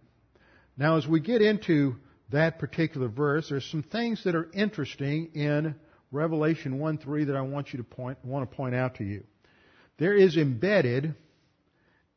Now 0.77 0.97
as 0.97 1.07
we 1.07 1.19
get 1.19 1.41
into 1.41 1.95
that 2.31 2.57
particular 2.57 3.07
verse, 3.07 3.49
there's 3.49 3.69
some 3.69 3.83
things 3.83 4.23
that 4.23 4.35
are 4.35 4.49
interesting 4.53 5.31
in 5.33 5.75
Revelation 6.11 6.79
1 6.79 6.97
3 6.97 7.25
that 7.25 7.35
I 7.35 7.41
want 7.41 7.73
you 7.73 7.77
to 7.77 7.83
point, 7.83 8.17
want 8.23 8.49
to 8.49 8.55
point 8.55 8.75
out 8.75 8.95
to 8.95 9.03
you. 9.03 9.23
There 9.97 10.15
is 10.15 10.37
embedded 10.37 11.15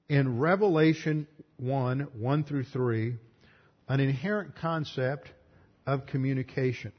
in 0.08 0.38
Revelation 0.38 1.26
1, 1.58 2.00
1 2.00 2.44
through 2.44 2.64
3, 2.64 3.16
an 3.88 4.00
inherent 4.00 4.56
concept 4.56 5.30
of 5.86 6.06
communication. 6.06 6.92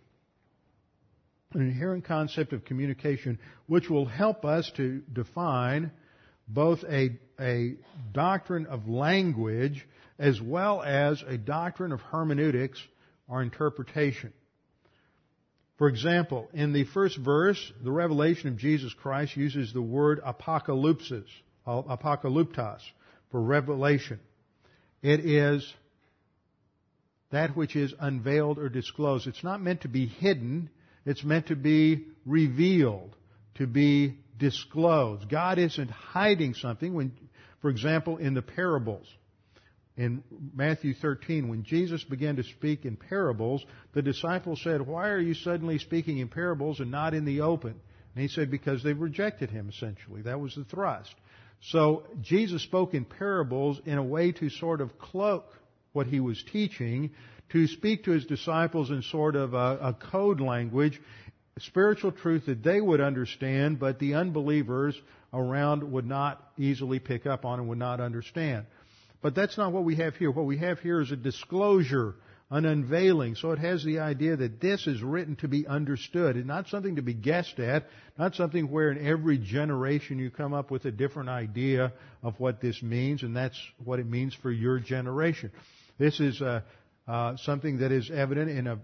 An 1.53 1.61
inherent 1.61 2.05
concept 2.05 2.53
of 2.53 2.65
communication 2.65 3.39
which 3.67 3.89
will 3.89 4.05
help 4.05 4.45
us 4.45 4.69
to 4.75 5.01
define 5.11 5.91
both 6.47 6.83
a, 6.83 7.17
a 7.39 7.75
doctrine 8.13 8.65
of 8.67 8.87
language 8.87 9.85
as 10.19 10.41
well 10.41 10.81
as 10.81 11.23
a 11.27 11.37
doctrine 11.37 11.91
of 11.91 11.99
hermeneutics 12.01 12.81
or 13.27 13.41
interpretation. 13.41 14.33
For 15.77 15.87
example, 15.89 16.49
in 16.53 16.73
the 16.73 16.85
first 16.85 17.17
verse, 17.17 17.71
the 17.83 17.91
revelation 17.91 18.49
of 18.49 18.57
Jesus 18.57 18.93
Christ 18.93 19.37
uses 19.37 19.73
the 19.73 19.81
word 19.81 20.19
apocalypsis, 20.25 21.25
uh, 21.67 21.83
apocalyptos, 21.83 22.79
for 23.29 23.41
revelation. 23.41 24.19
It 25.03 25.19
is 25.19 25.71
that 27.31 27.55
which 27.55 27.75
is 27.75 27.93
unveiled 27.99 28.57
or 28.57 28.69
disclosed. 28.69 29.27
It's 29.27 29.43
not 29.43 29.61
meant 29.61 29.81
to 29.81 29.87
be 29.87 30.07
hidden. 30.07 30.69
It's 31.05 31.23
meant 31.23 31.47
to 31.47 31.55
be 31.55 32.05
revealed, 32.25 33.15
to 33.55 33.67
be 33.67 34.17
disclosed. 34.37 35.29
God 35.29 35.59
isn't 35.59 35.89
hiding 35.89 36.53
something 36.53 36.93
when, 36.93 37.11
for 37.61 37.69
example, 37.69 38.17
in 38.17 38.33
the 38.33 38.41
parables 38.41 39.07
in 39.97 40.23
Matthew 40.53 40.93
13, 40.93 41.49
when 41.49 41.63
Jesus 41.63 42.03
began 42.03 42.35
to 42.35 42.43
speak 42.43 42.85
in 42.85 42.95
parables, 42.95 43.65
the 43.93 44.03
disciples 44.03 44.61
said, 44.63 44.79
Why 44.85 45.09
are 45.09 45.19
you 45.19 45.33
suddenly 45.33 45.79
speaking 45.79 46.19
in 46.19 46.27
parables 46.27 46.79
and 46.79 46.91
not 46.91 47.15
in 47.15 47.25
the 47.25 47.41
open? 47.41 47.73
And 48.13 48.21
he 48.21 48.27
said, 48.27 48.51
Because 48.51 48.83
they've 48.83 48.99
rejected 48.99 49.49
him, 49.49 49.69
essentially. 49.69 50.21
That 50.21 50.39
was 50.39 50.53
the 50.53 50.65
thrust. 50.65 51.15
So 51.61 52.03
Jesus 52.21 52.61
spoke 52.61 52.93
in 52.93 53.05
parables 53.05 53.81
in 53.85 53.97
a 53.97 54.03
way 54.03 54.31
to 54.33 54.51
sort 54.51 54.81
of 54.81 54.99
cloak 54.99 55.51
what 55.93 56.05
he 56.05 56.19
was 56.19 56.43
teaching, 56.51 57.09
to 57.49 57.65
speak 57.65 58.03
to 58.03 58.11
his 58.11 58.25
disciples 58.25 58.91
in 58.91 59.01
sort 59.01 59.35
of 59.35 59.55
a, 59.55 59.79
a 59.81 59.93
code 60.11 60.39
language, 60.39 61.01
spiritual 61.59 62.11
truth 62.11 62.45
that 62.45 62.63
they 62.63 62.79
would 62.79 63.01
understand, 63.01 63.79
but 63.79 63.99
the 63.99 64.15
unbelievers 64.15 64.99
around 65.33 65.83
would 65.91 66.05
not 66.05 66.41
easily 66.57 66.99
pick 66.99 67.25
up 67.25 67.45
on 67.45 67.59
and 67.59 67.69
would 67.69 67.77
not 67.77 67.99
understand. 67.99 68.65
But 69.21 69.35
that's 69.35 69.57
not 69.57 69.71
what 69.71 69.83
we 69.83 69.95
have 69.95 70.15
here. 70.15 70.31
What 70.31 70.45
we 70.45 70.57
have 70.59 70.79
here 70.79 71.01
is 71.01 71.11
a 71.11 71.15
disclosure, 71.15 72.15
an 72.49 72.65
unveiling. 72.65 73.35
So 73.35 73.51
it 73.51 73.59
has 73.59 73.83
the 73.83 73.99
idea 73.99 74.35
that 74.35 74.61
this 74.61 74.87
is 74.87 75.01
written 75.01 75.35
to 75.37 75.47
be 75.47 75.67
understood 75.67 76.35
and 76.35 76.45
not 76.45 76.67
something 76.67 76.95
to 76.97 77.01
be 77.01 77.13
guessed 77.13 77.59
at, 77.59 77.87
not 78.17 78.35
something 78.35 78.69
where 78.69 78.91
in 78.91 79.05
every 79.05 79.37
generation 79.37 80.19
you 80.19 80.29
come 80.29 80.53
up 80.53 80.71
with 80.71 80.85
a 80.85 80.91
different 80.91 81.29
idea 81.29 81.93
of 82.23 82.39
what 82.39 82.61
this 82.61 82.81
means, 82.81 83.23
and 83.23 83.35
that's 83.35 83.59
what 83.83 83.99
it 83.99 84.05
means 84.05 84.33
for 84.35 84.51
your 84.51 84.79
generation. 84.79 85.51
This 85.97 86.19
is 86.19 86.41
uh, 86.41 86.61
uh, 87.07 87.37
something 87.37 87.77
that 87.77 87.91
is 87.91 88.11
evident 88.11 88.49
in 88.49 88.67
a 88.67 88.77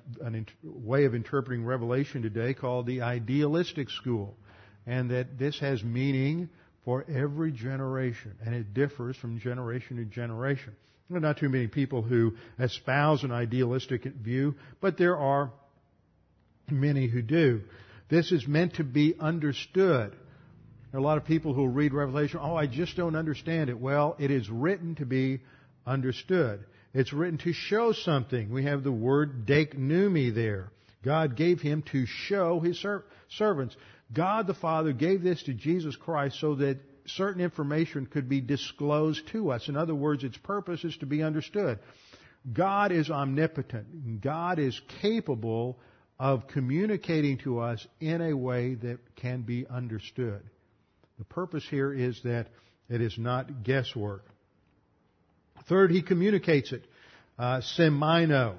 way 0.64 1.06
of 1.06 1.14
interpreting 1.14 1.66
Revelation 1.66 2.22
today 2.22 2.54
called 2.54 2.86
the 2.86 3.02
idealistic 3.02 3.90
school, 3.90 4.38
and 4.86 5.12
that 5.12 5.38
this 5.38 5.60
has 5.60 5.84
meaning 5.84 6.50
for 6.86 7.06
every 7.10 7.52
generation, 7.52 8.34
and 8.46 8.56
it 8.56 8.74
differs 8.74 9.18
from 9.18 9.40
generation 9.40 9.98
to 9.98 10.06
generation. 10.06 10.74
There 11.10 11.18
are 11.18 11.22
not 11.22 11.38
too 11.38 11.50
many 11.50 11.68
people 11.68 12.02
who 12.02 12.36
espouse 12.60 13.24
an 13.24 13.32
idealistic 13.32 14.04
view, 14.04 14.56
but 14.80 14.98
there 14.98 15.18
are 15.18 15.52
many 16.70 17.08
who 17.08 17.22
do. 17.22 17.62
This 18.10 18.32
is 18.32 18.48
meant 18.48 18.76
to 18.76 18.84
be 18.84 19.16
understood. 19.20 20.12
There 20.92 21.00
are 21.00 21.04
a 21.04 21.04
lot 21.04 21.18
of 21.18 21.26
people 21.26 21.54
who 21.54 21.68
read 21.68 21.94
Revelation, 21.94 22.40
oh, 22.42 22.56
I 22.56 22.68
just 22.68 22.96
don't 22.96 23.16
understand 23.16 23.70
it. 23.70 23.80
Well, 23.80 24.16
it 24.18 24.32
is 24.32 24.50
written 24.50 24.96
to 24.96 25.06
be 25.06 25.42
understood. 25.86 26.64
It's 26.94 27.14
written 27.14 27.40
to 27.40 27.54
show 27.54 27.92
something. 27.92 28.52
We 28.52 28.66
have 28.66 28.84
the 28.84 28.92
word 28.92 29.46
deiknumi 29.46 30.34
there. 30.34 30.72
God 31.04 31.36
gave 31.36 31.60
him 31.60 31.84
to 31.92 32.06
show 32.06 32.60
his 32.60 32.80
ser- 32.80 33.04
servants. 33.30 33.76
God 34.14 34.48
the 34.48 34.54
Father 34.54 34.94
gave 34.94 35.22
this 35.22 35.44
to 35.44 35.54
Jesus 35.54 35.96
Christ 35.96 36.40
so 36.40 36.56
that 36.56 36.80
certain 37.08 37.42
information 37.42 38.06
could 38.06 38.30
be 38.30 38.42
disclosed 38.42 39.28
to 39.30 39.52
us. 39.52 39.68
In 39.68 39.76
other 39.76 39.96
words, 39.96 40.24
its 40.24 40.38
purpose 40.38 40.84
is 40.84 40.96
to 40.98 41.06
be 41.06 41.24
understood. 41.24 41.80
God 42.52 42.92
is 42.92 43.10
omnipotent. 43.10 44.22
God 44.22 44.60
is 44.60 44.80
capable 45.02 45.80
of 46.20 46.48
communicating 46.48 47.38
to 47.40 47.60
us 47.60 47.86
in 48.00 48.22
a 48.22 48.34
way 48.34 48.76
that 48.76 49.00
can 49.16 49.42
be 49.42 49.66
understood. 49.68 50.42
The 51.18 51.26
purpose 51.26 51.66
here 51.70 51.94
is 51.94 52.22
that 52.24 52.48
it 52.90 53.02
is 53.02 53.18
not 53.18 53.64
guesswork. 53.64 54.26
Third, 55.68 55.92
he 55.92 56.02
communicates 56.02 56.72
it. 56.72 56.84
Uh, 57.38 57.62
semaino. 57.78 58.56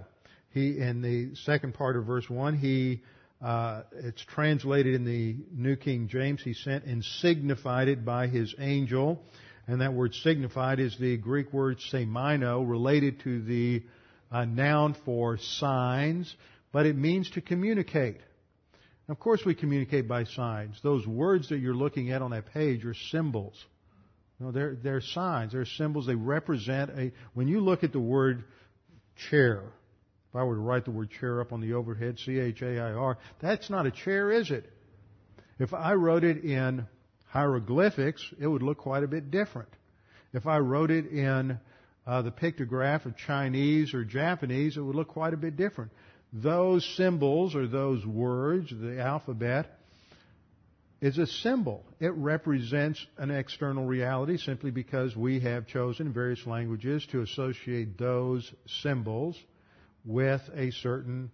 He, 0.51 0.79
in 0.79 1.03
the 1.03 1.35
second 1.37 1.75
part 1.75 1.97
of 1.97 2.07
verse 2.07 2.29
1, 2.29 2.57
he 2.57 3.03
uh, 3.45 3.83
it's 3.93 4.23
translated 4.23 4.95
in 4.95 5.05
the 5.05 5.37
New 5.53 5.77
King 5.77 6.09
James. 6.09 6.43
He 6.43 6.55
sent 6.55 6.85
and 6.85 7.05
signified 7.05 7.89
it 7.89 8.05
by 8.05 8.27
his 8.27 8.55
angel. 8.59 9.23
And 9.67 9.81
that 9.83 9.93
word 9.93 10.15
signified 10.15 10.81
is 10.81 10.97
the 10.99 11.17
Greek 11.19 11.53
word 11.53 11.79
semaino, 11.93 12.69
related 12.69 13.21
to 13.21 13.43
the 13.43 13.83
uh, 14.33 14.45
noun 14.47 14.97
for 15.05 15.37
signs, 15.39 16.35
but 16.73 16.87
it 16.87 16.97
means 16.97 17.31
to 17.31 17.41
communicate. 17.41 18.21
of 19.09 19.19
course, 19.19 19.45
we 19.45 19.55
communicate 19.55 20.09
by 20.09 20.25
signs. 20.25 20.81
Those 20.83 21.07
words 21.07 21.51
that 21.51 21.59
you're 21.59 21.75
looking 21.75 22.13
at 22.13 22.23
on 22.23 22.31
that 22.31 22.47
page 22.47 22.85
are 22.85 22.95
symbols. 22.95 23.63
Know, 24.45 24.53
they're, 24.53 24.77
they're 24.83 25.01
signs. 25.01 25.53
They're 25.53 25.65
symbols. 25.65 26.07
They 26.07 26.15
represent 26.15 26.91
a. 26.91 27.13
When 27.33 27.49
you 27.49 27.61
look 27.61 27.83
at 27.83 27.93
the 27.93 28.01
word 28.01 28.45
chair, 29.31 29.63
if 30.29 30.37
I 30.37 30.45
were 30.45 30.55
to 30.55 30.61
write 30.61 30.85
the 30.85 30.91
word 30.91 31.11
chair 31.19 31.41
up 31.41 31.53
on 31.53 31.61
the 31.61 31.75
overhead, 31.75 32.19
C-H-A-I-R, 32.19 33.19
that's 33.41 33.71
not 33.71 33.87
a 33.87 33.91
chair, 33.91 34.31
is 34.31 34.51
it? 34.51 34.71
If 35.59 35.73
I 35.73 35.95
wrote 35.95 36.25
it 36.25 36.45
in 36.45 36.87
hieroglyphics, 37.27 38.23
it 38.39 38.47
would 38.47 38.63
look 38.63 38.79
quite 38.79 39.03
a 39.03 39.09
bit 39.09 39.31
different. 39.31 39.71
If 40.35 40.47
I 40.47 40.59
wrote 40.59 40.91
it 40.91 41.07
in 41.07 41.59
uh, 42.07 42.23
the 42.23 42.31
pictograph 42.31 43.07
of 43.07 43.17
Chinese 43.17 43.95
or 43.95 44.05
Japanese, 44.05 44.77
it 44.77 44.81
would 44.81 44.97
look 44.97 45.09
quite 45.09 45.33
a 45.33 45.39
bit 45.39 45.57
different. 45.57 45.91
Those 46.33 46.85
symbols 46.97 47.55
or 47.55 47.67
those 47.67 48.05
words, 48.05 48.69
the 48.71 49.01
alphabet, 49.01 49.79
is 51.05 51.19
a 51.19 51.27
symbol. 51.27 51.85
It 52.01 52.15
represents 52.15 53.07
an 53.19 53.31
external 53.31 53.85
reality 53.85 54.39
simply 54.39 54.71
because 54.71 55.15
we 55.15 55.39
have 55.41 55.67
chosen 55.67 56.15
various 56.15 56.47
languages 56.47 57.07
to 57.13 57.21
associate 57.21 57.99
those 57.99 58.51
symbols 58.81 59.39
with 60.07 60.41
a 60.55 60.71
certain 60.71 61.31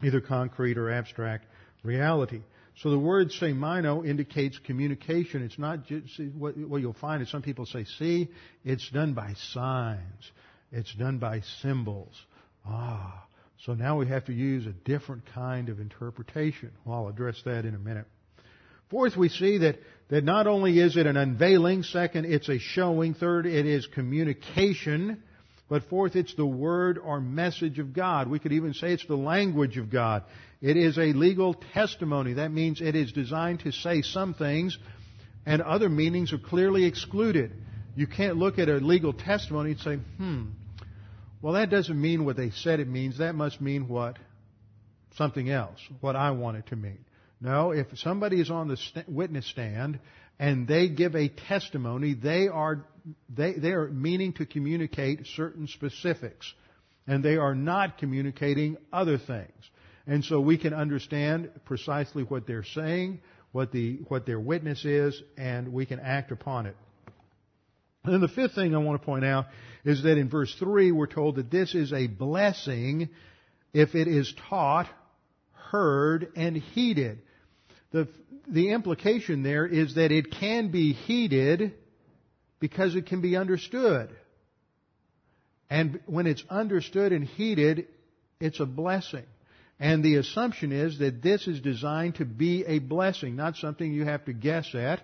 either 0.00 0.20
concrete 0.20 0.78
or 0.78 0.92
abstract 0.92 1.46
reality. 1.82 2.40
So 2.76 2.90
the 2.90 2.98
word 3.00 3.32
semaino 3.32 4.06
indicates 4.06 4.60
communication. 4.60 5.42
It's 5.42 5.58
not 5.58 5.84
just 5.84 6.20
what, 6.38 6.56
what 6.56 6.80
you'll 6.80 6.92
find 6.92 7.22
is 7.22 7.30
some 7.32 7.42
people 7.42 7.66
say, 7.66 7.82
see, 7.98 8.28
it's 8.64 8.88
done 8.90 9.12
by 9.12 9.34
signs. 9.54 10.30
It's 10.70 10.94
done 10.94 11.18
by 11.18 11.40
symbols. 11.62 12.14
Ah, 12.64 13.26
so 13.64 13.74
now 13.74 13.98
we 13.98 14.06
have 14.06 14.26
to 14.26 14.32
use 14.32 14.66
a 14.66 14.72
different 14.72 15.24
kind 15.34 15.68
of 15.68 15.80
interpretation. 15.80 16.70
Well, 16.84 16.98
I'll 16.98 17.08
address 17.08 17.42
that 17.44 17.64
in 17.64 17.74
a 17.74 17.78
minute. 17.80 18.06
Fourth, 18.90 19.16
we 19.16 19.28
see 19.28 19.58
that, 19.58 19.78
that 20.08 20.24
not 20.24 20.46
only 20.46 20.78
is 20.78 20.96
it 20.96 21.06
an 21.06 21.16
unveiling, 21.16 21.82
second, 21.82 22.26
it's 22.26 22.48
a 22.48 22.58
showing, 22.58 23.14
third, 23.14 23.46
it 23.46 23.66
is 23.66 23.86
communication. 23.86 25.22
But 25.68 25.84
fourth, 25.84 26.14
it's 26.14 26.34
the 26.34 26.46
word 26.46 26.96
or 26.98 27.20
message 27.20 27.80
of 27.80 27.92
God. 27.92 28.28
We 28.28 28.38
could 28.38 28.52
even 28.52 28.72
say 28.72 28.92
it's 28.92 29.06
the 29.06 29.16
language 29.16 29.78
of 29.78 29.90
God. 29.90 30.22
It 30.62 30.76
is 30.76 30.96
a 30.96 31.12
legal 31.12 31.54
testimony. 31.54 32.34
That 32.34 32.52
means 32.52 32.80
it 32.80 32.94
is 32.94 33.12
designed 33.12 33.60
to 33.60 33.72
say 33.72 34.02
some 34.02 34.34
things 34.34 34.78
and 35.46 35.62
other 35.62 35.88
meanings 35.88 36.32
are 36.32 36.38
clearly 36.38 36.84
excluded. 36.84 37.52
You 37.94 38.06
can't 38.06 38.36
look 38.36 38.58
at 38.58 38.68
a 38.68 38.74
legal 38.74 39.12
testimony 39.12 39.72
and 39.72 39.80
say, 39.80 39.96
hmm, 40.18 40.44
well 41.40 41.54
that 41.54 41.70
doesn't 41.70 41.98
mean 41.98 42.24
what 42.24 42.36
they 42.36 42.50
said 42.50 42.80
it 42.80 42.88
means. 42.88 43.18
That 43.18 43.34
must 43.34 43.60
mean 43.60 43.88
what? 43.88 44.18
Something 45.16 45.50
else. 45.50 45.78
What 46.00 46.16
I 46.16 46.32
want 46.32 46.58
it 46.58 46.66
to 46.68 46.76
mean. 46.76 46.98
No, 47.46 47.70
if 47.70 47.86
somebody 47.98 48.40
is 48.40 48.50
on 48.50 48.66
the 48.66 48.76
witness 49.06 49.46
stand 49.46 50.00
and 50.36 50.66
they 50.66 50.88
give 50.88 51.14
a 51.14 51.28
testimony, 51.28 52.12
they 52.12 52.48
are, 52.48 52.84
they, 53.32 53.52
they 53.52 53.70
are 53.70 53.86
meaning 53.86 54.32
to 54.32 54.46
communicate 54.46 55.28
certain 55.36 55.68
specifics. 55.68 56.52
And 57.06 57.22
they 57.22 57.36
are 57.36 57.54
not 57.54 57.98
communicating 57.98 58.76
other 58.92 59.16
things. 59.16 59.70
And 60.08 60.24
so 60.24 60.40
we 60.40 60.58
can 60.58 60.74
understand 60.74 61.50
precisely 61.64 62.24
what 62.24 62.48
they're 62.48 62.64
saying, 62.64 63.20
what 63.52 63.70
the, 63.70 64.00
what 64.08 64.26
their 64.26 64.40
witness 64.40 64.84
is, 64.84 65.22
and 65.38 65.72
we 65.72 65.86
can 65.86 66.00
act 66.00 66.32
upon 66.32 66.66
it. 66.66 66.76
And 68.02 68.20
the 68.20 68.26
fifth 68.26 68.56
thing 68.56 68.74
I 68.74 68.78
want 68.78 69.00
to 69.00 69.06
point 69.06 69.24
out 69.24 69.46
is 69.84 70.02
that 70.02 70.18
in 70.18 70.28
verse 70.28 70.52
3 70.58 70.90
we're 70.90 71.06
told 71.06 71.36
that 71.36 71.52
this 71.52 71.76
is 71.76 71.92
a 71.92 72.08
blessing 72.08 73.08
if 73.72 73.94
it 73.94 74.08
is 74.08 74.34
taught, 74.50 74.88
heard, 75.52 76.32
and 76.34 76.56
heeded. 76.56 77.20
The, 77.92 78.08
the 78.48 78.72
implication 78.72 79.42
there 79.42 79.66
is 79.66 79.94
that 79.94 80.12
it 80.12 80.30
can 80.30 80.70
be 80.70 80.92
heeded 80.92 81.74
because 82.60 82.94
it 82.96 83.06
can 83.06 83.20
be 83.20 83.36
understood. 83.36 84.10
And 85.68 86.00
when 86.06 86.26
it's 86.26 86.44
understood 86.48 87.12
and 87.12 87.24
heeded, 87.24 87.86
it's 88.40 88.60
a 88.60 88.66
blessing. 88.66 89.24
And 89.78 90.02
the 90.02 90.16
assumption 90.16 90.72
is 90.72 90.98
that 91.00 91.22
this 91.22 91.46
is 91.46 91.60
designed 91.60 92.16
to 92.16 92.24
be 92.24 92.64
a 92.64 92.78
blessing, 92.78 93.36
not 93.36 93.56
something 93.56 93.92
you 93.92 94.04
have 94.04 94.24
to 94.24 94.32
guess 94.32 94.74
at, 94.74 95.02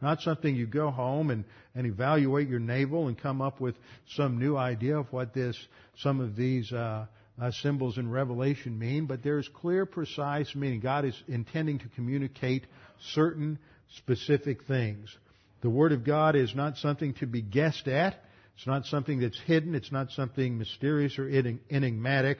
not 0.00 0.20
something 0.20 0.54
you 0.54 0.66
go 0.66 0.90
home 0.90 1.30
and, 1.30 1.44
and 1.74 1.86
evaluate 1.86 2.48
your 2.48 2.60
navel 2.60 3.08
and 3.08 3.18
come 3.18 3.40
up 3.40 3.60
with 3.60 3.74
some 4.10 4.38
new 4.38 4.56
idea 4.56 4.98
of 4.98 5.12
what 5.12 5.34
this, 5.34 5.56
some 5.98 6.20
of 6.20 6.36
these 6.36 6.72
uh, 6.72 7.06
uh, 7.40 7.50
symbols 7.50 7.98
in 7.98 8.10
Revelation 8.10 8.78
mean, 8.78 9.06
but 9.06 9.22
there's 9.22 9.48
clear, 9.48 9.86
precise 9.86 10.54
meaning. 10.54 10.80
God 10.80 11.04
is 11.04 11.20
intending 11.28 11.78
to 11.80 11.88
communicate 11.94 12.66
certain 13.12 13.58
specific 13.96 14.64
things. 14.64 15.14
The 15.62 15.70
Word 15.70 15.92
of 15.92 16.04
God 16.04 16.36
is 16.36 16.54
not 16.54 16.76
something 16.76 17.14
to 17.14 17.26
be 17.26 17.42
guessed 17.42 17.88
at. 17.88 18.16
It's 18.56 18.66
not 18.66 18.84
something 18.86 19.20
that's 19.20 19.40
hidden. 19.46 19.74
It's 19.74 19.92
not 19.92 20.10
something 20.10 20.58
mysterious 20.58 21.18
or 21.18 21.28
enigmatic, 21.28 22.38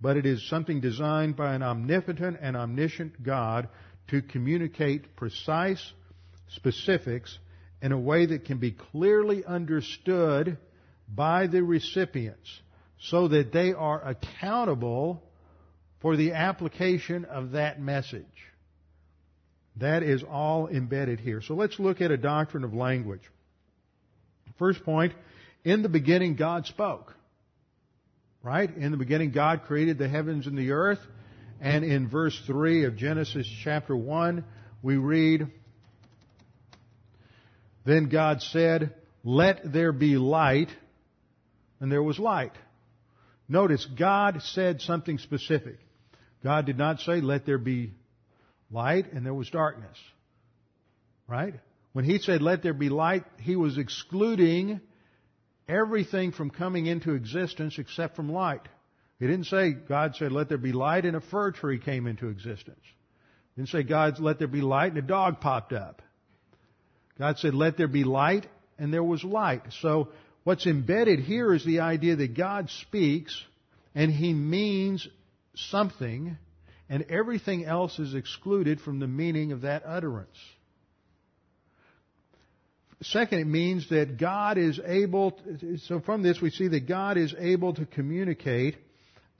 but 0.00 0.16
it 0.16 0.26
is 0.26 0.46
something 0.48 0.80
designed 0.80 1.36
by 1.36 1.54
an 1.54 1.62
omnipotent 1.62 2.38
and 2.40 2.56
omniscient 2.56 3.22
God 3.22 3.68
to 4.08 4.20
communicate 4.20 5.16
precise 5.16 5.92
specifics 6.48 7.38
in 7.82 7.92
a 7.92 7.98
way 7.98 8.26
that 8.26 8.44
can 8.44 8.58
be 8.58 8.72
clearly 8.72 9.44
understood 9.44 10.58
by 11.08 11.46
the 11.46 11.62
recipients 11.62 12.60
so 12.98 13.28
that 13.28 13.52
they 13.52 13.72
are 13.72 14.02
accountable 14.06 15.22
for 16.00 16.16
the 16.16 16.32
application 16.32 17.24
of 17.24 17.52
that 17.52 17.80
message. 17.80 18.24
That 19.76 20.02
is 20.02 20.22
all 20.22 20.68
embedded 20.68 21.20
here. 21.20 21.42
So 21.42 21.54
let's 21.54 21.78
look 21.78 22.00
at 22.00 22.10
a 22.10 22.16
doctrine 22.16 22.64
of 22.64 22.72
language. 22.72 23.22
First 24.58 24.84
point, 24.84 25.12
in 25.64 25.82
the 25.82 25.88
beginning 25.88 26.36
God 26.36 26.66
spoke. 26.66 27.14
Right? 28.42 28.74
In 28.74 28.92
the 28.92 28.96
beginning 28.96 29.32
God 29.32 29.64
created 29.64 29.98
the 29.98 30.08
heavens 30.08 30.46
and 30.46 30.56
the 30.56 30.70
earth. 30.70 31.00
And 31.60 31.84
in 31.84 32.08
verse 32.08 32.40
3 32.46 32.84
of 32.84 32.96
Genesis 32.96 33.46
chapter 33.64 33.96
1, 33.96 34.44
we 34.82 34.96
read, 34.96 35.48
Then 37.84 38.08
God 38.08 38.42
said, 38.42 38.94
let 39.26 39.72
there 39.72 39.90
be 39.90 40.16
light, 40.16 40.68
and 41.80 41.90
there 41.90 42.02
was 42.02 42.16
light. 42.16 42.52
Notice, 43.48 43.86
God 43.98 44.42
said 44.42 44.80
something 44.80 45.18
specific. 45.18 45.78
God 46.42 46.66
did 46.66 46.78
not 46.78 47.00
say, 47.00 47.20
let 47.20 47.46
there 47.46 47.58
be 47.58 47.92
light, 48.70 49.12
and 49.12 49.24
there 49.24 49.34
was 49.34 49.48
darkness. 49.50 49.96
Right? 51.28 51.54
When 51.92 52.04
He 52.04 52.18
said, 52.18 52.42
let 52.42 52.62
there 52.62 52.74
be 52.74 52.88
light, 52.88 53.24
He 53.40 53.56
was 53.56 53.78
excluding 53.78 54.80
everything 55.68 56.32
from 56.32 56.50
coming 56.50 56.86
into 56.86 57.14
existence 57.14 57.78
except 57.78 58.16
from 58.16 58.30
light. 58.30 58.62
He 59.18 59.26
didn't 59.26 59.46
say, 59.46 59.72
God 59.72 60.14
said, 60.16 60.30
let 60.30 60.48
there 60.48 60.58
be 60.58 60.72
light, 60.72 61.04
and 61.04 61.16
a 61.16 61.20
fir 61.20 61.52
tree 61.52 61.78
came 61.78 62.06
into 62.06 62.28
existence. 62.28 62.84
He 63.54 63.62
didn't 63.62 63.70
say, 63.70 63.82
God, 63.82 64.20
let 64.20 64.38
there 64.38 64.48
be 64.48 64.60
light, 64.60 64.92
and 64.92 64.98
a 64.98 65.02
dog 65.02 65.40
popped 65.40 65.72
up. 65.72 66.02
God 67.18 67.38
said, 67.38 67.54
let 67.54 67.78
there 67.78 67.88
be 67.88 68.04
light, 68.04 68.46
and 68.78 68.92
there 68.92 69.02
was 69.02 69.24
light. 69.24 69.62
So, 69.80 70.08
what's 70.46 70.64
embedded 70.64 71.18
here 71.18 71.52
is 71.52 71.64
the 71.64 71.80
idea 71.80 72.14
that 72.14 72.36
God 72.36 72.70
speaks, 72.82 73.36
and 73.96 74.12
He 74.12 74.32
means 74.32 75.06
something, 75.56 76.38
and 76.88 77.04
everything 77.10 77.64
else 77.64 77.98
is 77.98 78.14
excluded 78.14 78.80
from 78.80 79.00
the 79.00 79.08
meaning 79.08 79.50
of 79.50 79.62
that 79.62 79.82
utterance. 79.84 80.38
Second, 83.02 83.40
it 83.40 83.46
means 83.48 83.88
that 83.88 84.18
God 84.18 84.56
is 84.56 84.78
able, 84.86 85.32
to, 85.32 85.78
so 85.78 85.98
from 85.98 86.22
this 86.22 86.40
we 86.40 86.50
see 86.50 86.68
that 86.68 86.86
God 86.86 87.16
is 87.16 87.34
able 87.36 87.74
to 87.74 87.84
communicate 87.84 88.76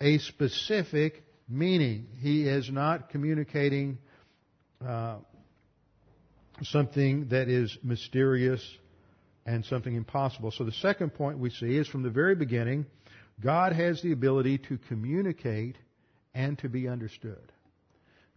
a 0.00 0.18
specific 0.18 1.22
meaning. 1.48 2.08
He 2.20 2.48
is 2.48 2.68
not 2.68 3.10
communicating 3.10 3.98
uh, 4.84 5.18
something 6.64 7.28
that 7.28 7.48
is 7.48 7.78
mysterious 7.84 8.60
and 9.46 9.64
something 9.64 9.94
impossible. 9.94 10.50
So 10.50 10.64
the 10.64 10.72
second 10.72 11.14
point 11.14 11.38
we 11.38 11.50
see 11.50 11.76
is 11.76 11.86
from 11.86 12.02
the 12.02 12.10
very 12.10 12.34
beginning, 12.34 12.84
God 13.40 13.72
has 13.72 14.02
the 14.02 14.12
ability 14.12 14.58
to 14.68 14.78
communicate 14.88 15.76
and 16.34 16.58
to 16.58 16.68
be 16.68 16.88
understood. 16.88 17.52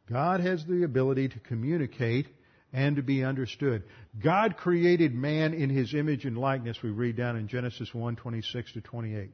God 0.09 0.39
has 0.39 0.63
the 0.65 0.83
ability 0.83 1.29
to 1.29 1.39
communicate 1.39 2.27
and 2.71 2.95
to 2.97 3.01
be 3.01 3.23
understood. 3.23 3.83
God 4.23 4.57
created 4.57 5.13
man 5.13 5.53
in 5.53 5.69
his 5.69 5.93
image 5.93 6.25
and 6.25 6.37
likeness, 6.37 6.77
we 6.83 6.91
read 6.91 7.15
down 7.15 7.35
in 7.35 7.47
Genesis 7.47 7.93
1, 7.93 8.15
26 8.15 8.73
to 8.73 8.81
28. 8.81 9.31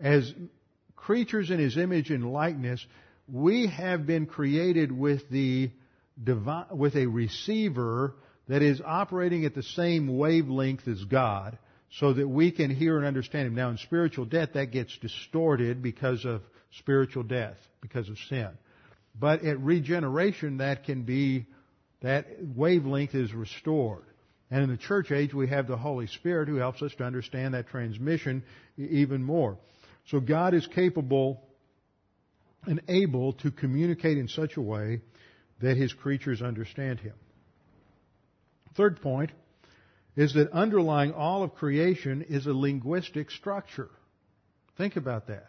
As 0.00 0.32
creatures 0.96 1.50
in 1.50 1.58
his 1.58 1.76
image 1.76 2.10
and 2.10 2.32
likeness, 2.32 2.84
we 3.30 3.66
have 3.66 4.06
been 4.06 4.26
created 4.26 4.90
with 4.90 5.28
the 5.30 5.70
divine, 6.22 6.66
with 6.70 6.96
a 6.96 7.06
receiver 7.06 8.14
that 8.48 8.62
is 8.62 8.80
operating 8.84 9.44
at 9.44 9.54
the 9.54 9.62
same 9.62 10.18
wavelength 10.18 10.86
as 10.86 11.02
God 11.04 11.58
so 11.98 12.12
that 12.12 12.28
we 12.28 12.50
can 12.50 12.70
hear 12.70 12.96
and 12.96 13.06
understand 13.06 13.46
Him. 13.46 13.54
Now 13.54 13.70
in 13.70 13.78
spiritual 13.78 14.24
death 14.24 14.50
that 14.54 14.72
gets 14.72 14.96
distorted 14.98 15.82
because 15.82 16.24
of 16.24 16.42
spiritual 16.78 17.22
death, 17.22 17.56
because 17.80 18.08
of 18.08 18.18
sin. 18.28 18.50
But 19.18 19.44
at 19.44 19.60
regeneration 19.60 20.58
that 20.58 20.84
can 20.84 21.02
be 21.02 21.46
that 22.02 22.26
wavelength 22.54 23.14
is 23.14 23.32
restored. 23.32 24.04
And 24.50 24.62
in 24.62 24.70
the 24.70 24.76
church 24.76 25.10
age, 25.10 25.32
we 25.32 25.48
have 25.48 25.66
the 25.66 25.76
Holy 25.76 26.06
Spirit 26.06 26.48
who 26.48 26.56
helps 26.56 26.82
us 26.82 26.92
to 26.98 27.04
understand 27.04 27.54
that 27.54 27.68
transmission 27.68 28.44
even 28.76 29.22
more. 29.22 29.56
So 30.08 30.20
God 30.20 30.52
is 30.52 30.66
capable 30.66 31.42
and 32.66 32.82
able 32.88 33.32
to 33.34 33.50
communicate 33.50 34.18
in 34.18 34.28
such 34.28 34.56
a 34.56 34.60
way 34.60 35.00
that 35.60 35.76
His 35.76 35.92
creatures 35.92 36.42
understand 36.42 37.00
Him. 37.00 37.14
Third 38.76 39.00
point 39.00 39.30
is 40.16 40.34
that 40.34 40.52
underlying 40.52 41.12
all 41.12 41.42
of 41.42 41.54
creation 41.54 42.22
is 42.22 42.46
a 42.46 42.52
linguistic 42.52 43.30
structure. 43.30 43.90
Think 44.76 44.96
about 44.96 45.28
that. 45.28 45.48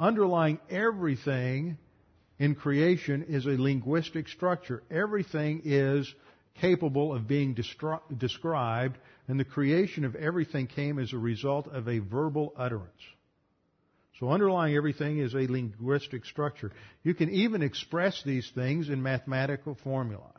Underlying 0.00 0.58
everything 0.70 1.78
in 2.38 2.54
creation 2.54 3.24
is 3.28 3.46
a 3.46 3.60
linguistic 3.60 4.28
structure. 4.28 4.82
Everything 4.90 5.62
is 5.64 6.12
capable 6.60 7.14
of 7.14 7.26
being 7.26 7.54
destri- 7.54 8.00
described, 8.16 8.98
and 9.26 9.38
the 9.38 9.44
creation 9.44 10.04
of 10.04 10.14
everything 10.14 10.66
came 10.66 10.98
as 10.98 11.12
a 11.12 11.18
result 11.18 11.66
of 11.68 11.88
a 11.88 11.98
verbal 11.98 12.52
utterance. 12.56 13.02
So 14.18 14.30
underlying 14.30 14.74
everything 14.74 15.18
is 15.18 15.34
a 15.34 15.46
linguistic 15.46 16.24
structure. 16.24 16.72
You 17.04 17.14
can 17.14 17.30
even 17.30 17.62
express 17.62 18.20
these 18.24 18.50
things 18.52 18.88
in 18.88 19.02
mathematical 19.02 19.76
formula. 19.84 20.32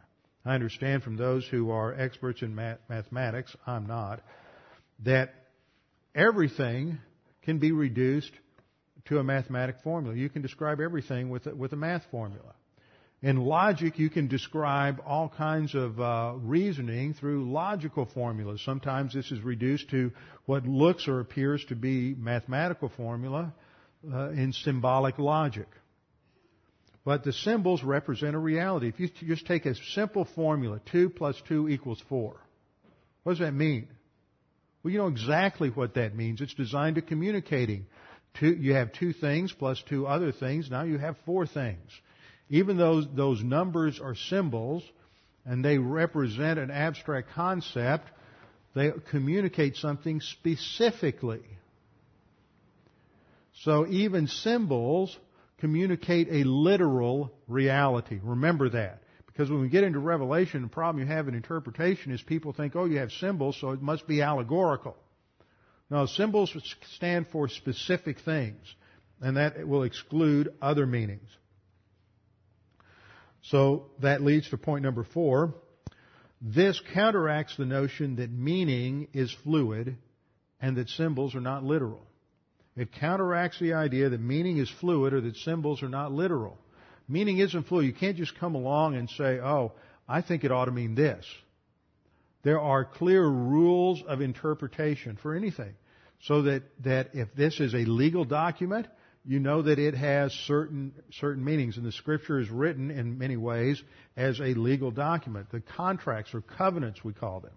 I 0.50 0.56
understand 0.56 1.04
from 1.04 1.16
those 1.16 1.46
who 1.48 1.70
are 1.70 1.94
experts 1.94 2.42
in 2.42 2.56
math- 2.56 2.80
mathematics, 2.90 3.56
I'm 3.68 3.86
not, 3.86 4.22
that 5.04 5.34
everything 6.16 6.98
can 7.44 7.60
be 7.60 7.72
reduced 7.72 8.32
to 9.06 9.20
a 9.20 9.24
mathematic 9.24 9.76
formula. 9.84 10.16
You 10.16 10.30
can 10.30 10.42
describe 10.42 10.80
everything 10.80 11.30
with 11.30 11.46
a, 11.46 11.56
with 11.56 11.74
a 11.74 11.76
math 11.76 12.04
formula. 12.10 12.54
In 13.22 13.38
logic, 13.38 14.00
you 14.00 14.10
can 14.10 14.28
describe 14.28 15.02
all 15.06 15.30
kinds 15.30 15.76
of 15.76 16.00
uh, 16.00 16.34
reasoning 16.38 17.14
through 17.14 17.52
logical 17.52 18.08
formulas. 18.14 18.62
Sometimes 18.64 19.14
this 19.14 19.32
is 19.32 19.42
reduced 19.42 19.90
to 19.90 20.12
what 20.46 20.66
looks 20.66 21.08
or 21.08 21.20
appears 21.20 21.64
to 21.66 21.76
be 21.76 22.16
mathematical 22.18 22.90
formula 22.96 23.54
uh, 24.12 24.30
in 24.30 24.54
symbolic 24.54 25.20
logic. 25.20 25.68
But 27.06 27.24
the 27.24 27.34
symbols 27.34 27.84
represent 27.84 28.36
a 28.36 28.40
reality. 28.40 28.90
If 28.90 29.00
you 29.00 29.10
just 29.28 29.48
take 29.48 29.66
a 29.66 29.76
simple 29.94 30.26
formula, 30.26 30.82
2 30.92 31.10
plus 31.10 31.42
2 31.48 31.70
equals 31.70 32.04
4, 32.10 32.36
what 33.24 33.32
does 33.32 33.40
that 33.40 33.54
mean? 33.54 33.88
Well, 34.84 34.92
you 34.92 35.00
know 35.00 35.08
exactly 35.08 35.70
what 35.70 35.96
that 35.96 36.16
means. 36.16 36.42
It's 36.42 36.54
designed 36.54 36.96
to 36.96 37.02
communicating 37.02 37.86
Two, 38.36 38.54
you 38.54 38.74
have 38.74 38.94
two 38.94 39.14
things 39.14 39.52
plus 39.52 39.82
two 39.88 40.06
other 40.06 40.32
things. 40.32 40.70
Now 40.70 40.84
you 40.84 40.98
have 40.98 41.16
four 41.26 41.46
things. 41.46 41.90
Even 42.50 42.78
though 42.78 43.02
those 43.02 43.44
numbers 43.44 44.00
are 44.00 44.16
symbols 44.16 44.84
and 45.46 45.64
they 45.64 45.78
represent 45.78 46.60
an 46.60 46.72
abstract 46.72 47.32
concept, 47.34 48.08
they 48.76 48.92
communicate 49.10 49.76
something 49.76 50.22
specifically. 50.22 51.44
So 53.64 53.88
even 53.88 54.28
symbols 54.28 55.18
communicate 55.60 56.28
a 56.32 56.44
literal 56.48 57.32
reality. 57.48 58.20
Remember 58.22 58.70
that. 58.70 59.04
Because 59.26 59.50
when 59.50 59.62
we 59.62 59.70
get 59.70 59.84
into 59.84 60.00
Revelation, 60.00 60.62
the 60.64 60.68
problem 60.68 61.02
you 61.02 61.14
have 61.14 61.28
in 61.28 61.36
interpretation 61.36 62.12
is 62.12 62.22
people 62.22 62.52
think, 62.52 62.76
oh, 62.76 62.86
you 62.86 62.98
have 62.98 63.12
symbols, 63.12 63.58
so 63.60 63.72
it 63.72 63.82
must 63.82 64.08
be 64.08 64.22
allegorical. 64.22 64.98
No, 65.90 66.06
symbols 66.06 66.56
stand 66.96 67.28
for 67.32 67.48
specific 67.48 68.20
things, 68.20 68.62
and 69.22 69.38
that 69.38 69.68
will 69.68 69.84
exclude 69.84 70.54
other 70.62 70.86
meanings. 70.86 71.30
So 73.44 73.86
that 74.02 74.22
leads 74.22 74.50
to 74.50 74.58
point 74.58 74.84
number 74.84 75.04
four. 75.04 75.56
This 76.42 76.82
counteracts 76.94 77.56
the 77.58 77.66
notion 77.66 78.18
that 78.18 78.32
meaning 78.32 79.08
is 79.14 79.36
fluid 79.44 79.98
and 80.62 80.78
that 80.78 80.90
symbols 80.90 81.36
are 81.36 81.42
not 81.42 81.64
literal. 81.64 82.06
It 82.80 82.94
counteracts 82.94 83.60
the 83.60 83.74
idea 83.74 84.08
that 84.08 84.22
meaning 84.22 84.58
is 84.58 84.70
fluid 84.70 85.14
or 85.14 85.20
that 85.20 85.36
symbols 85.36 85.84
are 85.84 85.90
not 85.90 86.14
literal. 86.14 86.58
Meaning 87.10 87.40
isn't 87.40 87.68
fluid. 87.68 87.86
You 87.86 87.92
can't 87.92 88.16
just 88.16 88.40
come 88.40 88.56
along 88.56 88.96
and 88.96 89.10
say, 89.10 89.38
oh, 89.40 89.74
I 90.08 90.22
think 90.22 90.46
it 90.46 90.52
ought 90.54 90.66
to 90.66 90.72
mean 90.72 90.96
this. 90.96 91.26
There 92.44 92.62
are 92.62 92.86
clear 92.86 93.22
rules 93.22 94.02
of 94.08 94.22
interpretation 94.22 95.18
for 95.22 95.36
anything. 95.36 95.74
So 96.22 96.44
that, 96.44 96.64
that 96.86 97.10
if 97.16 97.36
this 97.36 97.60
is 97.60 97.74
a 97.74 97.80
legal 97.80 98.24
document, 98.24 98.88
you 99.26 99.42
know 99.42 99.62
that 99.64 99.78
it 99.78 99.94
has 99.94 100.32
certain, 100.32 100.94
certain 101.12 101.44
meanings. 101.44 101.76
And 101.76 101.86
the 101.86 101.92
scripture 101.92 102.40
is 102.40 102.50
written 102.50 102.92
in 102.92 103.18
many 103.18 103.36
ways 103.36 103.84
as 104.16 104.40
a 104.40 104.54
legal 104.54 104.92
document. 104.92 105.52
The 105.52 105.60
contracts 105.60 106.34
or 106.34 106.40
covenants, 106.40 107.04
we 107.04 107.12
call 107.12 107.42
them, 107.42 107.52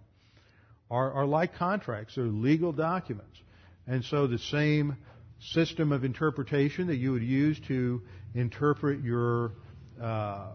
are, 0.91 1.13
are 1.13 1.27
like 1.27 1.55
contracts. 1.55 2.17
They're 2.17 2.25
legal 2.25 2.73
documents. 2.73 3.39
And 3.87 4.05
so 4.05 4.27
the 4.27 4.39
same 4.39 4.97
system 5.41 5.93
of 5.93 6.05
interpretation 6.05 6.87
that 6.87 6.97
you 6.97 7.13
would 7.13 7.23
use 7.23 7.59
to 7.69 8.03
interpret 8.35 9.03
your, 9.03 9.53
uh, 10.01 10.53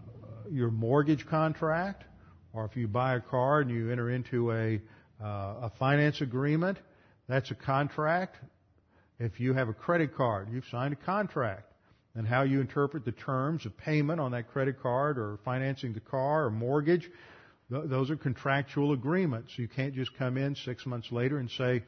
your 0.49 0.71
mortgage 0.71 1.25
contract, 1.27 2.05
or 2.53 2.65
if 2.65 2.75
you 2.75 2.87
buy 2.87 3.15
a 3.15 3.19
car 3.19 3.59
and 3.59 3.69
you 3.69 3.91
enter 3.91 4.09
into 4.09 4.51
a, 4.51 4.81
uh, 5.21 5.67
a 5.67 5.71
finance 5.77 6.21
agreement, 6.21 6.77
that's 7.27 7.51
a 7.51 7.55
contract. 7.55 8.37
If 9.19 9.39
you 9.39 9.53
have 9.53 9.67
a 9.67 9.73
credit 9.73 10.15
card, 10.15 10.47
you've 10.51 10.67
signed 10.71 10.93
a 10.93 11.05
contract. 11.05 11.73
And 12.15 12.27
how 12.27 12.43
you 12.43 12.61
interpret 12.61 13.05
the 13.05 13.11
terms 13.11 13.65
of 13.65 13.77
payment 13.77 14.19
on 14.19 14.31
that 14.31 14.47
credit 14.47 14.81
card 14.81 15.19
or 15.19 15.37
financing 15.45 15.93
the 15.93 15.99
car 15.99 16.45
or 16.45 16.51
mortgage, 16.51 17.07
those 17.69 18.09
are 18.09 18.15
contractual 18.15 18.93
agreements. 18.93 19.51
You 19.57 19.67
can't 19.67 19.93
just 19.93 20.15
come 20.17 20.37
in 20.37 20.55
six 20.55 20.85
months 20.85 21.11
later 21.11 21.37
and 21.37 21.49
say, 21.51 21.83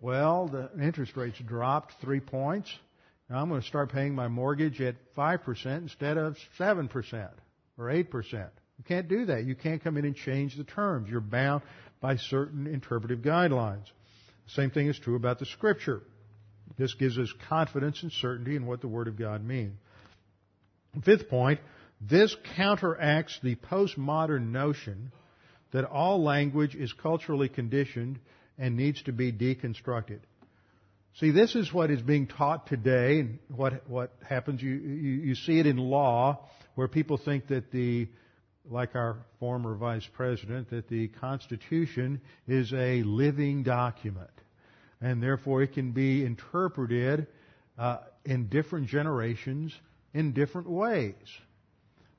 well, 0.00 0.48
the 0.48 0.70
interest 0.82 1.16
rates 1.16 1.38
dropped 1.38 1.94
three 2.00 2.20
points. 2.20 2.72
Now 3.30 3.40
I'm 3.40 3.48
going 3.48 3.60
to 3.60 3.66
start 3.66 3.92
paying 3.92 4.14
my 4.14 4.28
mortgage 4.28 4.80
at 4.80 4.96
5% 5.16 5.66
instead 5.78 6.18
of 6.18 6.36
7% 6.58 7.30
or 7.78 7.86
8%. 7.86 8.50
You 8.78 8.84
can't 8.86 9.08
do 9.08 9.26
that. 9.26 9.44
You 9.44 9.54
can't 9.54 9.82
come 9.82 9.96
in 9.96 10.04
and 10.04 10.16
change 10.16 10.56
the 10.56 10.64
terms. 10.64 11.08
You're 11.08 11.20
bound 11.20 11.62
by 12.00 12.16
certain 12.16 12.66
interpretive 12.66 13.20
guidelines. 13.20 13.84
The 14.46 14.52
same 14.52 14.70
thing 14.70 14.88
is 14.88 14.98
true 14.98 15.16
about 15.16 15.38
the 15.38 15.46
Scripture. 15.46 16.02
This 16.76 16.92
gives 16.94 17.18
us 17.18 17.32
confidence 17.48 18.02
and 18.02 18.12
certainty 18.12 18.56
in 18.56 18.66
what 18.66 18.80
the 18.80 18.88
Word 18.88 19.08
of 19.08 19.18
God 19.18 19.44
means. 19.44 19.78
Fifth 21.02 21.28
point, 21.28 21.60
this 22.00 22.36
counteracts 22.56 23.38
the 23.42 23.56
postmodern 23.56 24.50
notion 24.50 25.12
that 25.72 25.84
all 25.84 26.22
language 26.22 26.74
is 26.74 26.92
culturally 26.92 27.48
conditioned 27.48 28.18
and 28.58 28.76
needs 28.76 29.02
to 29.02 29.12
be 29.12 29.32
deconstructed. 29.32 30.20
See, 31.20 31.30
this 31.30 31.54
is 31.54 31.72
what 31.72 31.90
is 31.90 32.02
being 32.02 32.26
taught 32.26 32.66
today, 32.66 33.20
and 33.20 33.38
what 33.48 33.88
what 33.88 34.12
happens. 34.28 34.60
You, 34.60 34.70
you 34.70 35.10
you 35.22 35.34
see 35.36 35.60
it 35.60 35.66
in 35.66 35.76
law, 35.76 36.48
where 36.74 36.88
people 36.88 37.18
think 37.18 37.46
that 37.48 37.70
the, 37.70 38.08
like 38.68 38.96
our 38.96 39.18
former 39.38 39.76
vice 39.76 40.06
president, 40.14 40.70
that 40.70 40.88
the 40.88 41.08
Constitution 41.08 42.20
is 42.48 42.72
a 42.72 43.02
living 43.04 43.62
document, 43.62 44.30
and 45.00 45.22
therefore 45.22 45.62
it 45.62 45.72
can 45.72 45.92
be 45.92 46.24
interpreted 46.24 47.28
uh, 47.78 47.98
in 48.24 48.48
different 48.48 48.88
generations 48.88 49.72
in 50.14 50.32
different 50.32 50.70
ways. 50.70 51.14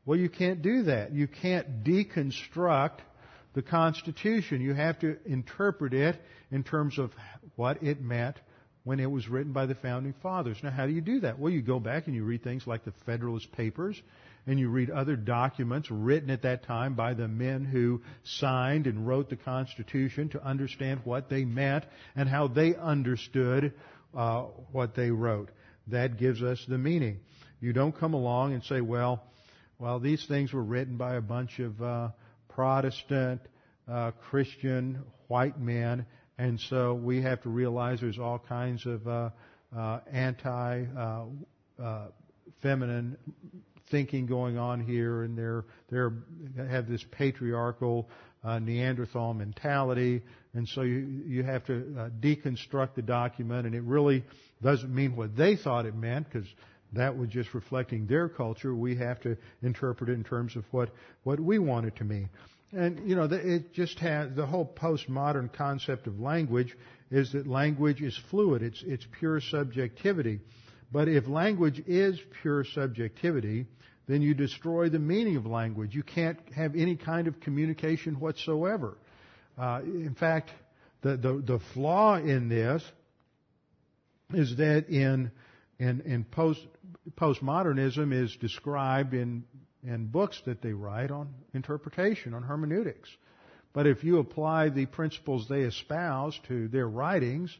Well, 0.06 0.20
you 0.20 0.30
can't 0.30 0.62
do 0.62 0.84
that. 0.84 1.14
You 1.14 1.28
can't 1.28 1.84
deconstruct 1.84 3.00
the 3.56 3.62
Constitution. 3.62 4.62
You 4.62 4.74
have 4.74 5.00
to 5.00 5.18
interpret 5.26 5.94
it 5.94 6.22
in 6.52 6.64
terms 6.64 7.00
of 7.00 7.12
what 7.56 7.82
it 7.82 8.02
meant 8.02 8.36
when 8.84 9.00
it 9.00 9.10
was 9.10 9.28
written 9.28 9.52
by 9.52 9.66
the 9.66 9.74
founding 9.74 10.14
fathers. 10.22 10.58
Now, 10.62 10.70
how 10.70 10.86
do 10.86 10.92
you 10.92 11.02
do 11.02 11.22
that? 11.22 11.40
Well, 11.40 11.52
you 11.52 11.64
go 11.64 11.80
back 11.80 12.06
and 12.06 12.16
you 12.16 12.24
read 12.24 12.44
things 12.44 12.68
like 12.68 12.86
the 12.86 12.94
Federalist 13.06 13.52
Papers, 13.52 14.00
and 14.46 14.60
you 14.60 14.70
read 14.70 14.92
other 14.92 15.16
documents 15.16 15.90
written 15.90 16.30
at 16.30 16.44
that 16.44 16.64
time 16.66 16.94
by 16.94 17.16
the 17.16 17.28
men 17.28 17.66
who 17.66 18.02
signed 18.24 18.86
and 18.86 19.08
wrote 19.08 19.30
the 19.30 19.38
Constitution 19.38 20.30
to 20.30 20.46
understand 20.46 21.02
what 21.04 21.30
they 21.30 21.46
meant 21.46 21.84
and 22.16 22.30
how 22.30 22.48
they 22.48 22.76
understood 22.76 23.74
uh, 24.16 24.44
what 24.72 24.94
they 24.94 25.10
wrote. 25.10 25.50
That 25.88 26.18
gives 26.18 26.44
us 26.44 26.64
the 26.68 26.78
meaning. 26.78 27.22
You 27.60 27.74
don't 27.74 27.98
come 27.98 28.14
along 28.14 28.54
and 28.54 28.64
say, 28.64 28.82
well, 28.82 29.24
well, 29.80 30.00
these 30.00 30.24
things 30.26 30.54
were 30.54 30.64
written 30.64 30.98
by 30.98 31.16
a 31.16 31.22
bunch 31.22 31.60
of 31.60 31.82
uh, 31.82 32.10
Protestant, 32.56 33.42
uh, 33.92 34.12
Christian, 34.30 35.04
white 35.28 35.60
men, 35.60 36.06
and 36.38 36.58
so 36.70 36.94
we 36.94 37.22
have 37.22 37.42
to 37.44 37.50
realize 37.50 38.00
there's 38.00 38.18
all 38.18 38.40
kinds 38.40 38.86
of 38.86 39.06
uh, 39.06 39.30
uh, 39.76 40.00
anti-feminine 40.10 40.88
uh, 41.78 41.84
uh, 41.84 42.08
thinking 43.92 44.26
going 44.26 44.58
on 44.58 44.80
here, 44.80 45.24
and 45.24 45.38
they're 45.38 45.66
they're 45.92 46.14
they 46.56 46.66
have 46.68 46.88
this 46.88 47.04
patriarchal 47.12 48.10
uh, 48.44 48.60
Neanderthal 48.60 49.34
mentality, 49.34 50.22
and 50.54 50.66
so 50.70 50.82
you 50.82 51.24
you 51.28 51.44
have 51.44 51.66
to 51.66 52.10
deconstruct 52.22 52.96
the 52.96 53.02
document, 53.02 53.66
and 53.66 53.76
it 53.76 53.84
really 53.84 54.24
doesn't 54.64 54.96
mean 54.96 55.18
what 55.18 55.36
they 55.36 55.58
thought 55.58 55.86
it 55.86 55.96
meant 55.96 56.28
because 56.32 56.48
that 56.96 57.18
was 57.18 57.30
just 57.30 57.54
reflecting 57.54 58.08
their 58.08 58.30
culture. 58.30 58.74
We 58.76 58.96
have 58.96 59.20
to 59.22 59.38
interpret 59.62 60.10
it 60.10 60.14
in 60.14 60.24
terms 60.24 60.56
of 60.56 60.66
what 60.72 60.90
what 61.24 61.40
we 61.40 61.60
want 61.60 61.86
it 61.86 61.96
to 61.98 62.04
mean. 62.04 62.30
And, 62.76 63.08
you 63.08 63.16
know, 63.16 63.24
it 63.24 63.74
just 63.74 64.00
has, 64.00 64.36
the 64.36 64.46
whole 64.46 64.66
postmodern 64.66 65.54
concept 65.54 66.08
of 66.08 66.20
language 66.20 66.76
is 67.10 67.32
that 67.32 67.48
language 67.48 68.02
is 68.02 68.20
fluid. 68.30 68.62
It's, 68.62 68.84
it's 68.86 69.06
pure 69.18 69.40
subjectivity. 69.40 70.42
But 70.92 71.08
if 71.08 71.28
language 71.28 71.82
is 71.88 72.20
pure 72.42 72.66
subjectivity, 72.66 73.68
then 74.08 74.22
you 74.22 74.34
destroy 74.34 74.90
the 74.90 75.00
meaning 75.00 75.38
of 75.38 75.46
language. 75.46 75.96
You 75.96 76.04
can't 76.04 76.38
have 76.54 76.76
any 76.76 76.98
kind 76.98 77.28
of 77.28 77.40
communication 77.40 78.20
whatsoever. 78.20 78.98
Uh, 79.58 79.82
in 79.84 80.16
fact, 80.20 80.52
the, 81.02 81.16
the, 81.16 81.42
the 81.46 81.60
flaw 81.74 82.18
in 82.18 82.50
this 82.50 82.84
is 84.34 84.58
that 84.58 84.90
in, 84.90 85.32
in, 85.80 86.02
in 86.02 86.24
post, 86.24 86.62
postmodernism 87.18 88.14
is 88.14 88.36
described 88.38 89.14
in 89.14 89.44
and 89.88 90.12
books 90.12 90.42
that 90.46 90.62
they 90.62 90.74
write 90.74 91.12
on 91.12 91.30
interpretation, 91.54 92.34
on 92.34 92.44
hermeneutics. 92.44 93.10
But 93.74 93.88
if 93.88 94.04
you 94.04 94.20
apply 94.20 94.70
the 94.70 94.86
principles 94.86 95.48
they 95.48 95.62
espouse 95.62 96.40
to 96.48 96.68
their 96.70 96.88
writings, 96.88 97.56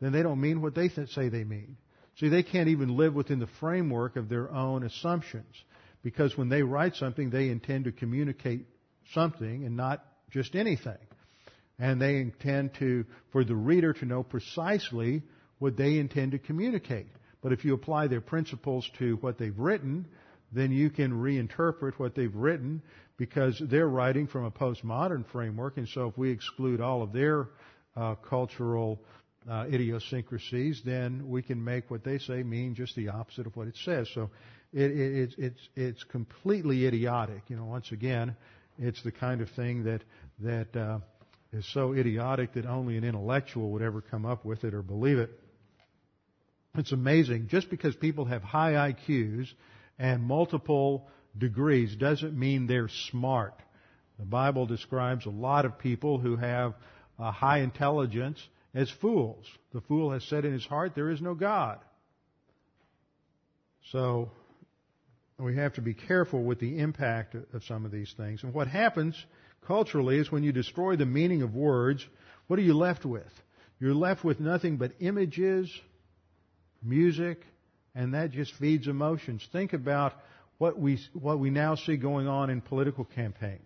then 0.00 0.12
they 0.12 0.22
don't 0.22 0.40
mean 0.40 0.62
what 0.62 0.74
they 0.74 0.88
th- 0.88 1.10
say 1.10 1.28
they 1.28 1.44
mean. 1.44 1.76
See, 2.18 2.28
they 2.28 2.42
can't 2.42 2.68
even 2.68 2.96
live 2.96 3.14
within 3.14 3.38
the 3.38 3.48
framework 3.60 4.16
of 4.16 4.28
their 4.28 4.50
own 4.50 4.84
assumptions. 4.84 5.54
Because 6.02 6.36
when 6.36 6.48
they 6.48 6.62
write 6.62 6.96
something, 6.96 7.30
they 7.30 7.48
intend 7.48 7.84
to 7.84 7.92
communicate 7.92 8.66
something 9.12 9.64
and 9.64 9.76
not 9.76 10.04
just 10.30 10.54
anything. 10.54 10.98
And 11.78 12.00
they 12.00 12.16
intend 12.16 12.74
to, 12.78 13.04
for 13.30 13.44
the 13.44 13.54
reader 13.54 13.92
to 13.92 14.04
know 14.04 14.22
precisely 14.22 15.22
what 15.58 15.76
they 15.76 15.98
intend 15.98 16.32
to 16.32 16.38
communicate. 16.38 17.08
But 17.48 17.58
if 17.58 17.64
you 17.64 17.72
apply 17.72 18.08
their 18.08 18.20
principles 18.20 18.90
to 18.98 19.16
what 19.22 19.38
they've 19.38 19.58
written, 19.58 20.04
then 20.52 20.70
you 20.70 20.90
can 20.90 21.12
reinterpret 21.12 21.94
what 21.98 22.14
they've 22.14 22.34
written 22.34 22.82
because 23.16 23.58
they're 23.70 23.88
writing 23.88 24.26
from 24.26 24.44
a 24.44 24.50
postmodern 24.50 25.24
framework. 25.32 25.78
And 25.78 25.88
so 25.88 26.08
if 26.08 26.18
we 26.18 26.30
exclude 26.30 26.82
all 26.82 27.00
of 27.00 27.14
their 27.14 27.48
uh, 27.96 28.16
cultural 28.16 29.00
uh, 29.50 29.64
idiosyncrasies, 29.72 30.82
then 30.84 31.30
we 31.30 31.40
can 31.40 31.64
make 31.64 31.90
what 31.90 32.04
they 32.04 32.18
say 32.18 32.42
mean 32.42 32.74
just 32.74 32.94
the 32.96 33.08
opposite 33.08 33.46
of 33.46 33.56
what 33.56 33.66
it 33.66 33.78
says. 33.82 34.10
So 34.12 34.28
it, 34.74 34.90
it, 34.90 35.34
it's, 35.38 35.68
it's, 35.74 36.04
completely 36.04 36.84
idiotic. 36.84 37.44
You 37.48 37.56
know, 37.56 37.64
once 37.64 37.92
again, 37.92 38.36
it's 38.78 39.02
the 39.04 39.12
kind 39.12 39.40
of 39.40 39.48
thing 39.52 39.84
that, 39.84 40.02
that 40.40 40.76
uh, 40.76 40.98
is 41.54 41.64
so 41.72 41.94
idiotic 41.94 42.52
that 42.52 42.66
only 42.66 42.98
an 42.98 43.04
intellectual 43.04 43.70
would 43.70 43.80
ever 43.80 44.02
come 44.02 44.26
up 44.26 44.44
with 44.44 44.64
it 44.64 44.74
or 44.74 44.82
believe 44.82 45.16
it. 45.16 45.30
It's 46.78 46.92
amazing. 46.92 47.48
Just 47.48 47.70
because 47.70 47.96
people 47.96 48.24
have 48.26 48.42
high 48.42 48.92
IQs 48.92 49.48
and 49.98 50.22
multiple 50.22 51.08
degrees 51.36 51.94
doesn't 51.96 52.38
mean 52.38 52.66
they're 52.66 52.88
smart. 53.10 53.54
The 54.18 54.24
Bible 54.24 54.66
describes 54.66 55.26
a 55.26 55.30
lot 55.30 55.64
of 55.64 55.78
people 55.78 56.18
who 56.18 56.36
have 56.36 56.74
a 57.18 57.32
high 57.32 57.58
intelligence 57.58 58.40
as 58.74 58.90
fools. 59.00 59.44
The 59.72 59.80
fool 59.80 60.12
has 60.12 60.24
said 60.24 60.44
in 60.44 60.52
his 60.52 60.64
heart, 60.64 60.92
there 60.94 61.10
is 61.10 61.20
no 61.20 61.34
God. 61.34 61.78
So, 63.90 64.30
we 65.38 65.56
have 65.56 65.74
to 65.74 65.80
be 65.80 65.94
careful 65.94 66.42
with 66.42 66.58
the 66.58 66.78
impact 66.78 67.34
of 67.34 67.64
some 67.64 67.84
of 67.84 67.92
these 67.92 68.12
things. 68.16 68.42
And 68.42 68.52
what 68.52 68.66
happens 68.66 69.14
culturally 69.66 70.18
is 70.18 70.30
when 70.30 70.42
you 70.42 70.52
destroy 70.52 70.96
the 70.96 71.06
meaning 71.06 71.42
of 71.42 71.54
words, 71.54 72.04
what 72.48 72.58
are 72.58 72.62
you 72.62 72.74
left 72.74 73.04
with? 73.04 73.30
You're 73.80 73.94
left 73.94 74.24
with 74.24 74.40
nothing 74.40 74.76
but 74.76 74.92
images, 74.98 75.72
music, 76.82 77.42
and 77.94 78.14
that 78.14 78.30
just 78.30 78.52
feeds 78.54 78.86
emotions. 78.86 79.46
Think 79.52 79.72
about 79.72 80.14
what 80.58 80.78
we, 80.78 80.98
what 81.12 81.38
we 81.38 81.50
now 81.50 81.74
see 81.74 81.96
going 81.96 82.28
on 82.28 82.50
in 82.50 82.60
political 82.60 83.04
campaigns. 83.04 83.62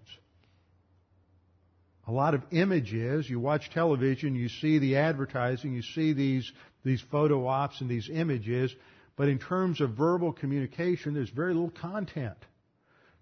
A 2.06 2.12
lot 2.12 2.34
of 2.34 2.42
images, 2.50 3.28
you 3.30 3.38
watch 3.38 3.70
television, 3.70 4.34
you 4.34 4.48
see 4.48 4.78
the 4.78 4.96
advertising, 4.96 5.72
you 5.72 5.82
see 5.82 6.12
these, 6.12 6.50
these 6.84 7.00
photo 7.10 7.46
ops 7.46 7.80
and 7.80 7.88
these 7.88 8.10
images, 8.12 8.74
but 9.16 9.28
in 9.28 9.38
terms 9.38 9.80
of 9.80 9.90
verbal 9.90 10.32
communication, 10.32 11.14
there's 11.14 11.30
very 11.30 11.54
little 11.54 11.70
content. 11.70 12.38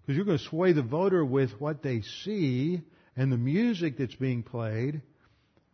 Because 0.01 0.15
you're 0.15 0.25
going 0.25 0.39
to 0.39 0.43
sway 0.43 0.71
the 0.71 0.81
voter 0.81 1.23
with 1.23 1.51
what 1.59 1.83
they 1.83 2.01
see 2.23 2.81
and 3.15 3.31
the 3.31 3.37
music 3.37 3.97
that's 3.97 4.15
being 4.15 4.41
played, 4.41 5.01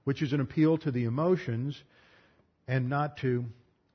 which 0.03 0.21
is 0.21 0.33
an 0.33 0.41
appeal 0.41 0.77
to 0.79 0.91
the 0.91 1.05
emotions 1.05 1.81
and 2.67 2.89
not 2.89 3.17
to 3.17 3.45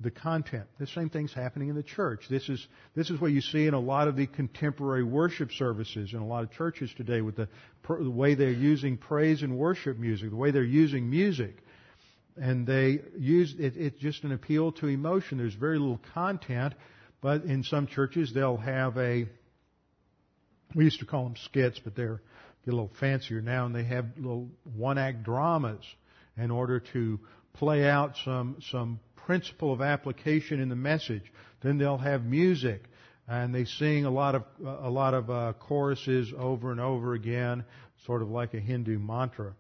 the 0.03 0.11
content. 0.11 0.65
The 0.79 0.87
same 0.87 1.09
thing's 1.09 1.33
happening 1.33 1.69
in 1.69 1.75
the 1.75 1.83
church. 1.83 2.25
This 2.29 2.49
is, 2.49 2.67
this 2.95 3.11
is 3.11 3.21
what 3.21 3.33
you 3.33 3.41
see 3.41 3.67
in 3.67 3.75
a 3.75 3.81
lot 3.81 4.09
of 4.09 4.17
the 4.17 4.27
contemporary 4.27 5.05
worship 5.05 5.53
services 5.53 6.13
in 6.13 6.19
a 6.19 6.27
lot 6.27 6.45
of 6.45 6.53
churches 6.53 6.91
today 6.97 7.21
with 7.21 7.37
the, 7.37 7.49
the 7.89 8.11
way 8.11 8.35
they're 8.35 8.51
using 8.51 8.97
praise 8.97 9.43
and 9.43 9.57
worship 9.57 9.99
music, 9.99 10.31
the 10.31 10.37
way 10.37 10.51
they're 10.51 10.63
using 10.63 11.09
music. 11.09 11.57
And 12.37 12.67
they 12.67 13.01
use, 13.19 13.55
it, 13.59 13.75
it's 13.77 14.01
just 14.01 14.25
an 14.25 14.33
appeal 14.33 14.73
to 14.73 14.87
emotion. 14.87 15.39
There's 15.39 15.55
very 15.55 15.79
little 15.79 16.01
content, 16.15 16.75
but 17.21 17.45
in 17.45 17.63
some 17.63 17.87
churches 17.87 18.33
they'll 18.33 18.57
have 18.57 18.97
a, 18.97 19.27
we 20.75 20.85
used 20.85 21.01
to 21.01 21.07
call 21.07 21.25
them 21.25 21.37
skits, 21.37 21.79
but 21.79 21.95
they're 21.95 22.21
get 22.65 22.73
a 22.73 22.77
little 22.77 22.93
fancier 23.01 23.41
now, 23.41 23.67
and 23.67 23.75
they 23.75 23.85
have 23.85 24.07
little 24.17 24.49
one-act 24.77 25.25
dramas 25.25 25.85
in 26.37 26.51
order 26.51 26.81
to 26.93 27.19
play 27.55 27.89
out 27.89 28.15
some 28.25 28.57
some 28.71 29.01
principle 29.27 29.73
of 29.73 29.81
application 29.81 30.61
in 30.61 30.68
the 30.68 30.77
message. 30.77 31.33
Then 31.62 31.79
they'll 31.79 31.99
have 31.99 32.25
music, 32.25 32.85
and 33.29 33.55
they 33.55 33.64
sing 33.64 34.05
a 34.05 34.11
lot 34.11 34.35
of 34.35 34.45
a 34.64 34.91
lot 34.91 35.14
of 35.14 35.31
uh, 35.31 35.53
choruses 35.59 36.33
over 36.37 36.70
and 36.70 36.81
over 36.81 37.14
again, 37.14 37.64
sort 38.07 38.23
of 38.23 38.31
like 38.31 38.55
a 38.55 38.61
Hindu 38.61 38.99
mantra. 38.99 39.55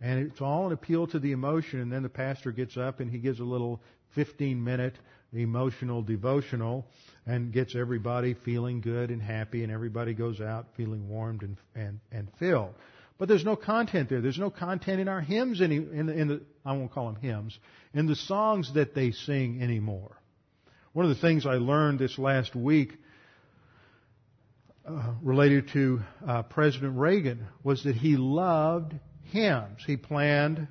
And 0.00 0.26
it's 0.26 0.40
all 0.40 0.66
an 0.66 0.72
appeal 0.72 1.06
to 1.08 1.18
the 1.18 1.32
emotion. 1.32 1.80
And 1.80 1.92
then 1.92 2.02
the 2.02 2.08
pastor 2.08 2.52
gets 2.52 2.76
up 2.76 3.00
and 3.00 3.10
he 3.10 3.18
gives 3.18 3.40
a 3.40 3.44
little 3.44 3.80
15 4.14 4.62
minute 4.62 4.94
emotional 5.32 6.02
devotional 6.02 6.86
and 7.26 7.52
gets 7.52 7.74
everybody 7.74 8.34
feeling 8.44 8.80
good 8.80 9.10
and 9.10 9.20
happy, 9.20 9.62
and 9.62 9.72
everybody 9.72 10.14
goes 10.14 10.40
out 10.40 10.66
feeling 10.76 11.08
warmed 11.08 11.42
and 11.42 11.56
and 11.74 12.00
and 12.12 12.28
filled. 12.38 12.74
But 13.18 13.28
there's 13.28 13.44
no 13.44 13.56
content 13.56 14.08
there. 14.08 14.20
There's 14.20 14.38
no 14.38 14.50
content 14.50 15.00
in 15.00 15.08
our 15.08 15.20
hymns 15.20 15.60
any, 15.60 15.76
in 15.76 16.06
the, 16.06 16.12
in 16.12 16.28
the, 16.28 16.42
I 16.64 16.72
won't 16.72 16.92
call 16.92 17.12
them 17.12 17.22
hymns, 17.22 17.56
in 17.92 18.06
the 18.06 18.16
songs 18.16 18.74
that 18.74 18.94
they 18.94 19.12
sing 19.12 19.62
anymore. 19.62 20.16
One 20.92 21.06
of 21.06 21.14
the 21.14 21.20
things 21.20 21.46
I 21.46 21.54
learned 21.54 21.98
this 21.98 22.18
last 22.18 22.54
week 22.54 22.92
uh, 24.86 25.14
related 25.22 25.68
to 25.72 26.00
uh, 26.26 26.42
President 26.42 26.98
Reagan 26.98 27.46
was 27.62 27.84
that 27.84 27.96
he 27.96 28.16
loved 28.16 28.94
hymns. 29.30 29.82
He 29.86 29.96
planned 29.96 30.68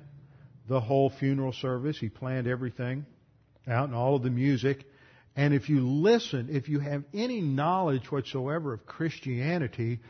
the 0.68 0.80
whole 0.80 1.10
funeral 1.10 1.52
service. 1.52 1.98
He 1.98 2.08
planned 2.08 2.46
everything 2.46 3.06
out 3.66 3.88
and 3.88 3.94
all 3.94 4.16
of 4.16 4.22
the 4.22 4.30
music. 4.30 4.84
And 5.36 5.52
if 5.52 5.68
you 5.68 5.80
listen, 5.80 6.48
if 6.50 6.68
you 6.68 6.78
have 6.78 7.04
any 7.12 7.40
knowledge 7.40 8.10
whatsoever 8.10 8.72
of 8.72 8.86
Christianity, 8.86 10.00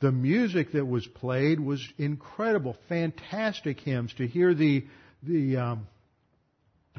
the 0.00 0.12
music 0.12 0.72
that 0.72 0.86
was 0.86 1.06
played 1.06 1.60
was 1.60 1.86
incredible, 1.98 2.76
fantastic 2.88 3.80
hymns. 3.80 4.12
To 4.14 4.26
hear 4.26 4.54
the 4.54 4.84
the 5.22 5.56
um, 5.56 5.86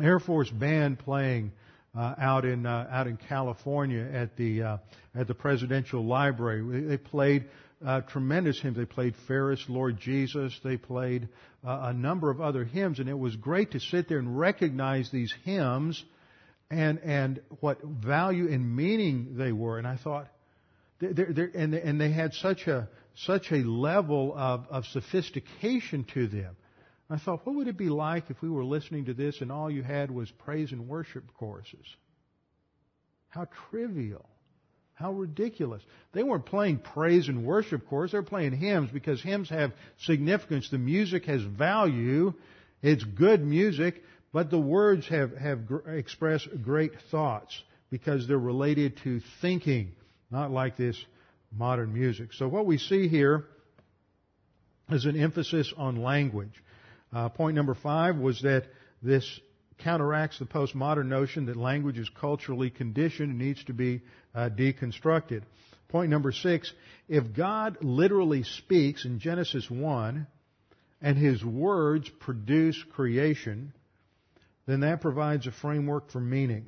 Air 0.01 0.19
Force 0.19 0.49
band 0.49 0.99
playing 0.99 1.51
uh, 1.95 2.15
out 2.17 2.45
in 2.45 2.65
uh, 2.65 2.87
out 2.91 3.07
in 3.07 3.17
California 3.17 4.03
at 4.03 4.35
the 4.37 4.61
uh, 4.61 4.77
at 5.13 5.27
the 5.27 5.35
Presidential 5.35 6.05
Library, 6.05 6.87
they 6.87 6.97
played 6.97 7.45
uh, 7.85 8.01
tremendous 8.01 8.59
hymns. 8.59 8.77
They 8.77 8.85
played 8.85 9.15
Fairest, 9.27 9.69
Lord 9.69 9.99
Jesus. 9.99 10.57
They 10.63 10.77
played 10.77 11.29
uh, 11.65 11.79
a 11.83 11.93
number 11.93 12.29
of 12.29 12.41
other 12.41 12.63
hymns, 12.63 12.99
and 12.99 13.09
it 13.09 13.17
was 13.17 13.35
great 13.35 13.71
to 13.71 13.79
sit 13.79 14.09
there 14.09 14.19
and 14.19 14.37
recognize 14.37 15.09
these 15.11 15.33
hymns 15.43 16.03
and 16.69 16.99
and 16.99 17.41
what 17.59 17.81
value 17.83 18.51
and 18.51 18.75
meaning 18.75 19.35
they 19.37 19.51
were. 19.51 19.77
And 19.77 19.87
I 19.87 19.97
thought, 19.97 20.27
they're, 20.99 21.33
they're, 21.33 21.51
and, 21.53 21.73
and 21.73 21.99
they 21.99 22.11
had 22.11 22.33
such 22.33 22.67
a 22.67 22.87
such 23.15 23.51
a 23.51 23.57
level 23.57 24.33
of, 24.35 24.67
of 24.69 24.85
sophistication 24.85 26.05
to 26.13 26.27
them. 26.27 26.55
I 27.09 27.17
thought, 27.17 27.45
what 27.45 27.55
would 27.55 27.67
it 27.67 27.77
be 27.77 27.89
like 27.89 28.29
if 28.29 28.41
we 28.41 28.49
were 28.49 28.65
listening 28.65 29.05
to 29.05 29.13
this 29.13 29.41
and 29.41 29.51
all 29.51 29.69
you 29.69 29.83
had 29.83 30.11
was 30.11 30.29
praise 30.31 30.71
and 30.71 30.87
worship 30.87 31.23
choruses? 31.37 31.85
How 33.29 33.47
trivial. 33.69 34.27
How 34.95 35.11
ridiculous. 35.11 35.83
They 36.13 36.23
weren't 36.23 36.45
playing 36.45 36.79
praise 36.79 37.27
and 37.27 37.45
worship 37.45 37.87
choruses. 37.87 38.13
They 38.13 38.19
were 38.19 38.23
playing 38.23 38.53
hymns 38.53 38.89
because 38.91 39.21
hymns 39.21 39.49
have 39.49 39.73
significance. 39.99 40.69
The 40.69 40.77
music 40.77 41.25
has 41.25 41.41
value. 41.41 42.33
It's 42.81 43.03
good 43.03 43.45
music, 43.45 44.01
but 44.33 44.49
the 44.49 44.59
words 44.59 45.07
have, 45.09 45.35
have 45.37 45.67
gr- 45.67 45.89
express 45.89 46.47
great 46.63 46.93
thoughts 47.11 47.61
because 47.91 48.27
they're 48.27 48.37
related 48.37 48.97
to 49.03 49.21
thinking, 49.41 49.91
not 50.36 50.51
like 50.51 50.75
this 50.75 50.97
modern 51.49 51.93
music. 51.93 52.33
So 52.33 52.49
what 52.49 52.65
we 52.65 52.77
see 52.77 53.07
here 53.07 53.45
is 54.89 55.05
an 55.05 55.17
emphasis 55.17 55.73
on 55.77 55.95
language. 55.95 56.51
Uh, 57.13 57.29
point 57.29 57.55
number 57.55 57.73
five 57.73 58.17
was 58.17 58.41
that 58.41 58.65
this 59.01 59.39
counteracts 59.77 60.38
the 60.38 60.45
postmodern 60.45 61.05
notion 61.05 61.45
that 61.45 61.55
language 61.55 61.97
is 61.97 62.09
culturally 62.19 62.69
conditioned 62.69 63.29
and 63.29 63.39
needs 63.39 63.63
to 63.63 63.73
be 63.73 64.01
uh, 64.33 64.49
deconstructed. 64.49 65.43
Point 65.88 66.09
number 66.09 66.33
six, 66.33 66.69
if 67.07 67.33
God 67.33 67.77
literally 67.81 68.43
speaks 68.43 69.05
in 69.05 69.19
Genesis 69.19 69.69
1 69.69 70.27
and 71.01 71.17
his 71.17 71.45
words 71.45 72.09
produce 72.19 72.83
creation, 72.91 73.71
then 74.65 74.81
that 74.81 74.99
provides 74.99 75.47
a 75.47 75.53
framework 75.53 76.11
for 76.11 76.19
meaning. 76.19 76.65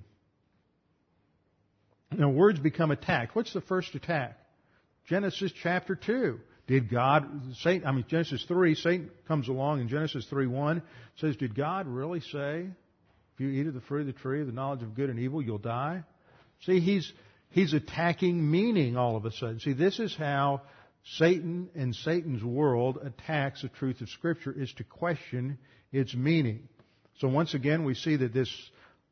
Now 2.11 2.29
words 2.29 2.59
become 2.59 2.91
attacked. 2.91 3.35
What's 3.35 3.53
the 3.53 3.61
first 3.61 3.93
attack? 3.95 4.37
Genesis 5.07 5.51
chapter 5.61 5.95
2. 5.95 6.39
Did 6.67 6.89
God, 6.89 7.25
Satan, 7.61 7.87
I 7.87 7.93
mean 7.93 8.05
Genesis 8.09 8.43
3, 8.45 8.75
Satan 8.75 9.09
comes 9.27 9.47
along 9.47 9.79
in 9.79 9.87
Genesis 9.87 10.25
3 10.29 10.47
1, 10.47 10.81
says, 11.15 11.37
Did 11.37 11.55
God 11.55 11.87
really 11.87 12.19
say, 12.19 12.67
if 13.33 13.39
you 13.39 13.49
eat 13.49 13.67
of 13.67 13.73
the 13.73 13.81
fruit 13.81 14.01
of 14.01 14.07
the 14.07 14.13
tree 14.13 14.41
of 14.41 14.47
the 14.47 14.53
knowledge 14.53 14.83
of 14.83 14.93
good 14.93 15.09
and 15.09 15.17
evil, 15.17 15.41
you'll 15.41 15.59
die? 15.59 16.03
See, 16.63 16.81
he's, 16.81 17.11
he's 17.51 17.73
attacking 17.73 18.51
meaning 18.51 18.97
all 18.97 19.15
of 19.15 19.25
a 19.25 19.31
sudden. 19.31 19.61
See, 19.61 19.73
this 19.73 19.99
is 19.99 20.13
how 20.15 20.63
Satan 21.15 21.69
and 21.73 21.95
Satan's 21.95 22.43
world 22.43 22.99
attacks 23.01 23.61
the 23.61 23.69
truth 23.69 24.01
of 24.01 24.09
Scripture, 24.09 24.51
is 24.51 24.73
to 24.73 24.83
question 24.83 25.57
its 25.93 26.13
meaning. 26.13 26.67
So 27.19 27.29
once 27.29 27.53
again, 27.53 27.85
we 27.85 27.93
see 27.93 28.17
that 28.17 28.33
this 28.33 28.51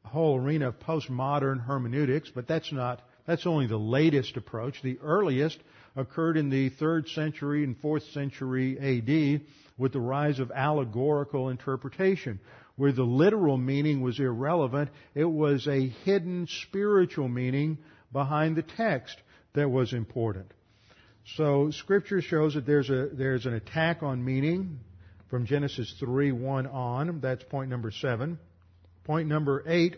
whole 0.06 0.38
arena 0.38 0.70
of 0.70 0.80
postmodern 0.80 1.66
hermeneutics, 1.66 2.32
but 2.34 2.48
that's 2.48 2.72
not, 2.72 3.02
that's 3.26 3.46
only 3.46 3.68
the 3.68 3.78
latest 3.78 4.38
approach. 4.38 4.82
The 4.82 5.00
earliest 5.02 5.60
occurred 5.96 6.38
in 6.38 6.50
the 6.50 6.70
third 6.70 7.08
century 7.10 7.64
and 7.64 7.78
fourth 7.78 8.04
century 8.12 8.78
AD 8.80 9.42
with 9.78 9.94
the 9.94 10.00
rise 10.00 10.40
of 10.40 10.52
allegorical 10.52 11.50
interpretation, 11.50 12.40
where 12.76 12.92
the 12.92 13.04
literal 13.04 13.58
meaning 13.58 14.02
was 14.02 14.20
irrelevant. 14.20 14.90
It 15.14 15.26
was 15.26 15.68
a 15.68 15.88
hidden 15.88 16.48
spiritual 16.48 17.28
meaning 17.28 17.78
behind 18.12 18.56
the 18.56 18.64
text 18.64 19.18
that 19.54 19.70
was 19.70 19.94
important. 19.94 20.52
So 21.36 21.72
scripture 21.72 22.22
shows 22.22 22.54
that 22.54 22.66
there's 22.66 22.90
a, 22.90 23.10
there's 23.12 23.46
an 23.46 23.54
attack 23.54 24.04
on 24.04 24.24
meaning 24.24 24.80
from 25.30 25.46
Genesis 25.46 25.94
3, 26.00 26.32
1 26.32 26.68
on. 26.68 27.20
That's 27.20 27.44
point 27.44 27.70
number 27.70 27.92
seven. 27.92 28.38
Point 29.06 29.30
number 29.30 29.64
eight, 29.68 29.98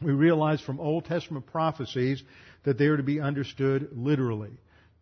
we 0.00 0.12
realize 0.12 0.60
from 0.60 0.80
Old 0.80 1.04
Testament 1.04 1.46
prophecies 1.46 2.22
that 2.64 2.78
they 2.78 2.86
are 2.86 2.96
to 2.96 3.02
be 3.02 3.20
understood 3.20 3.90
literally. 3.92 4.52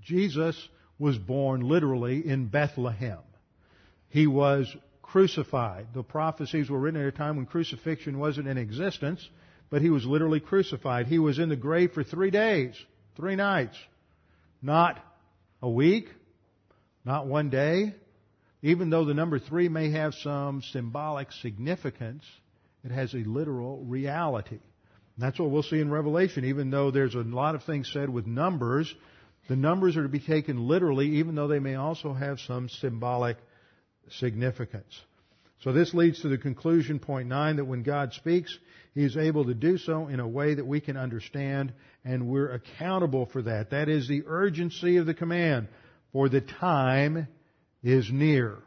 Jesus 0.02 0.68
was 0.98 1.16
born 1.16 1.60
literally 1.60 2.26
in 2.26 2.46
Bethlehem. 2.46 3.20
He 4.08 4.26
was 4.26 4.74
crucified. 5.00 5.86
The 5.94 6.02
prophecies 6.02 6.68
were 6.68 6.78
written 6.78 7.00
at 7.00 7.06
a 7.06 7.12
time 7.12 7.36
when 7.36 7.46
crucifixion 7.46 8.18
wasn't 8.18 8.48
in 8.48 8.58
existence, 8.58 9.26
but 9.70 9.80
he 9.80 9.90
was 9.90 10.04
literally 10.04 10.40
crucified. 10.40 11.06
He 11.06 11.20
was 11.20 11.38
in 11.38 11.48
the 11.48 11.56
grave 11.56 11.92
for 11.92 12.02
three 12.02 12.30
days, 12.30 12.74
three 13.16 13.36
nights. 13.36 13.76
Not 14.60 14.98
a 15.62 15.70
week, 15.70 16.08
not 17.04 17.26
one 17.26 17.48
day. 17.48 17.94
Even 18.60 18.90
though 18.90 19.04
the 19.04 19.14
number 19.14 19.38
three 19.38 19.68
may 19.68 19.90
have 19.90 20.14
some 20.14 20.62
symbolic 20.62 21.30
significance, 21.32 22.24
it 22.84 22.90
has 22.90 23.14
a 23.14 23.18
literal 23.18 23.84
reality. 23.84 24.58
And 25.16 25.18
that's 25.18 25.38
what 25.38 25.50
we'll 25.50 25.62
see 25.62 25.80
in 25.80 25.90
Revelation. 25.90 26.44
Even 26.44 26.70
though 26.70 26.90
there's 26.90 27.14
a 27.14 27.18
lot 27.18 27.54
of 27.54 27.64
things 27.64 27.90
said 27.92 28.08
with 28.08 28.26
numbers, 28.26 28.92
the 29.48 29.56
numbers 29.56 29.96
are 29.96 30.02
to 30.02 30.08
be 30.08 30.20
taken 30.20 30.68
literally, 30.68 31.16
even 31.16 31.34
though 31.34 31.48
they 31.48 31.58
may 31.58 31.74
also 31.74 32.12
have 32.12 32.40
some 32.40 32.68
symbolic 32.68 33.36
significance. 34.10 35.00
So 35.62 35.72
this 35.72 35.94
leads 35.94 36.22
to 36.22 36.28
the 36.28 36.38
conclusion, 36.38 36.98
point 36.98 37.28
nine, 37.28 37.56
that 37.56 37.66
when 37.66 37.82
God 37.84 38.12
speaks, 38.14 38.56
He 38.94 39.04
is 39.04 39.16
able 39.16 39.44
to 39.44 39.54
do 39.54 39.78
so 39.78 40.08
in 40.08 40.18
a 40.18 40.26
way 40.26 40.54
that 40.54 40.66
we 40.66 40.80
can 40.80 40.96
understand, 40.96 41.72
and 42.04 42.26
we're 42.26 42.52
accountable 42.52 43.26
for 43.26 43.42
that. 43.42 43.70
That 43.70 43.88
is 43.88 44.08
the 44.08 44.24
urgency 44.26 44.96
of 44.96 45.06
the 45.06 45.14
command, 45.14 45.68
for 46.12 46.28
the 46.28 46.40
time 46.40 47.28
is 47.82 48.10
near. 48.10 48.58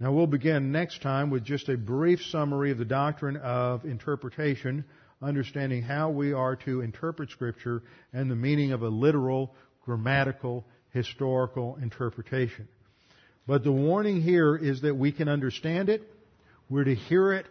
Now 0.00 0.12
we'll 0.12 0.28
begin 0.28 0.70
next 0.70 1.02
time 1.02 1.28
with 1.28 1.44
just 1.44 1.68
a 1.68 1.76
brief 1.76 2.20
summary 2.30 2.70
of 2.70 2.78
the 2.78 2.84
doctrine 2.84 3.36
of 3.36 3.84
interpretation, 3.84 4.84
understanding 5.20 5.82
how 5.82 6.10
we 6.10 6.32
are 6.32 6.54
to 6.54 6.82
interpret 6.82 7.30
Scripture 7.30 7.82
and 8.12 8.30
the 8.30 8.36
meaning 8.36 8.70
of 8.70 8.82
a 8.82 8.88
literal 8.88 9.52
grammatical, 9.84 10.64
historical 10.92 11.76
interpretation. 11.82 12.68
But 13.44 13.64
the 13.64 13.72
warning 13.72 14.22
here 14.22 14.54
is 14.54 14.82
that 14.82 14.94
we 14.94 15.10
can 15.10 15.28
understand 15.28 15.88
it, 15.88 16.02
we're 16.70 16.84
to 16.84 16.94
hear 16.94 17.32
it, 17.32 17.46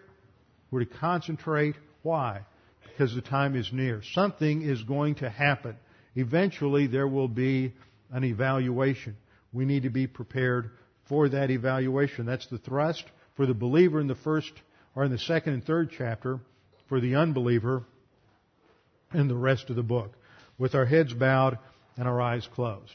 we're 0.72 0.86
to 0.86 0.98
concentrate. 1.00 1.76
Why? 2.02 2.46
Because 2.84 3.14
the 3.14 3.22
time 3.22 3.58
is 3.58 3.74
near. 3.74 4.02
Something 4.14 4.62
is 4.62 4.82
going 4.84 5.16
to 5.16 5.30
happen. 5.30 5.76
Eventually 6.16 6.88
there 6.88 7.10
will 7.10 7.28
be 7.28 7.74
an 8.10 8.24
evaluation. 8.24 9.18
We 9.52 9.66
need 9.66 9.84
to 9.84 9.90
be 9.90 10.08
prepared 10.08 10.72
for 11.08 11.30
that 11.30 11.52
evaluation. 11.52 12.26
That's 12.26 12.48
the 12.48 12.58
thrust 12.58 13.04
for 13.36 13.46
the 13.46 13.54
believer 13.54 14.00
in 14.00 14.08
the 14.08 14.16
first 14.16 14.52
or 14.96 15.04
in 15.04 15.12
the 15.12 15.20
second 15.20 15.54
and 15.54 15.64
third 15.64 15.92
chapter, 15.96 16.40
for 16.90 17.00
the 17.00 17.16
unbeliever 17.16 17.84
in 19.14 19.28
the 19.28 19.36
rest 19.36 19.70
of 19.70 19.76
the 19.76 19.84
book. 19.84 20.14
With 20.58 20.74
our 20.74 20.86
heads 20.86 21.14
bowed, 21.14 21.60
and 21.98 22.08
our 22.08 22.22
eyes 22.22 22.48
closed. 22.54 22.94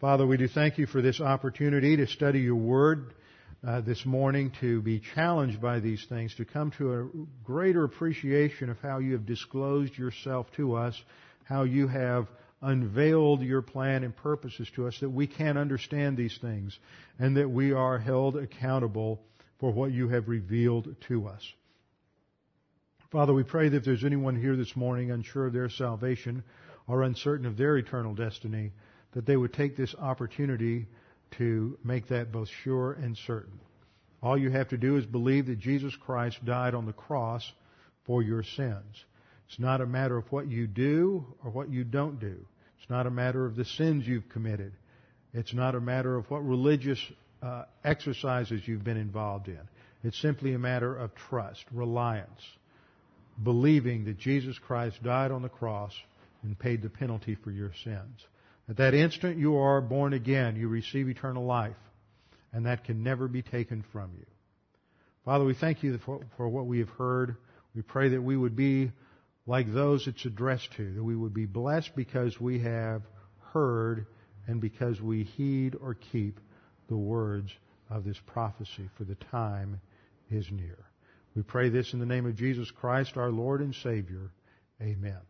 Father, 0.00 0.26
we 0.26 0.36
do 0.36 0.48
thank 0.48 0.76
you 0.76 0.86
for 0.86 1.00
this 1.00 1.20
opportunity 1.20 1.96
to 1.96 2.06
study 2.06 2.40
your 2.40 2.56
word 2.56 3.14
uh, 3.66 3.80
this 3.80 4.04
morning, 4.04 4.52
to 4.60 4.82
be 4.82 5.00
challenged 5.14 5.60
by 5.60 5.80
these 5.80 6.04
things, 6.08 6.34
to 6.34 6.44
come 6.44 6.70
to 6.72 6.92
a 6.92 7.08
greater 7.44 7.84
appreciation 7.84 8.68
of 8.68 8.78
how 8.80 8.98
you 8.98 9.12
have 9.12 9.24
disclosed 9.24 9.96
yourself 9.96 10.46
to 10.56 10.74
us, 10.74 11.00
how 11.44 11.62
you 11.62 11.86
have 11.88 12.26
unveiled 12.66 13.42
your 13.42 13.62
plan 13.62 14.02
and 14.02 14.14
purposes 14.16 14.68
to 14.74 14.86
us, 14.88 14.98
that 15.00 15.10
we 15.10 15.26
can 15.26 15.56
understand 15.56 16.16
these 16.16 16.36
things, 16.38 16.78
and 17.18 17.36
that 17.36 17.48
we 17.48 17.72
are 17.72 17.98
held 17.98 18.36
accountable 18.36 19.20
for 19.60 19.72
what 19.72 19.92
you 19.92 20.08
have 20.08 20.28
revealed 20.28 20.94
to 21.08 21.28
us. 21.28 21.42
Father, 23.12 23.32
we 23.32 23.44
pray 23.44 23.68
that 23.68 23.76
if 23.76 23.84
there's 23.84 24.04
anyone 24.04 24.34
here 24.34 24.56
this 24.56 24.74
morning 24.74 25.12
unsure 25.12 25.46
of 25.46 25.52
their 25.52 25.70
salvation, 25.70 26.42
or 26.88 27.02
uncertain 27.02 27.46
of 27.46 27.56
their 27.56 27.76
eternal 27.76 28.14
destiny, 28.14 28.72
that 29.12 29.26
they 29.26 29.36
would 29.36 29.52
take 29.52 29.76
this 29.76 29.94
opportunity 29.94 30.86
to 31.32 31.78
make 31.84 32.08
that 32.08 32.32
both 32.32 32.48
sure 32.62 32.92
and 32.92 33.16
certain. 33.26 33.58
All 34.22 34.38
you 34.38 34.50
have 34.50 34.68
to 34.68 34.76
do 34.76 34.96
is 34.96 35.06
believe 35.06 35.46
that 35.46 35.58
Jesus 35.58 35.94
Christ 35.96 36.44
died 36.44 36.74
on 36.74 36.86
the 36.86 36.92
cross 36.92 37.50
for 38.04 38.22
your 38.22 38.42
sins. 38.42 39.04
It's 39.48 39.58
not 39.58 39.80
a 39.80 39.86
matter 39.86 40.16
of 40.16 40.30
what 40.32 40.48
you 40.48 40.66
do 40.66 41.26
or 41.44 41.50
what 41.50 41.70
you 41.70 41.84
don't 41.84 42.18
do. 42.18 42.46
It's 42.86 42.90
not 42.90 43.08
a 43.08 43.10
matter 43.10 43.44
of 43.44 43.56
the 43.56 43.64
sins 43.64 44.06
you've 44.06 44.28
committed. 44.28 44.72
It's 45.34 45.52
not 45.52 45.74
a 45.74 45.80
matter 45.80 46.14
of 46.14 46.30
what 46.30 46.46
religious 46.46 47.00
uh, 47.42 47.64
exercises 47.82 48.62
you've 48.64 48.84
been 48.84 48.96
involved 48.96 49.48
in. 49.48 49.58
It's 50.04 50.20
simply 50.22 50.54
a 50.54 50.58
matter 50.60 50.94
of 50.94 51.12
trust, 51.16 51.64
reliance, 51.72 52.40
believing 53.42 54.04
that 54.04 54.18
Jesus 54.18 54.56
Christ 54.56 55.02
died 55.02 55.32
on 55.32 55.42
the 55.42 55.48
cross 55.48 55.92
and 56.44 56.56
paid 56.56 56.80
the 56.80 56.88
penalty 56.88 57.34
for 57.34 57.50
your 57.50 57.72
sins. 57.82 58.24
At 58.68 58.76
that 58.76 58.94
instant, 58.94 59.36
you 59.36 59.56
are 59.56 59.80
born 59.80 60.12
again. 60.12 60.54
You 60.54 60.68
receive 60.68 61.08
eternal 61.08 61.44
life 61.44 61.74
and 62.52 62.66
that 62.66 62.84
can 62.84 63.02
never 63.02 63.26
be 63.26 63.42
taken 63.42 63.84
from 63.90 64.12
you. 64.16 64.26
Father, 65.24 65.44
we 65.44 65.54
thank 65.54 65.82
you 65.82 65.98
for, 66.06 66.20
for, 66.36 66.48
what 66.48 66.66
we 66.66 66.78
have 66.78 66.88
heard. 66.90 67.34
We 67.74 67.82
pray 67.82 68.10
that 68.10 68.22
we 68.22 68.36
would 68.36 68.54
be 68.54 68.92
like 69.46 69.72
those 69.72 70.06
it's 70.06 70.24
addressed 70.24 70.72
to, 70.72 70.94
that 70.94 71.04
we 71.04 71.16
would 71.16 71.34
be 71.34 71.46
blessed 71.46 71.94
because 71.94 72.40
we 72.40 72.58
have 72.60 73.02
heard 73.52 74.06
and 74.46 74.60
because 74.60 75.00
we 75.00 75.24
heed 75.24 75.76
or 75.80 75.94
keep 75.94 76.40
the 76.88 76.96
words 76.96 77.52
of 77.90 78.04
this 78.04 78.18
prophecy, 78.26 78.88
for 78.96 79.04
the 79.04 79.16
time 79.30 79.80
is 80.30 80.50
near. 80.50 80.78
We 81.34 81.42
pray 81.42 81.68
this 81.68 81.92
in 81.92 82.00
the 82.00 82.06
name 82.06 82.26
of 82.26 82.36
Jesus 82.36 82.70
Christ, 82.70 83.16
our 83.16 83.30
Lord 83.30 83.60
and 83.60 83.74
Savior. 83.74 84.30
Amen. 84.80 85.20